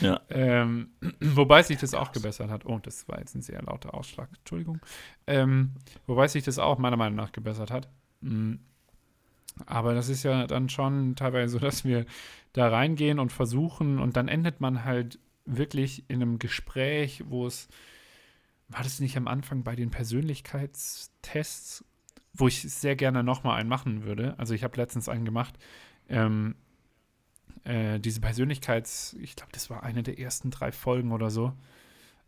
Ja. 0.00 0.20
Ähm, 0.30 0.88
wobei 1.20 1.62
sich 1.62 1.78
das 1.78 1.94
auch 1.94 2.12
gebessert 2.12 2.50
hat. 2.50 2.64
Oh, 2.66 2.78
das 2.82 3.08
war 3.08 3.18
jetzt 3.18 3.34
ein 3.34 3.42
sehr 3.42 3.62
lauter 3.62 3.94
Ausschlag. 3.94 4.28
Entschuldigung. 4.38 4.80
Ähm, 5.26 5.72
wobei 6.06 6.28
sich 6.28 6.42
das 6.44 6.58
auch 6.58 6.78
meiner 6.78 6.96
Meinung 6.96 7.16
nach 7.16 7.32
gebessert 7.32 7.70
hat. 7.70 7.88
Mm. 8.20 8.54
Aber 9.66 9.94
das 9.94 10.08
ist 10.08 10.22
ja 10.22 10.46
dann 10.46 10.68
schon 10.68 11.14
teilweise 11.16 11.52
so, 11.52 11.58
dass 11.64 11.84
wir 11.84 12.06
da 12.52 12.68
reingehen 12.68 13.18
und 13.18 13.32
versuchen 13.32 13.98
und 13.98 14.16
dann 14.16 14.28
endet 14.28 14.60
man 14.60 14.84
halt 14.84 15.18
wirklich 15.44 16.04
in 16.08 16.22
einem 16.22 16.38
Gespräch, 16.38 17.24
wo 17.26 17.46
es, 17.46 17.68
war 18.68 18.82
das 18.82 19.00
nicht 19.00 19.16
am 19.16 19.26
Anfang 19.26 19.64
bei 19.64 19.74
den 19.74 19.90
Persönlichkeitstests, 19.90 21.84
wo 22.34 22.48
ich 22.48 22.62
sehr 22.62 22.96
gerne 22.96 23.22
nochmal 23.22 23.60
einen 23.60 23.68
machen 23.68 24.04
würde. 24.04 24.34
Also 24.38 24.54
ich 24.54 24.64
habe 24.64 24.76
letztens 24.76 25.08
einen 25.08 25.24
gemacht. 25.24 25.58
Ähm, 26.08 26.56
äh, 27.64 27.98
diese 28.00 28.20
Persönlichkeits, 28.20 29.14
ich 29.20 29.36
glaube, 29.36 29.52
das 29.52 29.70
war 29.70 29.82
eine 29.82 30.02
der 30.02 30.18
ersten 30.18 30.50
drei 30.50 30.72
Folgen 30.72 31.12
oder 31.12 31.30
so. 31.30 31.52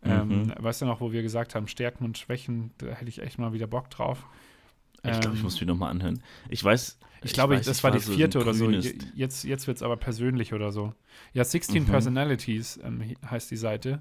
Ähm, 0.03 0.43
Mhm. 0.49 0.55
weißt 0.59 0.83
du 0.83 0.87
noch, 0.87 1.01
wo 1.01 1.13
wir 1.13 1.23
gesagt 1.23 1.55
haben, 1.55 1.67
Stärken 1.67 2.05
und 2.05 2.19
Schwächen, 2.19 2.73
da 2.79 2.89
hätte 2.89 3.09
ich 3.09 3.21
echt 3.23 3.39
mal 3.39 3.53
wieder 3.53 3.67
Bock 3.67 3.89
drauf. 3.91 4.27
Ich 5.03 5.21
glaube, 5.21 5.35
ich 5.35 5.41
Ähm, 5.41 5.43
muss 5.43 5.57
die 5.57 5.67
nochmal 5.67 5.91
anhören. 5.91 6.23
Ich 6.49 6.63
weiß. 6.65 6.99
ich 7.23 7.33
glaube, 7.33 7.57
weiß, 7.57 7.67
das 7.67 7.79
ich 7.79 7.85
war 7.85 7.91
die 7.91 7.99
so 8.01 8.13
vierte 8.13 8.39
oder 8.39 8.53
so. 8.55 8.65
grünes- 8.67 8.85
Je- 8.87 8.99
Jetzt, 9.15 9.45
jetzt 9.45 9.67
wird 9.67 9.77
es 9.79 9.83
aber 9.83 9.97
persönlich 9.97 10.53
oder 10.55 10.73
so. 10.73 10.95
Ja, 11.33 11.45
16 11.45 11.83
Mhm. 11.85 11.87
Personalities 11.89 12.79
ähm, 12.83 13.01
he- 13.01 13.17
heißt 13.29 13.51
die 13.51 13.57
Seite. 13.57 14.01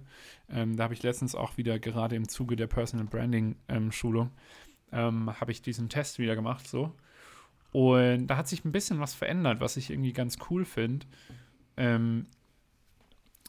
Ähm, 0.50 0.76
da 0.78 0.84
habe 0.84 0.94
ich 0.94 1.04
letztens 1.04 1.36
auch 1.36 1.58
wieder 1.58 1.80
gerade 1.80 2.16
im 2.16 2.28
Zuge 2.28 2.56
der 2.58 2.68
Personal 2.68 3.06
Branding 3.06 3.56
ähm, 3.70 3.92
Schulung 3.92 4.32
ähm, 4.92 5.32
habe 5.42 5.52
ich 5.52 5.62
diesen 5.62 5.90
Test 5.90 6.20
wieder 6.20 6.36
gemacht 6.36 6.68
so. 6.68 6.94
Und 7.74 8.28
da 8.28 8.38
hat 8.38 8.48
sich 8.48 8.64
ein 8.66 8.72
bisschen 8.72 9.00
was 9.02 9.14
verändert, 9.14 9.60
was 9.60 9.78
ich 9.78 9.90
irgendwie 9.90 10.14
ganz 10.14 10.38
cool 10.50 10.64
finde. 10.66 11.06
Ähm, 11.78 12.28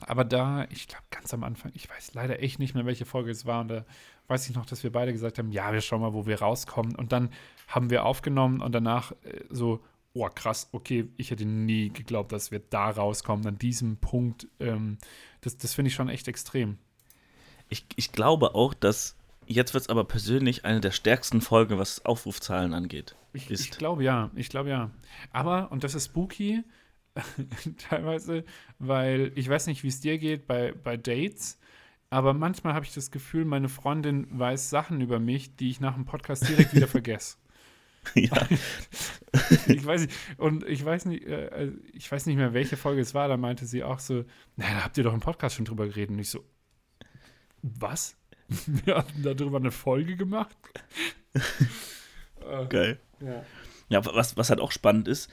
Aber 0.06 0.24
da, 0.24 0.66
ich 0.70 0.88
glaube, 0.88 1.04
ganz 1.10 1.32
am 1.32 1.44
Anfang, 1.44 1.70
ich 1.74 1.88
weiß 1.88 2.14
leider 2.14 2.42
echt 2.42 2.58
nicht 2.58 2.74
mehr, 2.74 2.84
welche 2.84 3.04
Folge 3.06 3.30
es 3.30 3.46
war. 3.46 3.60
Und 3.60 3.68
da 3.68 3.84
weiß 4.28 4.48
ich 4.48 4.56
noch, 4.56 4.66
dass 4.66 4.82
wir 4.82 4.90
beide 4.92 5.12
gesagt 5.12 5.38
haben, 5.38 5.52
ja, 5.52 5.72
wir 5.72 5.80
schauen 5.80 6.00
mal, 6.00 6.12
wo 6.14 6.26
wir 6.26 6.40
rauskommen. 6.40 6.96
Und 6.96 7.12
dann 7.12 7.30
haben 7.68 7.90
wir 7.90 8.04
aufgenommen 8.04 8.60
und 8.60 8.72
danach 8.72 9.12
äh, 9.22 9.44
so, 9.50 9.80
oh 10.14 10.28
krass, 10.34 10.68
okay, 10.72 11.08
ich 11.16 11.30
hätte 11.30 11.44
nie 11.46 11.90
geglaubt, 11.90 12.32
dass 12.32 12.50
wir 12.50 12.60
da 12.60 12.90
rauskommen, 12.90 13.46
an 13.46 13.58
diesem 13.58 13.96
Punkt. 13.98 14.48
Ähm, 14.60 14.98
das 15.42 15.56
das 15.58 15.74
finde 15.74 15.88
ich 15.88 15.94
schon 15.94 16.08
echt 16.08 16.28
extrem. 16.28 16.78
Ich, 17.68 17.86
ich 17.96 18.12
glaube 18.12 18.54
auch, 18.54 18.74
dass 18.74 19.16
jetzt 19.46 19.74
wird 19.74 19.82
es 19.82 19.88
aber 19.90 20.04
persönlich 20.04 20.64
eine 20.64 20.80
der 20.80 20.92
stärksten 20.92 21.40
Folgen, 21.40 21.78
was 21.78 22.04
Aufrufzahlen 22.04 22.74
angeht. 22.74 23.16
Ich, 23.34 23.50
ich 23.50 23.70
glaube 23.72 24.04
ja, 24.04 24.30
ich 24.34 24.48
glaube 24.48 24.70
ja. 24.70 24.90
Aber, 25.30 25.70
und 25.72 25.84
das 25.84 25.94
ist 25.94 26.06
spooky, 26.06 26.62
teilweise, 27.88 28.44
weil 28.78 29.32
ich 29.34 29.48
weiß 29.48 29.66
nicht, 29.66 29.82
wie 29.82 29.88
es 29.88 30.00
dir 30.00 30.18
geht 30.18 30.46
bei, 30.46 30.72
bei 30.72 30.96
Dates, 30.96 31.58
aber 32.10 32.32
manchmal 32.32 32.74
habe 32.74 32.84
ich 32.84 32.94
das 32.94 33.10
Gefühl, 33.10 33.44
meine 33.44 33.68
Freundin 33.68 34.26
weiß 34.30 34.70
Sachen 34.70 35.00
über 35.00 35.18
mich, 35.18 35.56
die 35.56 35.70
ich 35.70 35.80
nach 35.80 35.94
dem 35.94 36.04
Podcast 36.04 36.48
direkt 36.48 36.72
wieder 36.72 36.86
vergesse. 36.88 37.38
Ja. 38.14 38.36
ich 39.66 39.84
weiß 39.84 40.02
nicht, 40.02 40.14
und 40.36 40.62
ich 40.64 40.84
weiß 40.84 41.06
nicht, 41.06 41.24
äh, 41.24 41.46
äh, 41.46 41.72
ich 41.92 42.10
weiß 42.10 42.26
nicht 42.26 42.36
mehr, 42.36 42.54
welche 42.54 42.76
Folge 42.76 43.00
es 43.00 43.14
war, 43.14 43.26
da 43.26 43.36
meinte 43.36 43.66
sie 43.66 43.82
auch 43.82 43.98
so, 43.98 44.24
na, 44.56 44.66
da 44.68 44.84
habt 44.84 44.96
ihr 44.96 45.04
doch 45.04 45.14
im 45.14 45.20
Podcast 45.20 45.56
schon 45.56 45.64
drüber 45.64 45.86
geredet. 45.88 46.10
Und 46.10 46.20
ich 46.20 46.30
so, 46.30 46.44
was? 47.62 48.16
Wir 48.66 48.96
hatten 48.96 49.22
darüber 49.22 49.56
eine 49.56 49.72
Folge 49.72 50.16
gemacht? 50.16 50.56
Geil. 52.68 52.98
Ja. 53.20 53.44
ja, 53.88 54.04
was, 54.04 54.36
was 54.36 54.50
halt 54.50 54.60
auch 54.60 54.72
spannend 54.72 55.08
ist, 55.08 55.30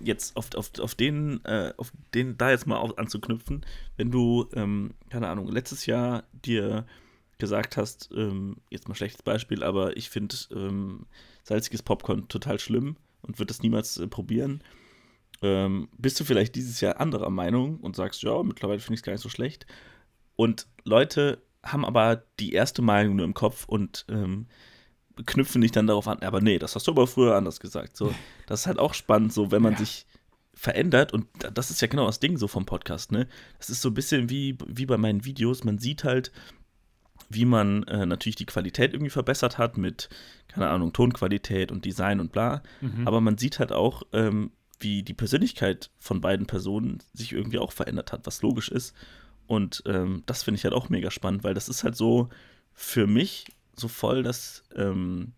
jetzt 0.00 0.36
auf, 0.36 0.54
auf, 0.54 0.70
auf 0.78 0.94
den, 0.94 1.44
äh, 1.44 1.72
auf 1.76 1.92
den 2.14 2.36
da 2.36 2.50
jetzt 2.50 2.66
mal 2.66 2.76
auf, 2.76 2.98
anzuknüpfen, 2.98 3.64
wenn 3.96 4.10
du, 4.10 4.48
ähm, 4.54 4.94
keine 5.10 5.28
Ahnung, 5.28 5.48
letztes 5.48 5.86
Jahr 5.86 6.24
dir 6.32 6.86
gesagt 7.38 7.76
hast, 7.76 8.10
ähm, 8.14 8.56
jetzt 8.70 8.88
mal 8.88 8.94
schlechtes 8.94 9.22
Beispiel, 9.22 9.62
aber 9.62 9.96
ich 9.96 10.10
finde 10.10 10.36
ähm, 10.52 11.06
salziges 11.42 11.82
Popcorn 11.82 12.28
total 12.28 12.58
schlimm 12.58 12.96
und 13.22 13.38
würde 13.38 13.48
das 13.48 13.62
niemals 13.62 13.98
äh, 13.98 14.06
probieren. 14.06 14.62
Ähm, 15.42 15.88
bist 15.98 16.18
du 16.18 16.24
vielleicht 16.24 16.54
dieses 16.54 16.80
Jahr 16.80 16.98
anderer 16.98 17.30
Meinung 17.30 17.78
und 17.80 17.94
sagst, 17.94 18.22
ja, 18.22 18.42
mittlerweile 18.42 18.80
finde 18.80 18.94
ich 18.94 19.00
es 19.00 19.04
gar 19.04 19.12
nicht 19.12 19.22
so 19.22 19.28
schlecht. 19.28 19.66
Und 20.34 20.66
Leute 20.84 21.42
haben 21.62 21.84
aber 21.84 22.22
die 22.40 22.52
erste 22.52 22.80
Meinung 22.80 23.16
nur 23.16 23.26
im 23.26 23.34
Kopf 23.34 23.66
und 23.66 24.06
ähm, 24.08 24.46
knüpfen 25.24 25.62
dich 25.62 25.72
dann 25.72 25.86
darauf 25.86 26.08
an, 26.08 26.18
aber 26.22 26.40
nee, 26.40 26.58
das 26.58 26.74
hast 26.74 26.86
du 26.86 26.92
aber 26.92 27.06
früher 27.06 27.34
anders 27.34 27.60
gesagt. 27.60 27.96
So, 27.96 28.14
das 28.46 28.60
ist 28.60 28.66
halt 28.66 28.78
auch 28.78 28.94
spannend, 28.94 29.32
so 29.32 29.50
wenn 29.50 29.62
man 29.62 29.72
ja. 29.74 29.78
sich 29.78 30.06
verändert 30.54 31.12
und 31.12 31.26
das 31.54 31.70
ist 31.70 31.80
ja 31.80 31.86
genau 31.86 32.06
das 32.06 32.20
Ding 32.20 32.38
so 32.38 32.48
vom 32.48 32.66
Podcast, 32.66 33.12
ne? 33.12 33.26
Das 33.58 33.70
ist 33.70 33.82
so 33.82 33.90
ein 33.90 33.94
bisschen 33.94 34.30
wie, 34.30 34.56
wie 34.66 34.86
bei 34.86 34.96
meinen 34.96 35.24
Videos, 35.24 35.64
man 35.64 35.78
sieht 35.78 36.04
halt, 36.04 36.32
wie 37.28 37.44
man 37.44 37.82
äh, 37.84 38.06
natürlich 38.06 38.36
die 38.36 38.46
Qualität 38.46 38.92
irgendwie 38.92 39.10
verbessert 39.10 39.58
hat 39.58 39.76
mit, 39.76 40.08
keine 40.48 40.68
Ahnung, 40.68 40.92
Tonqualität 40.92 41.72
und 41.72 41.84
Design 41.84 42.20
und 42.20 42.32
bla, 42.32 42.62
mhm. 42.80 43.06
aber 43.06 43.20
man 43.20 43.36
sieht 43.36 43.58
halt 43.58 43.72
auch, 43.72 44.02
ähm, 44.12 44.50
wie 44.80 45.02
die 45.02 45.14
Persönlichkeit 45.14 45.90
von 45.98 46.20
beiden 46.20 46.46
Personen 46.46 47.02
sich 47.14 47.32
irgendwie 47.32 47.58
auch 47.58 47.72
verändert 47.72 48.12
hat, 48.12 48.26
was 48.26 48.42
logisch 48.42 48.70
ist 48.70 48.94
und 49.46 49.82
ähm, 49.86 50.22
das 50.26 50.42
finde 50.42 50.56
ich 50.58 50.64
halt 50.64 50.74
auch 50.74 50.88
mega 50.88 51.10
spannend, 51.10 51.44
weil 51.44 51.54
das 51.54 51.68
ist 51.68 51.84
halt 51.84 51.96
so 51.96 52.28
für 52.72 53.06
mich 53.06 53.46
so 53.78 53.88
voll 53.88 54.22
das 54.22 54.64
ähm, 54.74 55.32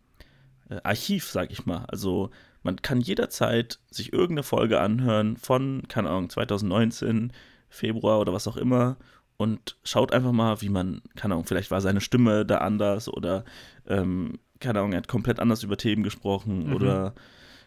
äh, 0.68 0.80
Archiv, 0.82 1.26
sag 1.26 1.50
ich 1.50 1.66
mal. 1.66 1.84
Also 1.86 2.30
man 2.62 2.82
kann 2.82 3.00
jederzeit 3.00 3.78
sich 3.90 4.12
irgendeine 4.12 4.42
Folge 4.42 4.80
anhören 4.80 5.36
von, 5.36 5.82
keine 5.88 6.10
Ahnung, 6.10 6.30
2019, 6.30 7.32
Februar 7.68 8.20
oder 8.20 8.32
was 8.32 8.48
auch 8.48 8.56
immer 8.56 8.96
und 9.38 9.76
schaut 9.84 10.12
einfach 10.12 10.32
mal, 10.32 10.60
wie 10.60 10.68
man, 10.68 11.00
keine 11.16 11.34
Ahnung, 11.34 11.46
vielleicht 11.46 11.70
war 11.70 11.80
seine 11.80 12.00
Stimme 12.00 12.44
da 12.44 12.58
anders 12.58 13.08
oder, 13.08 13.44
ähm, 13.86 14.38
keine 14.60 14.80
Ahnung, 14.80 14.92
er 14.92 14.98
hat 14.98 15.08
komplett 15.08 15.38
anders 15.38 15.62
über 15.62 15.76
Themen 15.76 16.02
gesprochen 16.02 16.66
mhm. 16.66 16.74
oder, 16.74 17.14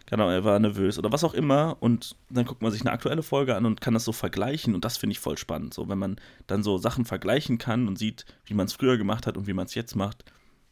keine 0.06 0.24
Ahnung, 0.24 0.36
er 0.36 0.44
war 0.44 0.60
nervös 0.60 1.00
oder 1.00 1.12
was 1.12 1.24
auch 1.24 1.34
immer 1.34 1.78
und 1.80 2.18
dann 2.30 2.46
guckt 2.46 2.62
man 2.62 2.72
sich 2.72 2.82
eine 2.82 2.92
aktuelle 2.92 3.24
Folge 3.24 3.56
an 3.56 3.66
und 3.66 3.80
kann 3.80 3.94
das 3.94 4.04
so 4.04 4.12
vergleichen 4.12 4.76
und 4.76 4.84
das 4.84 4.98
finde 4.98 5.14
ich 5.14 5.20
voll 5.20 5.38
spannend, 5.38 5.74
so 5.74 5.88
wenn 5.88 5.98
man 5.98 6.18
dann 6.48 6.62
so 6.62 6.78
Sachen 6.78 7.06
vergleichen 7.06 7.58
kann 7.58 7.88
und 7.88 7.98
sieht, 7.98 8.26
wie 8.46 8.54
man 8.54 8.66
es 8.66 8.74
früher 8.74 8.98
gemacht 8.98 9.26
hat 9.26 9.38
und 9.38 9.48
wie 9.48 9.54
man 9.54 9.66
es 9.66 9.74
jetzt 9.74 9.96
macht, 9.96 10.26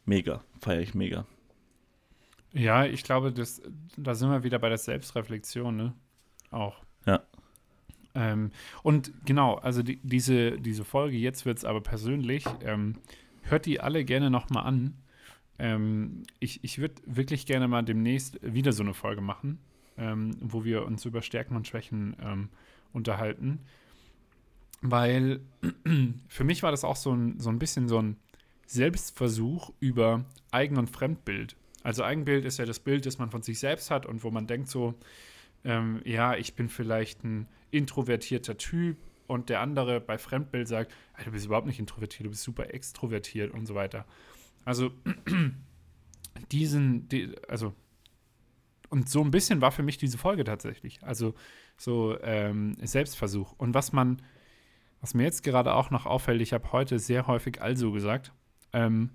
mega, 0.04 0.42
feiere 0.60 0.80
ich 0.80 0.94
mega. 0.94 1.26
Ja, 2.52 2.84
ich 2.84 3.04
glaube, 3.04 3.32
das, 3.32 3.62
da 3.96 4.14
sind 4.14 4.30
wir 4.30 4.42
wieder 4.42 4.58
bei 4.58 4.68
der 4.68 4.78
Selbstreflexion, 4.78 5.76
ne? 5.76 5.94
Auch. 6.50 6.82
Ja. 7.06 7.22
Ähm, 8.14 8.50
und 8.82 9.12
genau, 9.24 9.54
also 9.54 9.82
die, 9.82 10.00
diese, 10.02 10.58
diese 10.58 10.84
Folge, 10.84 11.16
jetzt 11.16 11.46
wird 11.46 11.58
es 11.58 11.64
aber 11.64 11.80
persönlich, 11.80 12.44
ähm, 12.64 12.96
hört 13.42 13.66
die 13.66 13.80
alle 13.80 14.04
gerne 14.04 14.30
nochmal 14.30 14.66
an. 14.66 14.94
Ähm, 15.58 16.24
ich 16.40 16.64
ich 16.64 16.78
würde 16.78 16.94
wirklich 17.06 17.46
gerne 17.46 17.68
mal 17.68 17.82
demnächst 17.82 18.40
wieder 18.42 18.72
so 18.72 18.82
eine 18.82 18.94
Folge 18.94 19.20
machen, 19.20 19.58
ähm, 19.96 20.36
wo 20.40 20.64
wir 20.64 20.84
uns 20.86 21.04
über 21.04 21.22
Stärken 21.22 21.54
und 21.54 21.68
Schwächen 21.68 22.16
ähm, 22.20 22.48
unterhalten. 22.92 23.60
Weil 24.82 25.40
für 26.28 26.44
mich 26.44 26.62
war 26.62 26.72
das 26.72 26.82
auch 26.82 26.96
so 26.96 27.12
ein, 27.12 27.38
so 27.38 27.50
ein 27.50 27.58
bisschen 27.58 27.86
so 27.86 27.98
ein 27.98 28.16
Selbstversuch 28.70 29.72
über 29.80 30.24
Eigen- 30.52 30.78
und 30.78 30.88
Fremdbild. 30.88 31.56
Also 31.82 32.04
Eigenbild 32.04 32.44
ist 32.44 32.58
ja 32.58 32.66
das 32.66 32.78
Bild, 32.78 33.04
das 33.04 33.18
man 33.18 33.30
von 33.30 33.42
sich 33.42 33.58
selbst 33.58 33.90
hat 33.90 34.06
und 34.06 34.22
wo 34.22 34.30
man 34.30 34.46
denkt 34.46 34.68
so, 34.68 34.94
ähm, 35.64 36.00
ja, 36.04 36.36
ich 36.36 36.54
bin 36.54 36.68
vielleicht 36.68 37.24
ein 37.24 37.48
introvertierter 37.72 38.56
Typ 38.56 38.96
und 39.26 39.48
der 39.48 39.60
andere 39.60 40.00
bei 40.00 40.18
Fremdbild 40.18 40.68
sagt, 40.68 40.92
du 41.24 41.32
bist 41.32 41.46
überhaupt 41.46 41.66
nicht 41.66 41.80
introvertiert, 41.80 42.26
du 42.26 42.30
bist 42.30 42.44
super 42.44 42.72
extrovertiert 42.72 43.52
und 43.52 43.66
so 43.66 43.74
weiter. 43.74 44.06
Also 44.64 44.92
diesen, 46.52 47.08
die, 47.08 47.34
also 47.48 47.74
und 48.88 49.08
so 49.08 49.20
ein 49.20 49.32
bisschen 49.32 49.60
war 49.60 49.72
für 49.72 49.82
mich 49.82 49.98
diese 49.98 50.18
Folge 50.18 50.44
tatsächlich. 50.44 51.02
Also 51.02 51.34
so 51.76 52.16
ähm, 52.22 52.76
Selbstversuch. 52.80 53.52
Und 53.58 53.74
was 53.74 53.92
man, 53.92 54.22
was 55.00 55.14
mir 55.14 55.24
jetzt 55.24 55.42
gerade 55.42 55.74
auch 55.74 55.90
noch 55.90 56.06
auffällt, 56.06 56.40
ich 56.40 56.52
habe 56.52 56.70
heute 56.70 57.00
sehr 57.00 57.26
häufig 57.26 57.60
also 57.60 57.90
gesagt. 57.90 58.32
Ähm, 58.72 59.10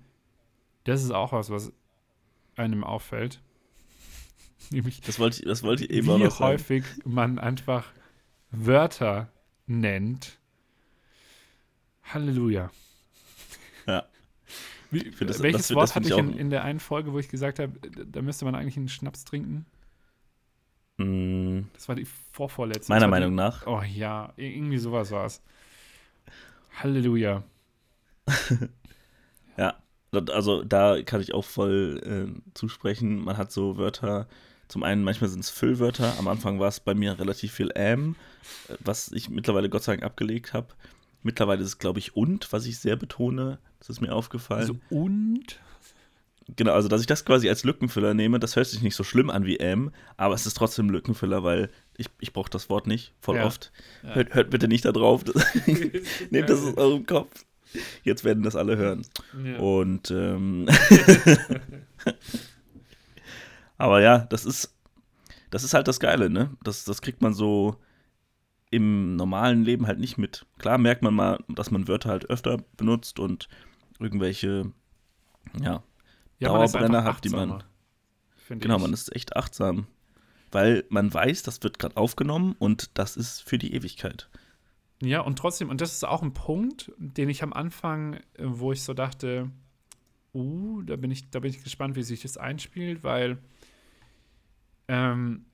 das 0.84 1.02
ist 1.02 1.10
auch 1.10 1.32
was, 1.32 1.50
was 1.50 1.72
einem 2.56 2.84
auffällt. 2.84 3.40
Nämlich, 4.70 5.00
das 5.00 5.18
wollte 5.18 5.40
ich, 5.40 5.44
das 5.44 5.62
wollte 5.62 5.84
ich 5.84 5.90
eben 5.90 6.06
wie 6.06 6.10
auch 6.12 6.18
noch 6.18 6.40
häufig 6.40 6.84
man 7.04 7.38
einfach 7.38 7.92
Wörter 8.50 9.28
nennt. 9.66 10.38
Halleluja. 12.04 12.70
Ja. 13.86 14.06
Wie, 14.92 15.10
das, 15.10 15.42
welches 15.42 15.68
das, 15.68 15.76
Wort 15.76 15.94
hatte 15.96 16.08
ich 16.08 16.16
in, 16.16 16.38
in, 16.38 16.48
der 16.48 16.62
einen 16.62 16.78
Folge, 16.78 17.12
wo 17.12 17.18
ich 17.18 17.28
gesagt 17.28 17.58
habe, 17.58 17.72
da 17.90 18.22
müsste 18.22 18.44
man 18.44 18.54
eigentlich 18.54 18.76
einen 18.76 18.88
Schnaps 18.88 19.24
trinken? 19.24 19.66
Mm. 20.98 21.62
Das 21.74 21.88
war 21.88 21.96
die 21.96 22.06
vorvorletzte. 22.32 22.92
Meiner 22.92 23.08
Meinung 23.08 23.30
die, 23.30 23.36
nach. 23.36 23.66
Oh 23.66 23.82
ja, 23.82 24.32
irgendwie 24.36 24.78
sowas 24.78 25.10
war 25.10 25.26
es. 25.26 25.42
Halleluja. 26.76 27.42
also 30.30 30.62
da 30.62 31.02
kann 31.02 31.20
ich 31.20 31.34
auch 31.34 31.44
voll 31.44 32.00
äh, 32.04 32.52
zusprechen. 32.54 33.24
Man 33.24 33.36
hat 33.36 33.52
so 33.52 33.76
Wörter, 33.76 34.26
zum 34.68 34.82
einen 34.82 35.04
manchmal 35.04 35.30
sind 35.30 35.40
es 35.40 35.50
Füllwörter. 35.50 36.14
Am 36.18 36.28
Anfang 36.28 36.58
war 36.58 36.68
es 36.68 36.80
bei 36.80 36.94
mir 36.94 37.18
relativ 37.18 37.52
viel 37.52 37.70
ähm, 37.74 38.16
was 38.80 39.12
ich 39.12 39.28
mittlerweile 39.28 39.68
Gott 39.68 39.84
sei 39.84 39.92
Dank 39.92 40.04
abgelegt 40.04 40.52
habe. 40.52 40.68
Mittlerweile 41.22 41.60
ist 41.62 41.68
es, 41.68 41.78
glaube 41.78 41.98
ich, 41.98 42.16
und, 42.16 42.52
was 42.52 42.66
ich 42.66 42.78
sehr 42.78 42.96
betone. 42.96 43.58
Das 43.78 43.88
ist 43.88 44.00
mir 44.00 44.12
aufgefallen. 44.12 44.60
Also 44.60 44.76
und? 44.90 45.58
Genau, 46.54 46.72
also 46.72 46.86
dass 46.86 47.00
ich 47.00 47.08
das 47.08 47.24
quasi 47.24 47.48
als 47.48 47.64
Lückenfüller 47.64 48.14
nehme, 48.14 48.38
das 48.38 48.54
hört 48.54 48.68
sich 48.68 48.80
nicht 48.80 48.94
so 48.94 49.02
schlimm 49.02 49.30
an 49.30 49.46
wie 49.46 49.58
M, 49.58 49.90
aber 50.16 50.34
es 50.34 50.46
ist 50.46 50.56
trotzdem 50.56 50.90
Lückenfüller, 50.90 51.42
weil 51.42 51.70
ich, 51.96 52.06
ich 52.20 52.32
brauche 52.32 52.50
das 52.50 52.70
Wort 52.70 52.86
nicht, 52.86 53.14
voll 53.20 53.36
ja. 53.36 53.46
oft. 53.46 53.72
Ja. 54.04 54.14
Hört, 54.14 54.34
hört, 54.34 54.50
bitte 54.50 54.68
nicht 54.68 54.84
da 54.84 54.92
drauf. 54.92 55.24
Nehmt 56.30 56.48
das 56.48 56.62
aus 56.62 56.76
eurem 56.76 57.04
Kopf. 57.04 57.44
Jetzt 58.02 58.24
werden 58.24 58.42
das 58.42 58.56
alle 58.56 58.76
hören. 58.76 59.06
Ja. 59.44 59.58
Und 59.58 60.10
ähm, 60.10 60.66
aber 63.78 64.00
ja, 64.00 64.18
das 64.18 64.44
ist, 64.44 64.74
das 65.50 65.64
ist 65.64 65.74
halt 65.74 65.88
das 65.88 66.00
Geile, 66.00 66.30
ne? 66.30 66.56
Das, 66.62 66.84
das 66.84 67.02
kriegt 67.02 67.22
man 67.22 67.34
so 67.34 67.76
im 68.70 69.16
normalen 69.16 69.64
Leben 69.64 69.86
halt 69.86 69.98
nicht 69.98 70.18
mit. 70.18 70.46
Klar 70.58 70.78
merkt 70.78 71.02
man 71.02 71.14
mal, 71.14 71.38
dass 71.48 71.70
man 71.70 71.88
Wörter 71.88 72.10
halt 72.10 72.30
öfter 72.30 72.58
benutzt 72.76 73.18
und 73.18 73.48
irgendwelche, 73.98 74.72
ja, 75.60 75.82
ja 76.38 76.48
Dauerbrenner 76.48 77.04
hat, 77.04 77.24
die 77.24 77.30
man. 77.30 77.62
Genau, 78.48 78.76
ich. 78.76 78.82
man 78.82 78.92
ist 78.92 79.14
echt 79.14 79.36
achtsam. 79.36 79.86
Weil 80.52 80.84
man 80.88 81.12
weiß, 81.12 81.42
das 81.42 81.62
wird 81.62 81.78
gerade 81.78 81.96
aufgenommen 81.96 82.54
und 82.58 82.90
das 82.94 83.16
ist 83.16 83.42
für 83.42 83.58
die 83.58 83.74
Ewigkeit. 83.74 84.28
Ja, 85.02 85.20
und 85.20 85.38
trotzdem, 85.38 85.68
und 85.68 85.80
das 85.80 85.92
ist 85.92 86.04
auch 86.04 86.22
ein 86.22 86.32
Punkt, 86.32 86.90
den 86.96 87.28
ich 87.28 87.42
am 87.42 87.52
Anfang, 87.52 88.14
äh, 88.14 88.20
wo 88.38 88.72
ich 88.72 88.82
so 88.82 88.94
dachte, 88.94 89.50
uh, 90.34 90.82
da 90.82 90.96
bin 90.96 91.10
ich, 91.10 91.30
da 91.30 91.40
bin 91.40 91.50
ich 91.50 91.62
gespannt, 91.62 91.96
wie 91.96 92.02
sich 92.02 92.22
das 92.22 92.36
einspielt, 92.36 93.04
weil 93.04 93.38
ähm, 94.88 95.44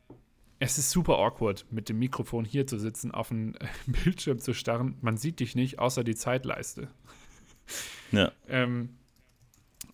es 0.58 0.78
ist 0.78 0.90
super 0.90 1.18
awkward, 1.18 1.66
mit 1.70 1.88
dem 1.88 1.98
Mikrofon 1.98 2.44
hier 2.44 2.66
zu 2.68 2.78
sitzen, 2.78 3.10
auf 3.10 3.28
den 3.28 3.56
äh, 3.56 3.66
Bildschirm 3.86 4.38
zu 4.38 4.54
starren. 4.54 4.96
Man 5.00 5.16
sieht 5.16 5.40
dich 5.40 5.56
nicht, 5.56 5.78
außer 5.78 6.04
die 6.04 6.14
Zeitleiste. 6.14 6.88
Ja. 8.12 8.30
Ähm, 8.48 8.90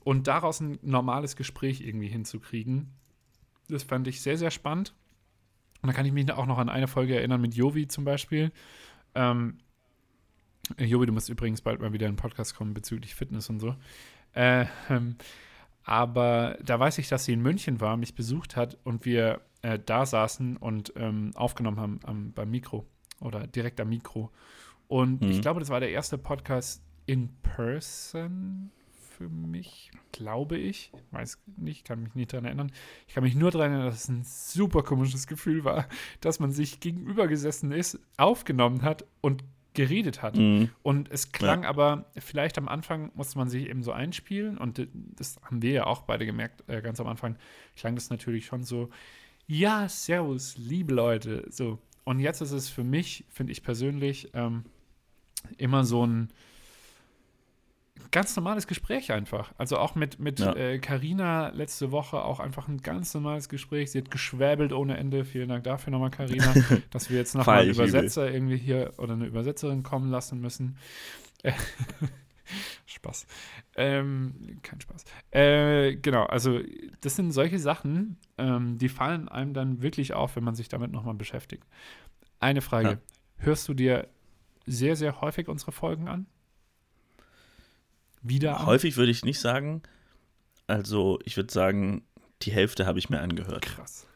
und 0.05 0.26
daraus 0.26 0.61
ein 0.61 0.78
normales 0.82 1.36
Gespräch 1.36 1.80
irgendwie 1.80 2.09
hinzukriegen, 2.09 2.90
das 3.68 3.82
fand 3.82 4.09
ich 4.09 4.20
sehr, 4.20 4.36
sehr 4.36 4.51
spannend. 4.51 4.94
Und 5.82 5.88
da 5.88 5.92
kann 5.92 6.07
ich 6.07 6.12
mich 6.12 6.30
auch 6.32 6.46
noch 6.46 6.59
an 6.59 6.68
eine 6.68 6.88
Folge 6.88 7.16
erinnern 7.16 7.40
mit 7.40 7.55
Jovi 7.55 7.86
zum 7.86 8.05
Beispiel. 8.05 8.51
Ähm, 9.18 9.58
Jovi, 10.78 11.06
du 11.06 11.12
musst 11.12 11.28
übrigens 11.28 11.60
bald 11.60 11.80
mal 11.80 11.92
wieder 11.92 12.06
in 12.06 12.12
den 12.12 12.18
Podcast 12.18 12.54
kommen 12.54 12.72
bezüglich 12.72 13.14
Fitness 13.14 13.50
und 13.50 13.58
so. 13.58 13.74
Äh, 14.34 14.66
ähm, 14.88 15.16
aber 15.82 16.58
da 16.62 16.78
weiß 16.78 16.98
ich, 16.98 17.08
dass 17.08 17.24
sie 17.24 17.32
in 17.32 17.40
München 17.40 17.80
war, 17.80 17.96
mich 17.96 18.14
besucht 18.14 18.56
hat 18.56 18.76
und 18.84 19.04
wir 19.04 19.40
äh, 19.62 19.78
da 19.84 20.06
saßen 20.06 20.56
und 20.56 20.92
ähm, 20.96 21.32
aufgenommen 21.34 21.80
haben 21.80 22.00
am, 22.04 22.32
beim 22.32 22.50
Mikro 22.50 22.86
oder 23.20 23.46
direkt 23.46 23.80
am 23.80 23.88
Mikro. 23.88 24.30
Und 24.86 25.22
mhm. 25.22 25.30
ich 25.30 25.40
glaube, 25.40 25.60
das 25.60 25.70
war 25.70 25.80
der 25.80 25.90
erste 25.90 26.18
Podcast 26.18 26.82
in 27.06 27.34
person 27.42 28.70
für 29.18 29.28
mich, 29.28 29.90
glaube 30.12 30.56
ich. 30.56 30.92
Weiß 31.10 31.38
nicht, 31.56 31.84
kann 31.84 32.04
mich 32.04 32.14
nicht 32.14 32.32
daran 32.32 32.44
erinnern. 32.44 32.72
Ich 33.08 33.14
kann 33.14 33.24
mich 33.24 33.34
nur 33.34 33.50
daran 33.50 33.72
erinnern, 33.72 33.90
dass 33.90 34.04
es 34.04 34.08
ein 34.08 34.22
super 34.22 34.82
komisches 34.82 35.26
Gefühl 35.26 35.64
war, 35.64 35.88
dass 36.20 36.38
man 36.38 36.52
sich 36.52 36.78
gegenüber 36.78 37.26
gesessen 37.26 37.72
ist, 37.72 37.98
aufgenommen 38.16 38.82
hat 38.82 39.04
und 39.20 39.42
geredet 39.74 40.22
hat. 40.22 40.36
Mhm. 40.36 40.70
Und 40.82 41.10
es 41.10 41.32
klang 41.32 41.64
ja. 41.64 41.68
aber, 41.68 42.06
vielleicht 42.16 42.58
am 42.58 42.68
Anfang 42.68 43.10
musste 43.14 43.38
man 43.38 43.48
sich 43.48 43.68
eben 43.68 43.82
so 43.82 43.92
einspielen 43.92 44.56
und 44.56 44.88
das 44.94 45.38
haben 45.42 45.62
wir 45.62 45.72
ja 45.72 45.86
auch 45.86 46.02
beide 46.02 46.24
gemerkt, 46.24 46.64
äh, 46.68 46.80
ganz 46.80 47.00
am 47.00 47.06
Anfang 47.08 47.36
klang 47.76 47.96
das 47.96 48.10
natürlich 48.10 48.46
schon 48.46 48.64
so, 48.64 48.88
ja, 49.46 49.88
servus, 49.88 50.56
liebe 50.56 50.94
Leute, 50.94 51.44
so. 51.48 51.78
Und 52.04 52.20
jetzt 52.20 52.40
ist 52.40 52.52
es 52.52 52.68
für 52.68 52.84
mich, 52.84 53.24
finde 53.28 53.52
ich 53.52 53.62
persönlich, 53.62 54.30
ähm, 54.34 54.64
immer 55.56 55.84
so 55.84 56.06
ein, 56.06 56.30
ganz 58.11 58.36
normales 58.36 58.66
Gespräch 58.66 59.12
einfach. 59.12 59.52
Also 59.59 59.78
auch 59.78 59.94
mit 59.94 60.18
mit 60.18 60.38
Carina 60.82 61.48
ja. 61.48 61.48
äh, 61.48 61.56
letzte 61.56 61.92
Woche 61.92 62.22
auch 62.22 62.40
einfach 62.40 62.68
ein 62.68 62.78
ganz 62.78 63.14
normales 63.14 63.48
Gespräch. 63.48 63.90
Sie 63.90 63.98
hat 63.98 64.11
geschwäbelt 64.11 64.72
ohne 64.72 64.96
Ende. 64.96 65.24
Vielen 65.24 65.48
Dank 65.48 65.64
dafür 65.64 65.90
nochmal, 65.90 66.11
Carina, 66.11 66.54
dass 66.90 67.11
wir 67.11 67.18
jetzt 67.18 67.34
nochmal 67.34 67.61
einen 67.61 67.70
Übersetzer 67.70 68.26
übel. 68.26 68.34
irgendwie 68.34 68.56
hier 68.56 68.92
oder 68.98 69.14
eine 69.14 69.26
Übersetzerin 69.26 69.82
kommen 69.82 70.11
lassen 70.11 70.40
müssen. 70.40 70.76
Spaß. 72.86 73.26
Ähm, 73.76 74.59
kein 74.62 74.80
Spaß. 74.80 75.04
Äh, 75.30 75.96
genau, 75.96 76.24
also 76.24 76.61
das 77.00 77.16
sind 77.16 77.32
solche 77.32 77.59
Sachen, 77.59 78.16
ähm, 78.38 78.78
die 78.78 78.88
fallen 78.88 79.28
einem 79.28 79.52
dann 79.52 79.82
wirklich 79.82 80.14
auf, 80.14 80.36
wenn 80.36 80.44
man 80.44 80.54
sich 80.54 80.68
damit 80.68 80.90
nochmal 80.90 81.14
beschäftigt. 81.14 81.64
Eine 82.40 82.61
Frage. 82.61 82.88
Ja. 82.88 82.98
Hörst 83.36 83.68
du 83.68 83.74
dir 83.74 84.09
sehr, 84.66 84.96
sehr 84.96 85.20
häufig 85.20 85.48
unsere 85.48 85.72
Folgen 85.72 86.09
an? 86.09 86.26
Wieder? 88.22 88.66
Häufig 88.66 88.96
würde 88.96 89.10
ich 89.10 89.24
nicht 89.24 89.40
sagen. 89.40 89.82
Also, 90.66 91.18
ich 91.24 91.36
würde 91.36 91.52
sagen, 91.52 92.02
die 92.42 92.52
Hälfte 92.52 92.86
habe 92.86 92.98
ich 92.98 93.10
mir 93.10 93.20
angehört. 93.20 93.62
Krass. 93.62 94.06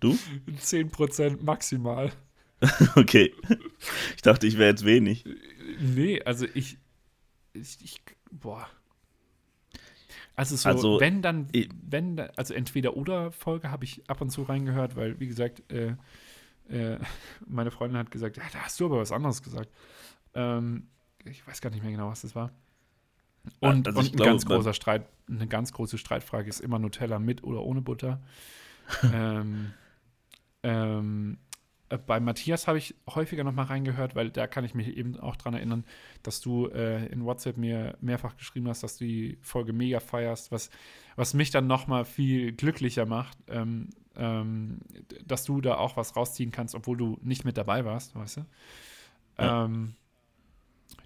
Du? 0.00 0.18
10% 0.48 1.42
maximal. 1.42 2.12
okay. 2.96 3.34
Ich 4.16 4.22
dachte, 4.22 4.46
ich 4.46 4.58
wäre 4.58 4.70
jetzt 4.70 4.84
wenig. 4.84 5.24
Nee, 5.80 6.22
also 6.22 6.46
ich, 6.54 6.78
ich, 7.52 7.78
ich 7.82 8.00
boah. 8.30 8.68
Also 10.34 10.56
so, 10.56 10.68
also, 10.68 11.00
wenn 11.00 11.20
dann, 11.20 11.48
wenn, 11.82 12.20
also 12.36 12.54
entweder 12.54 12.96
oder 12.96 13.32
Folge 13.32 13.70
habe 13.70 13.84
ich 13.84 14.08
ab 14.08 14.20
und 14.20 14.30
zu 14.30 14.42
reingehört, 14.42 14.94
weil, 14.94 15.18
wie 15.18 15.26
gesagt, 15.26 15.62
äh, 15.72 15.96
äh, 16.68 16.98
meine 17.46 17.70
Freundin 17.70 17.98
hat 17.98 18.10
gesagt, 18.10 18.36
ja, 18.36 18.44
da 18.52 18.60
hast 18.60 18.78
du 18.78 18.86
aber 18.86 18.98
was 18.98 19.10
anderes 19.10 19.42
gesagt. 19.42 19.68
Ähm, 20.34 20.88
ich 21.24 21.46
weiß 21.46 21.60
gar 21.60 21.70
nicht 21.70 21.82
mehr 21.82 21.90
genau, 21.90 22.08
was 22.08 22.22
das 22.22 22.36
war. 22.36 22.52
Und, 23.60 23.86
also 23.86 24.00
und 24.00 24.06
ein 24.06 24.12
glaube, 24.12 24.30
ganz 24.30 24.46
großer 24.46 24.72
Streit, 24.72 25.06
eine 25.28 25.46
ganz 25.46 25.72
große 25.72 25.98
Streitfrage 25.98 26.48
ist 26.48 26.60
immer 26.60 26.78
Nutella 26.78 27.18
mit 27.18 27.44
oder 27.44 27.62
ohne 27.62 27.80
Butter. 27.80 28.20
ähm, 29.12 29.72
ähm, 30.62 31.38
äh, 31.88 31.98
bei 31.98 32.20
Matthias 32.20 32.66
habe 32.66 32.78
ich 32.78 32.94
häufiger 33.08 33.44
noch 33.44 33.52
mal 33.52 33.64
reingehört, 33.64 34.14
weil 34.14 34.30
da 34.30 34.46
kann 34.46 34.64
ich 34.64 34.74
mich 34.74 34.96
eben 34.96 35.18
auch 35.18 35.36
dran 35.36 35.54
erinnern, 35.54 35.84
dass 36.22 36.40
du 36.40 36.66
äh, 36.66 37.06
in 37.06 37.24
WhatsApp 37.24 37.56
mir 37.56 37.96
mehrfach 38.00 38.36
geschrieben 38.36 38.68
hast, 38.68 38.82
dass 38.82 38.98
du 38.98 39.04
die 39.04 39.38
Folge 39.42 39.72
mega 39.72 40.00
feierst, 40.00 40.52
was, 40.52 40.70
was 41.16 41.34
mich 41.34 41.50
dann 41.50 41.66
noch 41.66 41.86
mal 41.86 42.04
viel 42.04 42.52
glücklicher 42.52 43.06
macht, 43.06 43.38
ähm, 43.48 43.90
ähm, 44.16 44.80
dass 45.24 45.44
du 45.44 45.60
da 45.60 45.76
auch 45.76 45.96
was 45.96 46.16
rausziehen 46.16 46.50
kannst, 46.50 46.74
obwohl 46.74 46.96
du 46.96 47.18
nicht 47.22 47.44
mit 47.44 47.56
dabei 47.56 47.84
warst, 47.84 48.14
weißt 48.14 48.38
du? 48.38 48.40
Ja. 49.38 49.64
Ähm, 49.64 49.94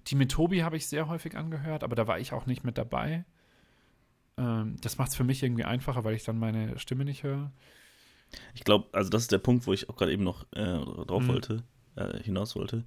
die 0.07 0.15
mit 0.15 0.31
Tobi 0.31 0.63
habe 0.63 0.77
ich 0.77 0.87
sehr 0.87 1.07
häufig 1.07 1.37
angehört, 1.37 1.83
aber 1.83 1.95
da 1.95 2.07
war 2.07 2.19
ich 2.19 2.33
auch 2.33 2.45
nicht 2.45 2.63
mit 2.63 2.77
dabei. 2.77 3.25
Ähm, 4.37 4.77
das 4.81 4.97
macht 4.97 5.09
es 5.09 5.15
für 5.15 5.23
mich 5.23 5.43
irgendwie 5.43 5.63
einfacher, 5.63 6.03
weil 6.03 6.15
ich 6.15 6.23
dann 6.23 6.39
meine 6.39 6.77
Stimme 6.79 7.05
nicht 7.05 7.23
höre. 7.23 7.51
Ich 8.53 8.63
glaube, 8.63 8.87
also 8.91 9.09
das 9.09 9.23
ist 9.23 9.31
der 9.31 9.37
Punkt, 9.37 9.67
wo 9.67 9.73
ich 9.73 9.89
auch 9.89 9.95
gerade 9.95 10.11
eben 10.11 10.23
noch 10.23 10.45
äh, 10.53 10.77
drauf 11.05 11.23
mhm. 11.23 11.27
wollte, 11.27 11.63
äh, 11.95 12.17
hinaus 12.23 12.55
wollte, 12.55 12.85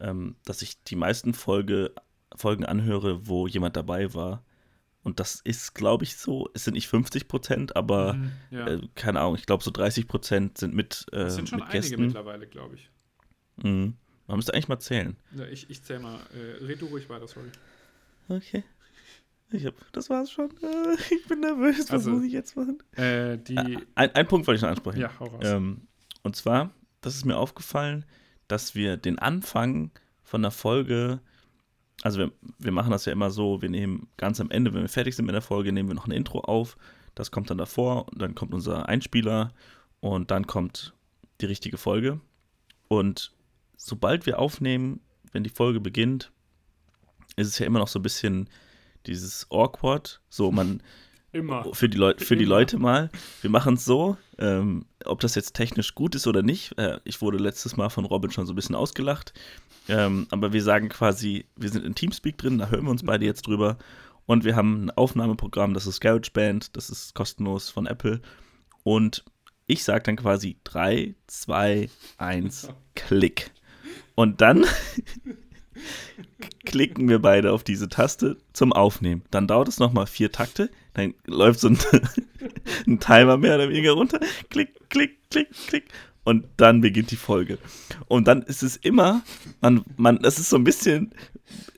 ähm, 0.00 0.36
dass 0.44 0.62
ich 0.62 0.82
die 0.84 0.96
meisten 0.96 1.34
Folge, 1.34 1.94
Folgen 2.34 2.64
anhöre, 2.64 3.26
wo 3.26 3.46
jemand 3.46 3.76
dabei 3.76 4.14
war. 4.14 4.42
Und 5.02 5.20
das 5.20 5.40
ist, 5.40 5.74
glaube 5.74 6.02
ich, 6.02 6.16
so, 6.16 6.48
es 6.54 6.64
sind 6.64 6.74
nicht 6.74 6.88
50 6.88 7.28
Prozent, 7.28 7.76
aber 7.76 8.14
mhm, 8.14 8.32
ja. 8.50 8.66
äh, 8.66 8.80
keine 8.96 9.20
Ahnung, 9.20 9.36
ich 9.36 9.46
glaube, 9.46 9.62
so 9.62 9.70
30 9.70 10.08
Prozent 10.08 10.58
sind 10.58 10.74
mit. 10.74 11.06
Äh, 11.12 11.18
das 11.18 11.36
sind 11.36 11.48
schon 11.48 11.62
einige 11.62 11.78
Gästen. 11.78 12.06
mittlerweile, 12.06 12.48
glaube 12.48 12.74
ich. 12.74 12.90
Mhm. 13.62 13.96
Man 14.26 14.36
müsste 14.36 14.54
eigentlich 14.54 14.68
mal 14.68 14.78
zählen. 14.78 15.16
Ja, 15.36 15.44
ich, 15.46 15.70
ich 15.70 15.82
zähle 15.82 16.00
mal. 16.00 16.18
Äh, 16.34 16.64
red 16.64 16.80
du 16.82 16.86
ruhig 16.86 17.08
weiter, 17.08 17.28
sorry. 17.28 17.48
Okay. 18.28 18.64
Ich 19.52 19.64
hab, 19.64 19.74
das 19.92 20.10
war's 20.10 20.30
schon. 20.30 20.50
Äh, 20.62 20.96
ich 21.14 21.26
bin 21.28 21.40
nervös. 21.40 21.80
Was 21.80 21.90
also, 21.90 22.10
muss 22.10 22.24
ich 22.24 22.32
jetzt 22.32 22.56
machen? 22.56 22.82
Äh, 22.96 23.38
die 23.38 23.54
äh, 23.54 23.78
ein, 23.94 24.14
ein 24.14 24.26
Punkt 24.26 24.46
wollte 24.46 24.56
ich 24.56 24.62
noch 24.62 24.70
ansprechen. 24.70 25.00
Ja, 25.00 25.12
hau 25.20 25.26
raus. 25.26 25.44
Ähm, 25.44 25.82
und 26.22 26.34
zwar, 26.34 26.70
das 27.00 27.14
ist 27.14 27.24
mir 27.24 27.36
aufgefallen, 27.36 28.04
dass 28.48 28.74
wir 28.74 28.96
den 28.96 29.18
Anfang 29.18 29.92
von 30.24 30.42
der 30.42 30.50
Folge, 30.50 31.20
also 32.02 32.18
wir, 32.18 32.32
wir 32.58 32.72
machen 32.72 32.90
das 32.90 33.04
ja 33.04 33.12
immer 33.12 33.30
so, 33.30 33.62
wir 33.62 33.68
nehmen 33.68 34.08
ganz 34.16 34.40
am 34.40 34.50
Ende, 34.50 34.74
wenn 34.74 34.82
wir 34.82 34.88
fertig 34.88 35.14
sind 35.14 35.26
mit 35.26 35.34
der 35.34 35.42
Folge, 35.42 35.72
nehmen 35.72 35.88
wir 35.88 35.94
noch 35.94 36.06
ein 36.06 36.12
Intro 36.12 36.40
auf. 36.40 36.76
Das 37.14 37.30
kommt 37.30 37.48
dann 37.48 37.58
davor 37.58 38.08
und 38.08 38.20
dann 38.20 38.34
kommt 38.34 38.52
unser 38.52 38.88
Einspieler 38.88 39.52
und 40.00 40.32
dann 40.32 40.48
kommt 40.48 40.94
die 41.40 41.46
richtige 41.46 41.78
Folge. 41.78 42.20
Und 42.88 43.35
sobald 43.76 44.26
wir 44.26 44.38
aufnehmen, 44.38 45.00
wenn 45.32 45.44
die 45.44 45.50
Folge 45.50 45.80
beginnt, 45.80 46.32
ist 47.36 47.48
es 47.48 47.58
ja 47.58 47.66
immer 47.66 47.78
noch 47.78 47.88
so 47.88 47.98
ein 47.98 48.02
bisschen 48.02 48.48
dieses 49.06 49.46
awkward. 49.50 50.20
So, 50.28 50.50
man. 50.50 50.82
Immer. 51.32 51.66
Für 51.74 51.88
die, 51.88 51.98
Leu 51.98 52.14
für 52.16 52.36
die 52.36 52.46
Leute 52.46 52.78
mal. 52.78 53.10
Wir 53.42 53.50
machen 53.50 53.74
es 53.74 53.84
so, 53.84 54.16
ähm, 54.38 54.86
ob 55.04 55.20
das 55.20 55.34
jetzt 55.34 55.52
technisch 55.52 55.94
gut 55.94 56.14
ist 56.14 56.26
oder 56.26 56.40
nicht. 56.40 56.78
Äh, 56.78 56.98
ich 57.04 57.20
wurde 57.20 57.36
letztes 57.36 57.76
Mal 57.76 57.90
von 57.90 58.06
Robin 58.06 58.30
schon 58.30 58.46
so 58.46 58.54
ein 58.54 58.56
bisschen 58.56 58.74
ausgelacht. 58.74 59.34
Ähm, 59.88 60.28
aber 60.30 60.54
wir 60.54 60.62
sagen 60.62 60.88
quasi, 60.88 61.44
wir 61.56 61.68
sind 61.68 61.84
in 61.84 61.94
Teamspeak 61.94 62.38
drin, 62.38 62.56
da 62.56 62.70
hören 62.70 62.84
wir 62.84 62.90
uns 62.90 63.04
beide 63.04 63.26
jetzt 63.26 63.46
drüber. 63.46 63.76
Und 64.24 64.44
wir 64.44 64.56
haben 64.56 64.86
ein 64.86 64.90
Aufnahmeprogramm, 64.90 65.74
das 65.74 65.86
ist 65.86 66.00
GarageBand, 66.00 66.74
das 66.76 66.88
ist 66.88 67.14
kostenlos 67.14 67.68
von 67.68 67.86
Apple. 67.86 68.22
Und 68.82 69.22
ich 69.66 69.84
sage 69.84 70.04
dann 70.04 70.16
quasi 70.16 70.56
3, 70.64 71.14
2, 71.26 71.90
1, 72.18 72.68
Klick. 72.94 73.50
Und 74.16 74.40
dann 74.40 74.64
klicken 76.64 77.08
wir 77.08 77.20
beide 77.20 77.52
auf 77.52 77.62
diese 77.62 77.88
Taste 77.88 78.38
zum 78.52 78.72
Aufnehmen. 78.72 79.22
Dann 79.30 79.46
dauert 79.46 79.68
es 79.68 79.78
nochmal 79.78 80.06
vier 80.06 80.32
Takte, 80.32 80.70
dann 80.94 81.14
läuft 81.26 81.60
so 81.60 81.68
ein, 81.68 81.78
ein, 82.86 82.98
Timer 82.98 83.36
mehr 83.36 83.54
oder 83.54 83.68
weniger 83.68 83.92
runter. 83.92 84.18
Klick, 84.50 84.88
klick, 84.88 85.18
klick, 85.30 85.48
klick. 85.68 85.84
Und 86.24 86.46
dann 86.56 86.80
beginnt 86.80 87.12
die 87.12 87.16
Folge. 87.16 87.58
Und 88.08 88.26
dann 88.26 88.42
ist 88.42 88.64
es 88.64 88.76
immer, 88.76 89.22
man, 89.60 89.84
man, 89.96 90.18
das 90.22 90.40
ist 90.40 90.48
so 90.48 90.56
ein 90.56 90.64
bisschen, 90.64 91.14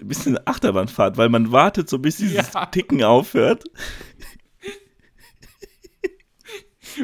ein 0.01 0.09
bisschen 0.09 0.39
Achterbahnfahrt, 0.47 1.19
weil 1.19 1.29
man 1.29 1.53
wartet 1.53 1.91
so, 1.91 1.99
bis 1.99 2.17
dieses 2.17 2.55
ja. 2.55 2.67
Ticken 2.67 3.03
aufhört. 3.03 3.65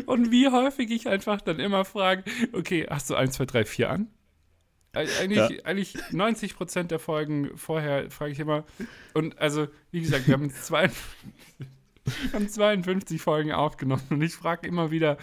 Und 0.07 0.31
wie 0.31 0.49
häufig 0.49 0.91
ich 0.91 1.09
einfach 1.09 1.41
dann 1.41 1.59
immer 1.59 1.85
frage, 1.85 2.25
okay, 2.53 2.87
hast 2.89 3.11
du 3.11 3.15
1, 3.15 3.35
2, 3.35 3.45
3, 3.45 3.65
4 3.65 3.91
an? 3.91 4.09
Eigentlich, 4.95 5.39
ja. 5.39 5.65
eigentlich 5.65 5.97
90 6.13 6.57
Prozent 6.57 6.91
der 6.91 6.99
Folgen 6.99 7.57
vorher 7.57 8.11
frage 8.11 8.33
ich 8.33 8.39
immer. 8.39 8.65
Und 9.13 9.39
also, 9.39 9.69
wie 9.91 10.01
gesagt, 10.01 10.27
wir 10.27 10.35
haben, 10.35 10.51
zwei, 10.63 10.91
wir 11.59 12.33
haben 12.33 12.49
52 12.49 13.21
Folgen 13.21 13.53
aufgenommen 13.53 14.03
und 14.11 14.23
ich 14.23 14.35
frage 14.35 14.67
immer 14.67 14.91
wieder: 14.91 15.19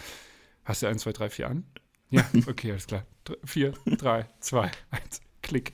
Hast 0.64 0.82
du 0.82 0.86
1, 0.86 1.02
2, 1.02 1.12
3, 1.12 1.30
4 1.30 1.46
an? 1.48 1.64
Ja, 2.10 2.24
okay, 2.46 2.72
alles 2.72 2.86
klar. 2.86 3.06
4, 3.44 3.72
3, 3.86 4.26
2, 4.40 4.70
1, 4.90 5.20
Klick. 5.42 5.72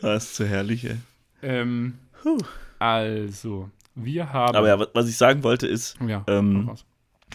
Das 0.00 0.24
ist 0.24 0.34
zu 0.36 0.46
herrlich, 0.46 0.84
ey. 0.84 0.96
Ähm, 1.42 1.98
also, 2.78 3.70
wir 3.94 4.32
haben. 4.32 4.56
Aber 4.56 4.68
ja, 4.68 4.86
was 4.94 5.08
ich 5.08 5.16
sagen 5.16 5.42
wollte 5.42 5.66
ist: 5.66 5.96
ja, 6.06 6.24
ähm, 6.28 6.76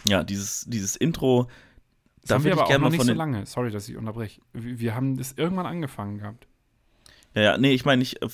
ja 0.06 0.24
dieses, 0.24 0.64
dieses 0.66 0.96
Intro 0.96 1.48
Das 2.24 2.28
Da 2.28 2.34
haben 2.36 2.44
wir 2.44 2.52
aber 2.52 2.66
auch 2.66 2.78
noch 2.78 2.90
nicht 2.90 3.04
so 3.04 3.12
lange. 3.12 3.44
Sorry, 3.44 3.70
dass 3.70 3.88
ich 3.88 3.96
unterbreche. 3.96 4.40
Wir, 4.52 4.78
wir 4.80 4.94
haben 4.94 5.16
das 5.16 5.32
irgendwann 5.32 5.66
angefangen 5.66 6.18
gehabt. 6.18 6.46
Ja, 7.34 7.42
ja, 7.42 7.58
nee, 7.58 7.72
ich 7.72 7.84
meine 7.84 7.98
nicht 7.98 8.22
äh, 8.22 8.28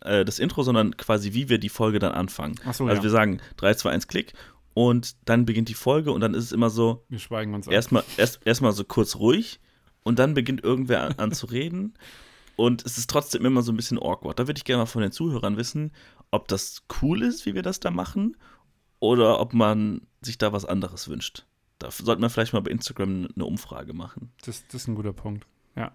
äh, 0.00 0.24
das 0.24 0.38
Intro, 0.38 0.62
sondern 0.62 0.96
quasi, 0.96 1.32
wie 1.32 1.48
wir 1.48 1.58
die 1.58 1.68
Folge 1.68 1.98
dann 1.98 2.12
anfangen. 2.12 2.56
Achso, 2.64 2.86
also 2.86 2.96
ja. 2.96 3.02
wir 3.02 3.10
sagen 3.10 3.40
3, 3.58 3.74
2, 3.74 3.90
1, 3.90 4.08
Klick 4.08 4.32
und 4.74 5.16
dann 5.26 5.44
beginnt 5.44 5.68
die 5.68 5.74
Folge 5.74 6.10
und 6.10 6.20
dann 6.20 6.34
ist 6.34 6.44
es 6.44 6.52
immer 6.52 6.70
so, 6.70 7.04
wir 7.08 7.18
schweigen 7.18 7.54
uns 7.54 7.66
erstmal 7.68 8.02
erst, 8.16 8.40
erstmal 8.44 8.72
so 8.72 8.84
kurz 8.84 9.16
ruhig 9.16 9.60
und 10.02 10.18
dann 10.18 10.34
beginnt 10.34 10.64
irgendwer 10.64 11.02
an, 11.02 11.12
an 11.18 11.32
zu 11.32 11.46
reden 11.46 11.94
und 12.56 12.84
es 12.84 12.98
ist 12.98 13.10
trotzdem 13.10 13.44
immer 13.44 13.62
so 13.62 13.72
ein 13.72 13.76
bisschen 13.76 13.98
awkward. 13.98 14.38
Da 14.38 14.46
würde 14.46 14.58
ich 14.58 14.64
gerne 14.64 14.82
mal 14.82 14.86
von 14.86 15.02
den 15.02 15.12
Zuhörern 15.12 15.56
wissen, 15.58 15.92
ob 16.30 16.48
das 16.48 16.82
cool 17.02 17.22
ist, 17.22 17.44
wie 17.46 17.54
wir 17.54 17.62
das 17.62 17.80
da 17.80 17.90
machen 17.90 18.36
oder 18.98 19.38
ob 19.40 19.52
man 19.52 20.00
sich 20.22 20.38
da 20.38 20.52
was 20.52 20.64
anderes 20.64 21.08
wünscht. 21.08 21.46
Da 21.78 21.90
sollte 21.90 22.20
man 22.20 22.30
vielleicht 22.30 22.52
mal 22.52 22.60
bei 22.60 22.70
Instagram 22.70 23.28
eine 23.34 23.44
Umfrage 23.44 23.92
machen. 23.92 24.32
Das, 24.44 24.66
das 24.66 24.82
ist 24.82 24.88
ein 24.88 24.94
guter 24.94 25.12
Punkt. 25.12 25.46
Ja. 25.74 25.94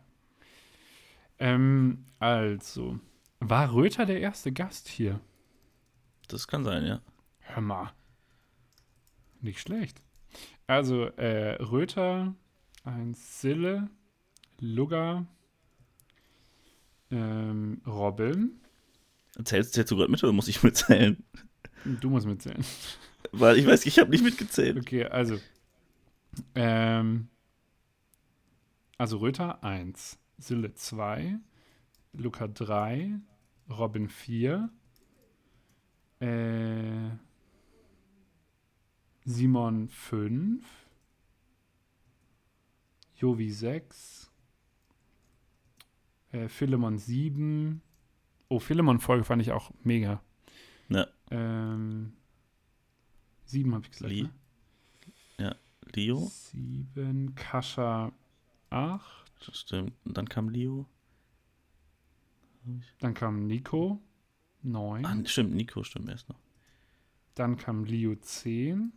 Ähm, 1.39 2.05
also, 2.19 2.99
war 3.39 3.73
Röther 3.73 4.05
der 4.05 4.19
erste 4.19 4.51
Gast 4.51 4.88
hier? 4.88 5.19
Das 6.27 6.47
kann 6.47 6.63
sein, 6.63 6.86
ja. 6.86 7.01
Hör 7.39 7.61
mal. 7.61 7.91
Nicht 9.41 9.59
schlecht. 9.59 9.99
Also, 10.67 11.05
äh, 11.05 11.55
Röther, 11.61 12.36
ein 12.84 13.15
Sille, 13.15 13.89
Lugger, 14.59 15.25
ähm, 17.09 17.82
Robin. 17.86 18.61
Zählst, 19.43 19.73
zählst 19.73 19.91
du 19.91 19.97
gerade 19.97 20.11
mit 20.11 20.23
oder 20.23 20.34
muss 20.34 20.47
ich 20.47 20.61
mitzählen? 20.61 21.23
Du 21.84 22.09
musst 22.11 22.27
mitzählen. 22.27 22.63
Weil 23.32 23.57
ich 23.57 23.65
weiß, 23.65 23.86
ich 23.86 23.97
habe 23.99 24.11
nicht 24.11 24.23
mitgezählt. 24.23 24.77
Okay, 24.77 25.05
also. 25.05 25.39
Ähm, 26.55 27.29
also 28.97 29.17
Röther 29.17 29.63
1, 29.63 30.19
Sille 30.38 30.73
2, 30.73 31.39
Luca 32.13 32.47
3, 32.47 33.19
Robin 33.69 34.07
4, 34.09 34.69
äh, 36.19 37.09
Simon 39.25 39.88
5, 39.88 40.65
Jovi 43.15 43.51
6, 43.51 44.32
äh, 46.32 46.47
Philemon 46.47 46.97
7. 46.97 47.82
Oh, 48.49 48.59
Philemon-Folge 48.59 49.23
fand 49.23 49.41
ich 49.41 49.51
auch 49.51 49.71
mega. 49.84 50.23
Ja. 50.89 51.07
Ähm, 51.29 52.13
7 53.45 53.73
habe 53.73 53.86
ich 53.86 53.91
gesagt. 53.91 54.11
Lee. 54.11 54.23
Ne? 54.23 54.34
Leo, 55.95 56.31
7, 56.51 57.35
Kascha 57.35 58.11
8, 58.69 59.31
das 59.45 59.59
stimmt. 59.59 59.93
Und 60.05 60.17
dann 60.17 60.27
kam 60.29 60.49
Leo. 60.49 60.87
dann 62.99 63.13
kam 63.13 63.47
Nico 63.47 63.99
9, 64.63 65.05
Ah, 65.05 65.17
stimmt, 65.25 65.53
Nico 65.55 65.83
stimmt 65.83 66.09
erst 66.09 66.29
noch. 66.29 66.39
dann 67.35 67.57
kam 67.57 67.83
Leo 67.85 68.15
10, 68.15 68.93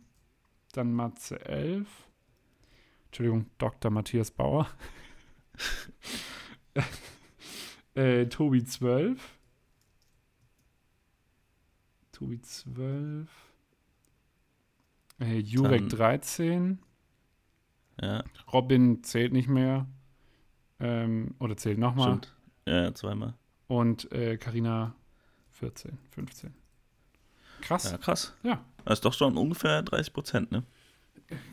dann 0.73 0.93
Matze 0.93 1.43
11, 1.45 1.87
Entschuldigung, 3.07 3.45
Dr. 3.57 3.89
Matthias 3.91 4.29
Bauer, 4.31 4.67
äh, 7.95 8.25
Tobi 8.27 8.63
12, 8.63 9.37
Tobi 12.11 12.41
12, 12.41 13.29
äh, 15.19 15.37
Jurek 15.39 15.81
Dann- 15.81 15.89
13, 15.89 16.79
Ja, 18.01 18.23
Robin 18.51 19.03
zählt 19.03 19.31
nicht 19.33 19.47
mehr, 19.47 19.87
ähm, 20.79 21.35
oder 21.39 21.55
zählt 21.57 21.77
nochmal. 21.77 22.07
stimmt. 22.09 22.35
Ja, 22.67 22.93
zweimal. 22.93 23.33
Und 23.67 24.11
äh, 24.11 24.37
Carina 24.37 24.95
14, 25.51 25.97
15. 26.11 26.53
Krass. 27.61 27.91
Ja, 27.91 27.97
krass. 27.97 28.33
Ja. 28.43 28.63
Das 28.83 28.99
ist 28.99 29.05
doch 29.05 29.13
schon 29.13 29.37
ungefähr 29.37 29.81
30 29.81 30.13
Prozent, 30.13 30.51
ne? 30.51 30.63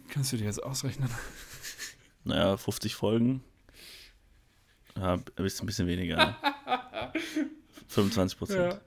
Kannst 0.09 0.33
du 0.33 0.37
dir 0.37 0.45
jetzt 0.45 0.63
ausrechnen? 0.63 1.09
Naja, 2.25 2.57
50 2.57 2.95
Folgen. 2.95 3.43
Ja, 4.97 5.15
ein 5.15 5.25
bisschen, 5.35 5.65
ein 5.65 5.67
bisschen 5.67 5.89
weniger. 5.89 6.17
Ne? 6.17 6.37
25 7.89 8.39
Prozent. 8.39 8.75
Ja. 8.75 8.81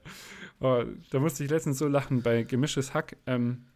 Oh, 0.60 0.84
da 1.10 1.18
musste 1.18 1.44
ich 1.44 1.50
letztens 1.50 1.76
so 1.76 1.86
lachen 1.86 2.22
bei 2.22 2.44
Gemischtes 2.44 2.94
Hack. 2.94 3.18
Ähm, 3.26 3.66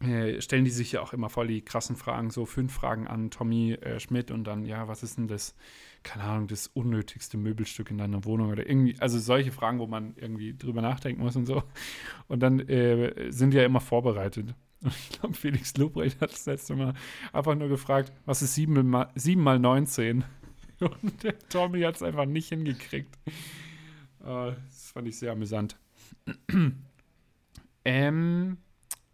äh, 0.00 0.40
stellen 0.42 0.64
die 0.64 0.70
sich 0.70 0.92
ja 0.92 1.00
auch 1.00 1.12
immer 1.12 1.30
voll 1.30 1.48
die 1.48 1.62
krassen 1.62 1.96
Fragen, 1.96 2.30
so 2.30 2.44
fünf 2.44 2.72
Fragen 2.72 3.06
an 3.06 3.30
Tommy 3.30 3.72
äh, 3.72 3.98
Schmidt 3.98 4.30
und 4.30 4.44
dann, 4.44 4.64
ja, 4.64 4.88
was 4.88 5.02
ist 5.02 5.16
denn 5.16 5.26
das, 5.26 5.54
keine 6.02 6.24
Ahnung, 6.24 6.48
das 6.48 6.66
unnötigste 6.66 7.38
Möbelstück 7.38 7.90
in 7.90 7.98
deiner 7.98 8.24
Wohnung 8.24 8.50
oder 8.50 8.68
irgendwie, 8.68 9.00
also 9.00 9.18
solche 9.18 9.52
Fragen, 9.52 9.78
wo 9.78 9.86
man 9.86 10.14
irgendwie 10.16 10.54
drüber 10.56 10.82
nachdenken 10.82 11.22
muss 11.22 11.36
und 11.36 11.46
so. 11.46 11.62
Und 12.28 12.40
dann 12.40 12.60
äh, 12.60 13.32
sind 13.32 13.52
die 13.52 13.56
ja 13.56 13.64
immer 13.64 13.80
vorbereitet. 13.80 14.54
Und 14.82 14.92
ich 14.94 15.18
glaube, 15.18 15.34
Felix 15.34 15.74
Lobrecht 15.76 16.20
hat 16.20 16.30
das 16.30 16.44
letzte 16.44 16.76
Mal 16.76 16.92
einfach 17.32 17.54
nur 17.54 17.68
gefragt, 17.68 18.12
was 18.26 18.42
ist 18.42 18.54
7 18.54 18.86
mal, 18.86 19.10
7 19.14 19.42
mal 19.42 19.58
19? 19.58 20.24
Und 20.80 21.22
der 21.22 21.38
Tommy 21.48 21.80
hat 21.80 21.96
es 21.96 22.02
einfach 22.02 22.26
nicht 22.26 22.50
hingekriegt. 22.50 23.18
Äh, 24.20 24.52
das 24.52 24.90
fand 24.92 25.08
ich 25.08 25.18
sehr 25.18 25.32
amüsant. 25.32 25.78
ähm, 27.84 28.58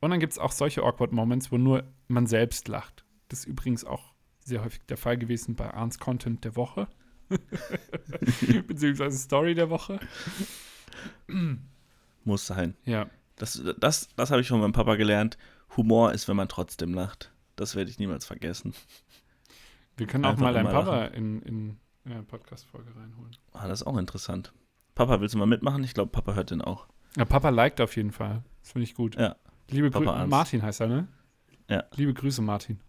und 0.03 0.11
dann 0.11 0.19
gibt 0.19 0.33
es 0.33 0.39
auch 0.41 0.51
solche 0.51 0.83
awkward 0.83 1.13
Moments, 1.13 1.53
wo 1.53 1.59
nur 1.59 1.85
man 2.09 2.27
selbst 2.27 2.67
lacht. 2.67 3.05
Das 3.29 3.41
ist 3.41 3.45
übrigens 3.47 3.85
auch 3.85 4.13
sehr 4.45 4.65
häufig 4.65 4.81
der 4.89 4.97
Fall 4.97 5.17
gewesen 5.17 5.55
bei 5.55 5.73
Arns 5.73 6.01
Content 6.01 6.45
der 6.45 6.57
Woche. 6.57 6.89
Beziehungsweise 8.67 9.17
Story 9.17 9.55
der 9.55 9.71
Woche. 9.71 10.01
Muss 12.25 12.47
sein. 12.49 12.77
Ja. 12.85 13.07
Das, 13.37 13.63
das, 13.79 14.09
das 14.17 14.33
habe 14.33 14.41
ich 14.41 14.49
von 14.49 14.61
meinem 14.61 14.73
Papa 14.73 14.97
gelernt. 14.97 15.39
Humor 15.77 16.13
ist, 16.13 16.27
wenn 16.27 16.37
man 16.37 16.49
trotzdem 16.49 16.93
lacht. 16.95 17.33
Das 17.55 17.77
werde 17.77 17.89
ich 17.89 18.01
niemals 18.01 18.27
vergessen. 18.27 18.75
Wir 19.97 20.09
können 20.09 20.25
auch 20.25 20.31
Einfach 20.31 20.43
mal 20.43 20.53
deinen 20.53 20.73
Papa 20.73 21.05
in, 21.05 21.43
in 21.43 21.79
ja, 22.07 22.23
Podcast-Folge 22.23 22.91
reinholen. 22.97 23.37
Ah, 23.53 23.69
das 23.69 23.83
ist 23.83 23.87
auch 23.87 23.97
interessant. 23.97 24.53
Papa, 24.97 25.21
willst 25.21 25.37
du 25.37 25.39
mal 25.39 25.47
mitmachen? 25.47 25.85
Ich 25.85 25.95
glaube, 25.95 26.11
Papa 26.11 26.35
hört 26.35 26.51
den 26.51 26.61
auch. 26.61 26.89
Ja, 27.17 27.25
Papa 27.25 27.51
liked 27.51 27.81
auf 27.81 27.95
jeden 27.95 28.11
Fall. 28.11 28.43
Das 28.63 28.73
finde 28.73 28.83
ich 28.83 28.95
gut. 28.95 29.15
Ja. 29.15 29.37
Liebe 29.71 29.91
Papa 29.91 30.13
Grüße. 30.19 30.27
Martin 30.29 30.63
heißt 30.63 30.81
er, 30.81 30.89
ne? 30.89 31.09
Ja. 31.69 31.85
Liebe 31.95 32.13
Grüße, 32.15 32.43
Martin. 32.43 32.81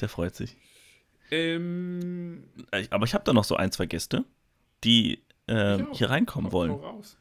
Der 0.00 0.08
freut 0.08 0.34
sich. 0.34 0.56
Ähm, 1.30 2.44
Aber 2.90 3.04
ich 3.04 3.14
habe 3.14 3.24
da 3.24 3.32
noch 3.32 3.44
so 3.44 3.54
ein, 3.56 3.70
zwei 3.70 3.86
Gäste, 3.86 4.24
die 4.82 5.22
auch. 5.46 5.96
hier 5.96 6.10
reinkommen 6.10 6.52
wollen. 6.52 6.72
raus. 6.72 7.16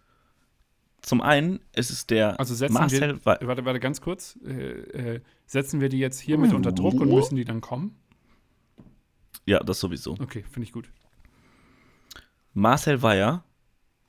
Zum 1.01 1.21
einen 1.21 1.59
ist 1.75 1.91
es 1.91 2.07
der 2.07 2.39
Also 2.39 2.55
setzen 2.55 2.73
Marcel 2.73 3.15
wir, 3.17 3.25
Wa- 3.25 3.37
warte, 3.41 3.65
warte, 3.65 3.79
ganz 3.79 4.01
kurz. 4.01 4.37
Äh, 4.43 5.15
äh, 5.15 5.21
setzen 5.45 5.79
wir 5.81 5.89
die 5.89 5.99
jetzt 5.99 6.19
hiermit 6.19 6.53
unter 6.53 6.71
Druck 6.71 6.95
und 6.99 7.09
müssen 7.09 7.35
die 7.35 7.45
dann 7.45 7.61
kommen? 7.61 7.95
Ja, 9.45 9.59
das 9.61 9.79
sowieso. 9.79 10.13
Okay, 10.19 10.43
finde 10.49 10.63
ich 10.65 10.71
gut. 10.73 10.91
Marcel 12.53 13.01
Weyer 13.01 13.43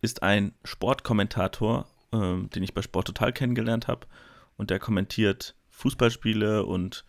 ist 0.00 0.22
ein 0.22 0.52
Sportkommentator, 0.64 1.86
ähm, 2.12 2.50
den 2.50 2.62
ich 2.62 2.74
bei 2.74 2.82
Sport 2.82 3.06
Total 3.06 3.32
kennengelernt 3.32 3.88
habe. 3.88 4.06
Und 4.56 4.70
der 4.70 4.78
kommentiert 4.78 5.54
Fußballspiele 5.70 6.64
und 6.64 7.04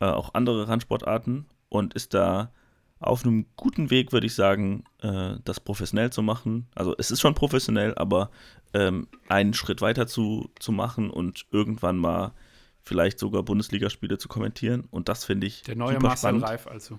äh, 0.00 0.06
auch 0.06 0.34
andere 0.34 0.68
Randsportarten 0.68 1.46
und 1.68 1.94
ist 1.94 2.14
da 2.14 2.52
auf 3.00 3.24
einem 3.24 3.46
guten 3.56 3.90
Weg, 3.90 4.12
würde 4.12 4.26
ich 4.26 4.34
sagen, 4.34 4.84
äh, 5.02 5.34
das 5.44 5.60
professionell 5.60 6.10
zu 6.10 6.22
machen. 6.22 6.66
Also 6.74 6.94
es 6.96 7.10
ist 7.10 7.20
schon 7.20 7.34
professionell, 7.34 7.94
aber 7.96 8.30
ähm, 8.72 9.08
einen 9.28 9.54
Schritt 9.54 9.82
weiter 9.82 10.06
zu, 10.06 10.50
zu 10.58 10.72
machen 10.72 11.10
und 11.10 11.46
irgendwann 11.50 11.98
mal 11.98 12.32
vielleicht 12.80 13.18
sogar 13.18 13.42
Bundesligaspiele 13.42 14.18
zu 14.18 14.28
kommentieren. 14.28 14.86
Und 14.90 15.08
das 15.08 15.24
finde 15.24 15.46
ich 15.46 15.62
Der 15.62 15.76
neue 15.76 15.94
super 15.94 16.08
Marcel 16.08 16.28
spannend. 16.28 16.44
Reif 16.44 16.66
also. 16.66 16.98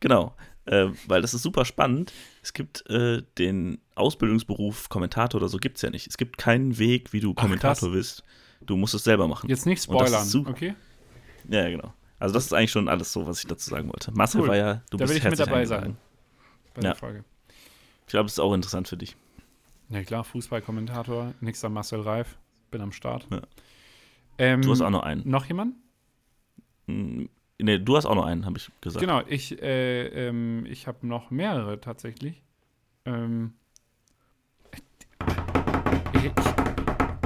Genau, 0.00 0.34
äh, 0.68 0.88
weil 1.06 1.22
das 1.22 1.34
ist 1.34 1.42
super 1.42 1.64
spannend. 1.64 2.12
Es 2.42 2.52
gibt 2.52 2.88
äh, 2.90 3.22
den 3.38 3.80
Ausbildungsberuf 3.94 4.88
Kommentator 4.88 5.40
oder 5.40 5.48
so 5.48 5.58
gibt 5.58 5.76
es 5.76 5.82
ja 5.82 5.90
nicht. 5.90 6.06
Es 6.06 6.16
gibt 6.16 6.38
keinen 6.38 6.78
Weg, 6.78 7.12
wie 7.12 7.20
du 7.20 7.32
Ach, 7.36 7.42
Kommentator 7.42 7.90
bist. 7.90 8.22
Du 8.60 8.76
musst 8.76 8.94
es 8.94 9.04
selber 9.04 9.28
machen. 9.28 9.48
Jetzt 9.48 9.66
nicht 9.66 9.82
spoilern, 9.82 10.28
okay? 10.46 10.74
Ja, 11.48 11.68
genau. 11.68 11.92
Also 12.18 12.34
das 12.34 12.46
ist 12.46 12.52
eigentlich 12.52 12.72
schon 12.72 12.88
alles 12.88 13.12
so, 13.12 13.26
was 13.26 13.38
ich 13.40 13.46
dazu 13.46 13.70
sagen 13.70 13.88
wollte. 13.88 14.10
Marcel 14.12 14.40
Cool. 14.42 14.48
war 14.48 14.56
ja, 14.56 14.74
du 14.90 14.96
Da 14.96 15.04
bist 15.04 15.10
will 15.10 15.18
ich 15.18 15.24
mit 15.24 15.38
dabei 15.38 15.64
sein. 15.64 15.96
Bei 16.74 16.82
Ja. 16.82 16.88
der 16.90 16.94
Folge. 16.96 17.24
Ich 18.06 18.10
glaube, 18.10 18.26
es 18.26 18.32
ist 18.32 18.40
auch 18.40 18.52
interessant 18.54 18.88
für 18.88 18.96
dich. 18.96 19.16
Ja 19.90 20.02
klar, 20.02 20.24
Fußballkommentator, 20.24 21.34
nächster 21.40 21.68
Marcel 21.68 22.00
Reif, 22.00 22.36
bin 22.70 22.80
am 22.80 22.92
Start. 22.92 23.26
Ja. 23.30 23.40
Ähm, 24.38 24.62
Du 24.62 24.70
hast 24.72 24.80
auch 24.80 24.90
noch 24.90 25.02
einen. 25.02 25.28
noch 25.28 25.44
jemand? 25.46 25.74
Nee, 27.60 27.78
du 27.78 27.96
hast 27.96 28.06
auch 28.06 28.14
noch 28.14 28.26
einen, 28.26 28.46
habe 28.46 28.58
ich 28.58 28.70
gesagt. 28.80 29.00
Genau, 29.00 29.22
ich, 29.26 29.60
äh, 29.60 30.28
ähm, 30.28 30.64
ich 30.66 30.86
habe 30.86 31.06
noch 31.06 31.30
mehrere 31.30 31.80
tatsächlich. 31.80 32.42
Ähm, 33.04 33.54
ich 36.14 36.30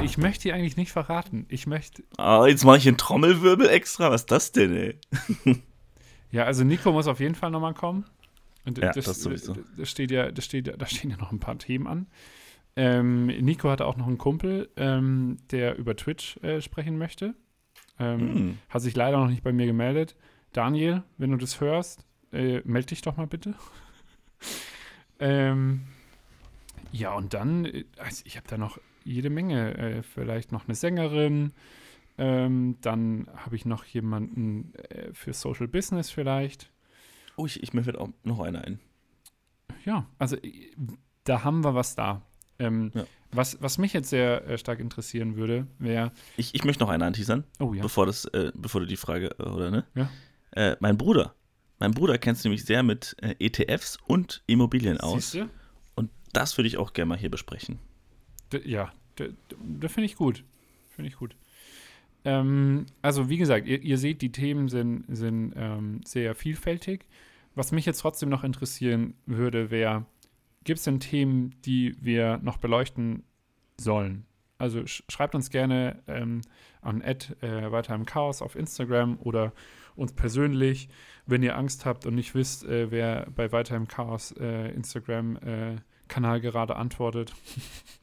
ich, 0.02 0.18
möchte 0.18 0.42
die 0.44 0.52
eigentlich 0.52 0.76
nicht 0.76 0.90
verraten. 0.90 1.46
Ich 1.48 1.66
möchte. 1.66 2.02
Ah, 2.16 2.46
jetzt 2.46 2.64
mache 2.64 2.78
ich 2.78 2.88
einen 2.88 2.96
Trommelwirbel 2.96 3.68
extra. 3.68 4.10
Was 4.10 4.22
ist 4.22 4.30
das 4.30 4.52
denn, 4.52 4.74
ey? 4.74 4.98
Ja, 6.32 6.44
also 6.44 6.64
Nico 6.64 6.90
muss 6.92 7.06
auf 7.06 7.20
jeden 7.20 7.34
Fall 7.34 7.50
nochmal 7.50 7.74
kommen. 7.74 8.06
Und 8.64 8.78
Ja, 8.78 8.90
das 8.92 9.04
sowieso. 9.22 9.54
Das 9.76 9.90
steht 9.90 10.10
ja, 10.10 10.32
das 10.32 10.46
steht, 10.46 10.80
da 10.80 10.86
stehen 10.86 11.10
ja 11.10 11.18
noch 11.18 11.30
ein 11.30 11.40
paar 11.40 11.58
Themen 11.58 11.86
an. 11.86 12.06
Ähm, 12.74 13.26
Nico 13.26 13.68
hatte 13.68 13.86
auch 13.86 13.96
noch 13.96 14.06
einen 14.06 14.16
Kumpel, 14.18 14.70
ähm, 14.76 15.36
der 15.50 15.76
über 15.76 15.94
Twitch 15.94 16.38
äh, 16.38 16.62
sprechen 16.62 16.96
möchte. 16.96 17.34
Ähm, 17.98 18.34
Hm. 18.34 18.58
Hat 18.68 18.82
sich 18.82 18.96
leider 18.96 19.18
noch 19.18 19.28
nicht 19.28 19.42
bei 19.42 19.52
mir 19.52 19.66
gemeldet. 19.66 20.16
Daniel, 20.52 21.02
wenn 21.18 21.30
du 21.30 21.36
das 21.36 21.60
hörst, 21.60 22.04
äh, 22.32 22.60
melde 22.64 22.88
dich 22.88 23.02
doch 23.02 23.16
mal 23.16 23.26
bitte. 23.26 23.54
ähm, 25.20 25.82
ja, 26.92 27.12
und 27.14 27.34
dann, 27.34 27.64
äh, 27.64 27.84
also 27.98 28.22
ich 28.26 28.36
habe 28.36 28.48
da 28.48 28.58
noch 28.58 28.78
jede 29.04 29.30
Menge. 29.30 29.76
Äh, 29.76 30.02
vielleicht 30.02 30.52
noch 30.52 30.66
eine 30.66 30.74
Sängerin. 30.74 31.52
Ähm, 32.18 32.76
dann 32.82 33.28
habe 33.36 33.56
ich 33.56 33.64
noch 33.64 33.84
jemanden 33.84 34.74
äh, 34.74 35.12
für 35.14 35.32
Social 35.32 35.68
Business 35.68 36.10
vielleicht. 36.10 36.70
Oh, 37.36 37.46
ich, 37.46 37.62
ich 37.62 37.72
mir 37.72 37.82
fällt 37.82 37.96
auch 37.96 38.10
noch 38.22 38.40
einer 38.40 38.62
ein. 38.62 38.78
Ja, 39.84 40.06
also 40.18 40.36
äh, 40.36 40.70
da 41.24 41.44
haben 41.44 41.64
wir 41.64 41.74
was 41.74 41.94
da. 41.94 42.22
Ähm, 42.58 42.90
Ja. 42.94 43.04
was, 43.32 43.60
was 43.62 43.78
mich 43.78 43.92
jetzt 43.92 44.10
sehr 44.10 44.46
äh, 44.46 44.58
stark 44.58 44.78
interessieren 44.80 45.36
würde, 45.36 45.66
wäre, 45.78 46.12
Ich, 46.36 46.54
ich 46.54 46.64
möchte 46.64 46.82
noch 46.84 46.90
einen 46.90 47.02
anteasern, 47.02 47.44
oh 47.60 47.72
ja, 47.74 47.82
bevor, 47.82 48.06
das, 48.06 48.24
äh, 48.26 48.52
bevor 48.54 48.80
du 48.82 48.86
die 48.86 48.96
Frage, 48.96 49.34
äh, 49.38 49.42
oder 49.42 49.70
ne? 49.70 49.84
Ja. 49.94 50.10
Äh, 50.52 50.76
mein 50.80 50.96
Bruder. 50.98 51.34
Mein 51.78 51.92
Bruder 51.92 52.18
kennt 52.18 52.36
sich 52.38 52.44
nämlich 52.44 52.64
sehr 52.64 52.82
mit 52.82 53.16
äh, 53.22 53.34
ETFs 53.40 53.98
und 54.06 54.42
Immobilien 54.46 55.00
aus. 55.00 55.32
Siehste? 55.32 55.48
Und 55.96 56.10
das 56.32 56.56
würde 56.56 56.68
ich 56.68 56.76
auch 56.76 56.92
gerne 56.92 57.08
mal 57.08 57.18
hier 57.18 57.30
besprechen. 57.30 57.78
D 58.52 58.60
ja, 58.64 58.92
das 59.16 59.92
finde 59.92 60.06
ich 60.06 60.14
gut. 60.16 60.44
Finde 60.90 61.08
ich 61.08 61.16
gut. 61.16 61.34
Ähm, 62.24 62.86
also, 63.00 63.28
wie 63.28 63.36
gesagt, 63.38 63.66
ihr, 63.66 63.82
ihr 63.82 63.98
seht, 63.98 64.22
die 64.22 64.30
Themen 64.30 64.68
sind, 64.68 65.04
sind 65.08 65.54
ähm, 65.56 66.02
sehr 66.04 66.34
vielfältig. 66.34 67.06
Was 67.54 67.72
mich 67.72 67.84
jetzt 67.84 67.98
trotzdem 68.00 68.28
noch 68.28 68.44
interessieren 68.44 69.14
würde, 69.26 69.70
wäre, 69.70 70.06
gibt 70.64 70.78
es 70.78 70.84
denn 70.84 71.00
Themen, 71.00 71.54
die 71.64 71.96
wir 72.00 72.38
noch 72.38 72.58
beleuchten 72.58 73.24
sollen? 73.78 74.26
Also 74.58 74.86
sch 74.86 75.02
schreibt 75.08 75.34
uns 75.34 75.50
gerne 75.50 76.02
ähm, 76.06 76.42
an 76.80 77.00
Ed 77.00 77.36
äh, 77.42 77.72
weiter 77.72 77.94
im 77.94 78.06
Chaos 78.06 78.42
auf 78.42 78.54
Instagram 78.54 79.18
oder 79.20 79.52
uns 79.96 80.12
persönlich, 80.12 80.88
wenn 81.26 81.42
ihr 81.42 81.56
Angst 81.56 81.84
habt 81.84 82.06
und 82.06 82.14
nicht 82.14 82.34
wisst, 82.34 82.64
äh, 82.64 82.90
wer 82.90 83.28
bei 83.34 83.52
weiter 83.52 83.76
im 83.76 83.88
Chaos 83.88 84.32
äh, 84.38 84.68
Instagram-Kanal 84.72 86.40
gerade 86.40 86.76
antwortet. 86.76 87.32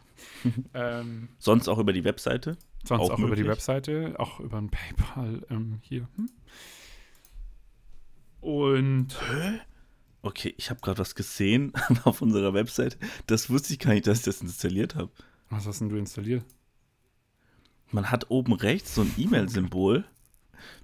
ähm, 0.73 1.29
Sonst 1.39 1.67
auch 1.67 1.79
über 1.79 1.93
die 1.93 2.03
Webseite. 2.03 2.57
Sonst 2.83 3.03
Auch 3.03 3.11
auch, 3.11 3.19
über 3.19 3.35
die. 3.35 3.45
Webseite, 3.45 4.15
auch 4.17 4.39
über 4.39 4.57
ein 4.57 4.69
PayPal 4.69 5.45
ähm, 5.49 5.79
hier. 5.81 6.07
Hm? 6.15 6.29
Und 8.41 9.17
Okay, 10.21 10.53
ich 10.57 10.69
habe 10.69 10.81
gerade 10.81 10.99
was 10.99 11.15
gesehen 11.15 11.71
auf 12.03 12.21
unserer 12.21 12.53
Webseite. 12.53 12.97
Das 13.27 13.49
wusste 13.49 13.73
ich 13.73 13.79
gar 13.79 13.93
nicht, 13.93 14.07
dass 14.07 14.19
ich 14.19 14.25
das 14.25 14.41
installiert 14.41 14.95
habe. 14.95 15.11
was 15.49 15.65
hast 15.65 15.79
denn 15.79 15.89
du 15.89 15.97
installiert? 15.97 16.43
Man 17.91 18.11
hat 18.11 18.29
oben 18.29 18.53
rechts 18.53 18.95
so 18.95 19.01
ein 19.01 19.13
E-Mail-Symbol. 19.17 20.05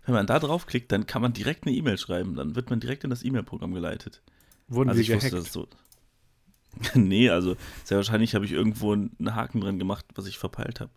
Wenn 0.05 0.13
man 0.13 0.25
da 0.25 0.39
draufklickt, 0.39 0.91
dann 0.91 1.05
kann 1.05 1.21
man 1.21 1.33
direkt 1.33 1.67
eine 1.67 1.75
E-Mail 1.75 1.97
schreiben. 1.97 2.35
Dann 2.35 2.55
wird 2.55 2.69
man 2.69 2.79
direkt 2.79 3.03
in 3.03 3.09
das 3.09 3.23
E-Mail-Programm 3.23 3.73
geleitet. 3.73 4.21
Wurden 4.67 4.89
also 4.89 5.01
ich 5.01 5.09
wir 5.09 5.17
wusste 5.17 5.29
gehackt? 5.31 5.47
das 5.47 5.53
so. 5.53 5.67
nee, 6.93 7.29
also 7.29 7.55
sehr 7.83 7.97
wahrscheinlich 7.97 8.35
habe 8.35 8.45
ich 8.45 8.51
irgendwo 8.51 8.93
einen 8.93 9.35
Haken 9.35 9.61
drin 9.61 9.79
gemacht, 9.79 10.05
was 10.15 10.25
ich 10.25 10.37
verpeilt 10.37 10.79
habe. 10.79 10.91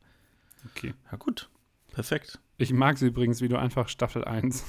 Okay. 0.71 0.95
Ja 1.11 1.19
gut, 1.19 1.49
perfekt. 1.93 2.39
Ich 2.57 2.73
mag 2.73 2.99
sie 2.99 3.07
übrigens, 3.07 3.41
wie 3.41 3.49
du 3.49 3.57
einfach 3.57 3.89
Staffel 3.89 4.25
1. 4.25 4.65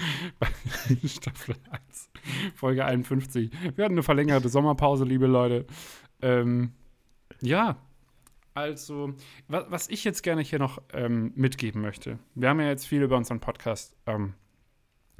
Staffel 1.04 1.56
1. 1.70 2.10
Folge 2.54 2.84
51. 2.84 3.50
Wir 3.76 3.84
hatten 3.84 3.94
eine 3.94 4.02
verlängerte 4.02 4.48
Sommerpause, 4.48 5.04
liebe 5.04 5.26
Leute. 5.26 5.66
Ähm, 6.22 6.72
ja, 7.40 7.76
also, 8.54 9.14
wa 9.48 9.64
was 9.68 9.88
ich 9.88 10.04
jetzt 10.04 10.22
gerne 10.22 10.42
hier 10.42 10.58
noch 10.58 10.82
ähm, 10.92 11.32
mitgeben 11.36 11.80
möchte. 11.80 12.18
Wir 12.34 12.48
haben 12.48 12.60
ja 12.60 12.66
jetzt 12.66 12.86
viel 12.86 13.02
über 13.02 13.16
unseren 13.16 13.40
Podcast 13.40 13.96
ähm, 14.06 14.34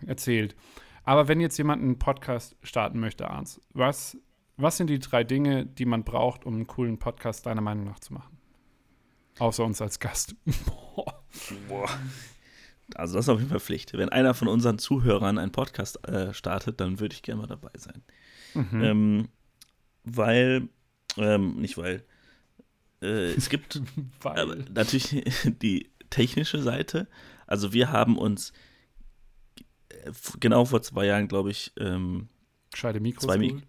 erzählt. 0.07 0.57
Aber 1.05 1.29
wenn 1.29 1.41
jetzt 1.41 1.57
jemand 1.57 1.83
einen 1.83 1.99
Podcast 1.99 2.57
starten 2.63 3.01
möchte, 3.01 3.31
Arns, 3.31 3.61
was, 3.73 4.19
was 4.57 4.77
sind 4.77 4.91
die 4.91 4.99
drei 4.99 5.25
Dinge, 5.25 5.65
die 5.65 5.87
man 5.87 6.05
braucht, 6.05 6.45
um 6.45 6.55
einen 6.55 6.67
coolen 6.67 6.99
Podcast 6.99 7.47
deiner 7.47 7.63
Meinung 7.63 7.85
nach 7.85 8.01
zu 8.01 8.13
machen? 8.13 8.37
Außer 9.39 9.65
uns 9.65 9.81
als 9.81 9.99
Gast. 10.01 10.35
Boah. 10.67 11.25
Boah. 11.69 11.89
Also 12.97 13.15
das 13.17 13.27
ist 13.27 13.29
auf 13.29 13.39
jeden 13.39 13.51
Fall 13.51 13.61
Pflicht. 13.61 13.93
Wenn 13.95 14.09
einer 14.09 14.35
von 14.35 14.49
unseren 14.49 14.79
Zuhörern 14.79 15.39
einen 15.39 15.53
Podcast 15.53 16.07
äh, 16.09 16.33
startet, 16.35 16.81
dann 16.81 17.01
würde 17.01 17.15
ich 17.15 17.23
gerne 17.23 17.41
mal 17.43 17.47
dabei 17.47 17.71
sein. 17.77 18.03
Mhm. 18.55 18.83
Ähm, 18.83 19.29
weil, 20.05 20.69
ähm, 21.17 21.57
nicht 21.57 21.77
weil, 21.79 22.05
äh, 23.03 23.33
es 23.33 23.49
gibt 23.49 23.81
Weil. 24.21 24.65
natürlich 24.73 25.23
die 25.63 25.91
technische 26.11 26.63
Seite. 26.63 27.09
Also 27.47 27.73
wir 27.73 27.91
haben 27.93 28.17
uns 28.19 28.53
genau 30.41 30.65
vor 30.65 30.83
zwei 30.83 31.07
Jahren, 31.07 31.29
glaube 31.29 31.51
ich, 31.51 31.73
ähm, 31.79 32.29
Gescheite 32.71 33.01
Mikros. 33.01 33.25
Zwei 33.25 33.37
Mi- 33.37 33.63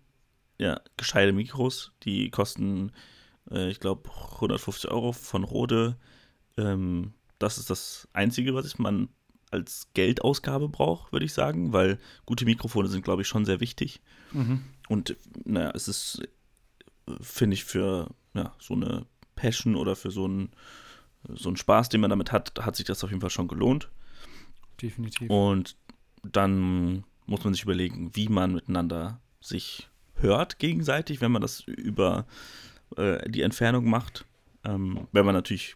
ja, 0.60 0.80
gescheite 0.96 1.34
Mikros, 1.34 1.92
die 2.04 2.30
kosten, 2.30 2.92
äh, 3.50 3.70
ich 3.70 3.80
glaube, 3.80 4.10
150 4.36 4.92
Euro 4.92 5.12
von 5.12 5.44
Rode. 5.44 5.98
Ähm, 6.58 7.14
das 7.42 7.58
ist 7.58 7.70
das 7.70 8.08
Einzige, 8.14 8.54
was 8.54 8.66
ich 8.66 8.80
man 8.80 9.10
als 9.52 9.90
Geldausgabe 9.94 10.70
braucht, 10.70 11.12
würde 11.12 11.26
ich 11.26 11.34
sagen, 11.34 11.74
weil 11.74 12.00
gute 12.26 12.46
Mikrofone 12.46 12.88
sind, 12.88 13.04
glaube 13.04 13.22
ich, 13.22 13.28
schon 13.28 13.46
sehr 13.46 13.60
wichtig. 13.60 14.02
Mhm. 14.32 14.62
Und 14.88 15.18
naja, 15.44 15.72
es 15.76 15.88
ist, 15.88 16.22
finde 17.20 17.56
ich, 17.56 17.66
für 17.66 18.10
ja, 18.34 18.54
so 18.60 18.74
eine 18.74 19.06
Passion 19.36 19.76
oder 19.76 19.96
für 19.96 20.12
so 20.12 20.26
einen, 20.26 20.52
so 21.28 21.50
einen 21.50 21.58
Spaß, 21.58 21.90
den 21.90 22.02
man 22.02 22.10
damit 22.10 22.32
hat, 22.32 22.54
hat 22.62 22.76
sich 22.76 22.86
das 22.86 23.04
auf 23.04 23.10
jeden 23.10 23.22
Fall 23.22 23.30
schon 23.30 23.50
gelohnt. 23.50 23.90
Definitiv. 24.82 25.30
Und 25.30 25.76
dann 26.24 27.04
muss 27.26 27.44
man 27.44 27.54
sich 27.54 27.64
überlegen, 27.64 28.16
wie 28.16 28.30
man 28.30 28.54
miteinander 28.54 29.20
sich 29.42 29.90
hört 30.16 30.60
gegenseitig, 30.60 31.20
wenn 31.20 31.32
man 31.32 31.42
das 31.42 31.62
über 31.62 32.26
äh, 32.96 33.30
die 33.30 33.42
Entfernung 33.42 33.90
macht. 33.90 34.26
Ähm, 34.64 35.08
wenn 35.12 35.26
man 35.26 35.34
natürlich 35.34 35.76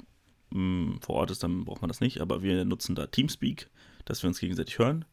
mh, 0.51 0.97
vor 1.01 1.15
Ort 1.15 1.31
ist, 1.31 1.43
dann 1.43 1.65
braucht 1.65 1.81
man 1.81 1.89
das 1.89 2.01
nicht, 2.01 2.21
aber 2.21 2.41
wir 2.41 2.65
nutzen 2.65 2.95
da 2.95 3.07
Teamspeak, 3.07 3.69
dass 4.05 4.23
wir 4.23 4.27
uns 4.27 4.39
gegenseitig 4.39 4.79
hören. 4.79 5.05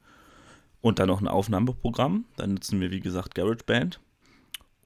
Und 0.80 0.99
dann 0.99 1.09
noch 1.09 1.20
ein 1.20 1.28
Aufnahmeprogramm. 1.28 2.24
Dann 2.37 2.55
nutzen 2.55 2.80
wir, 2.80 2.91
wie 2.91 3.01
gesagt, 3.01 3.37
GarageBand. 3.37 4.01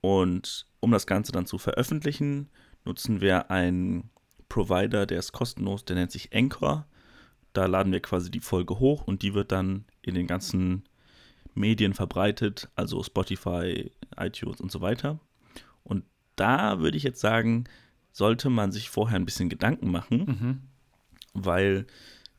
Und 0.03 0.67
um 0.81 0.91
das 0.91 1.07
Ganze 1.07 1.33
dann 1.33 1.47
zu 1.47 1.57
veröffentlichen, 1.57 2.51
nutzen 2.85 3.21
wir 3.21 3.51
einen 3.51 4.11
Provider, 4.49 5.07
der 5.07 5.19
ist 5.19 5.33
kostenlos, 5.33 5.85
der 5.85 5.97
nennt 5.97 6.13
sich 6.13 6.35
Anchor. 6.35 6.87
Da 7.53 7.67
laden 7.67 7.93
wir 7.93 8.01
quasi 8.01 8.31
die 8.31 8.41
Folge 8.41 8.79
hoch 8.79 9.03
und 9.03 9.23
die 9.23 9.35
wird 9.35 9.51
dann 9.53 9.87
in 10.03 10.15
den 10.15 10.27
ganzen 10.27 10.85
Medien 11.55 11.95
verbreitet, 11.95 12.69
also 12.77 13.03
Spotify, 13.03 13.91
iTunes 14.17 14.61
und 14.61 14.71
so 14.71 14.83
weiter. 14.83 15.19
Und 15.83 16.05
da 16.37 16.81
würde 16.81 16.99
ich 16.99 17.03
jetzt 17.03 17.21
sagen, 17.21 17.65
sollte 18.17 18.49
man 18.49 18.73
sich 18.73 18.89
vorher 18.89 19.17
ein 19.17 19.27
bisschen 19.27 19.51
Gedanken 19.51 19.91
machen, 19.91 20.19
Mhm. 20.27 20.61
weil 21.35 21.87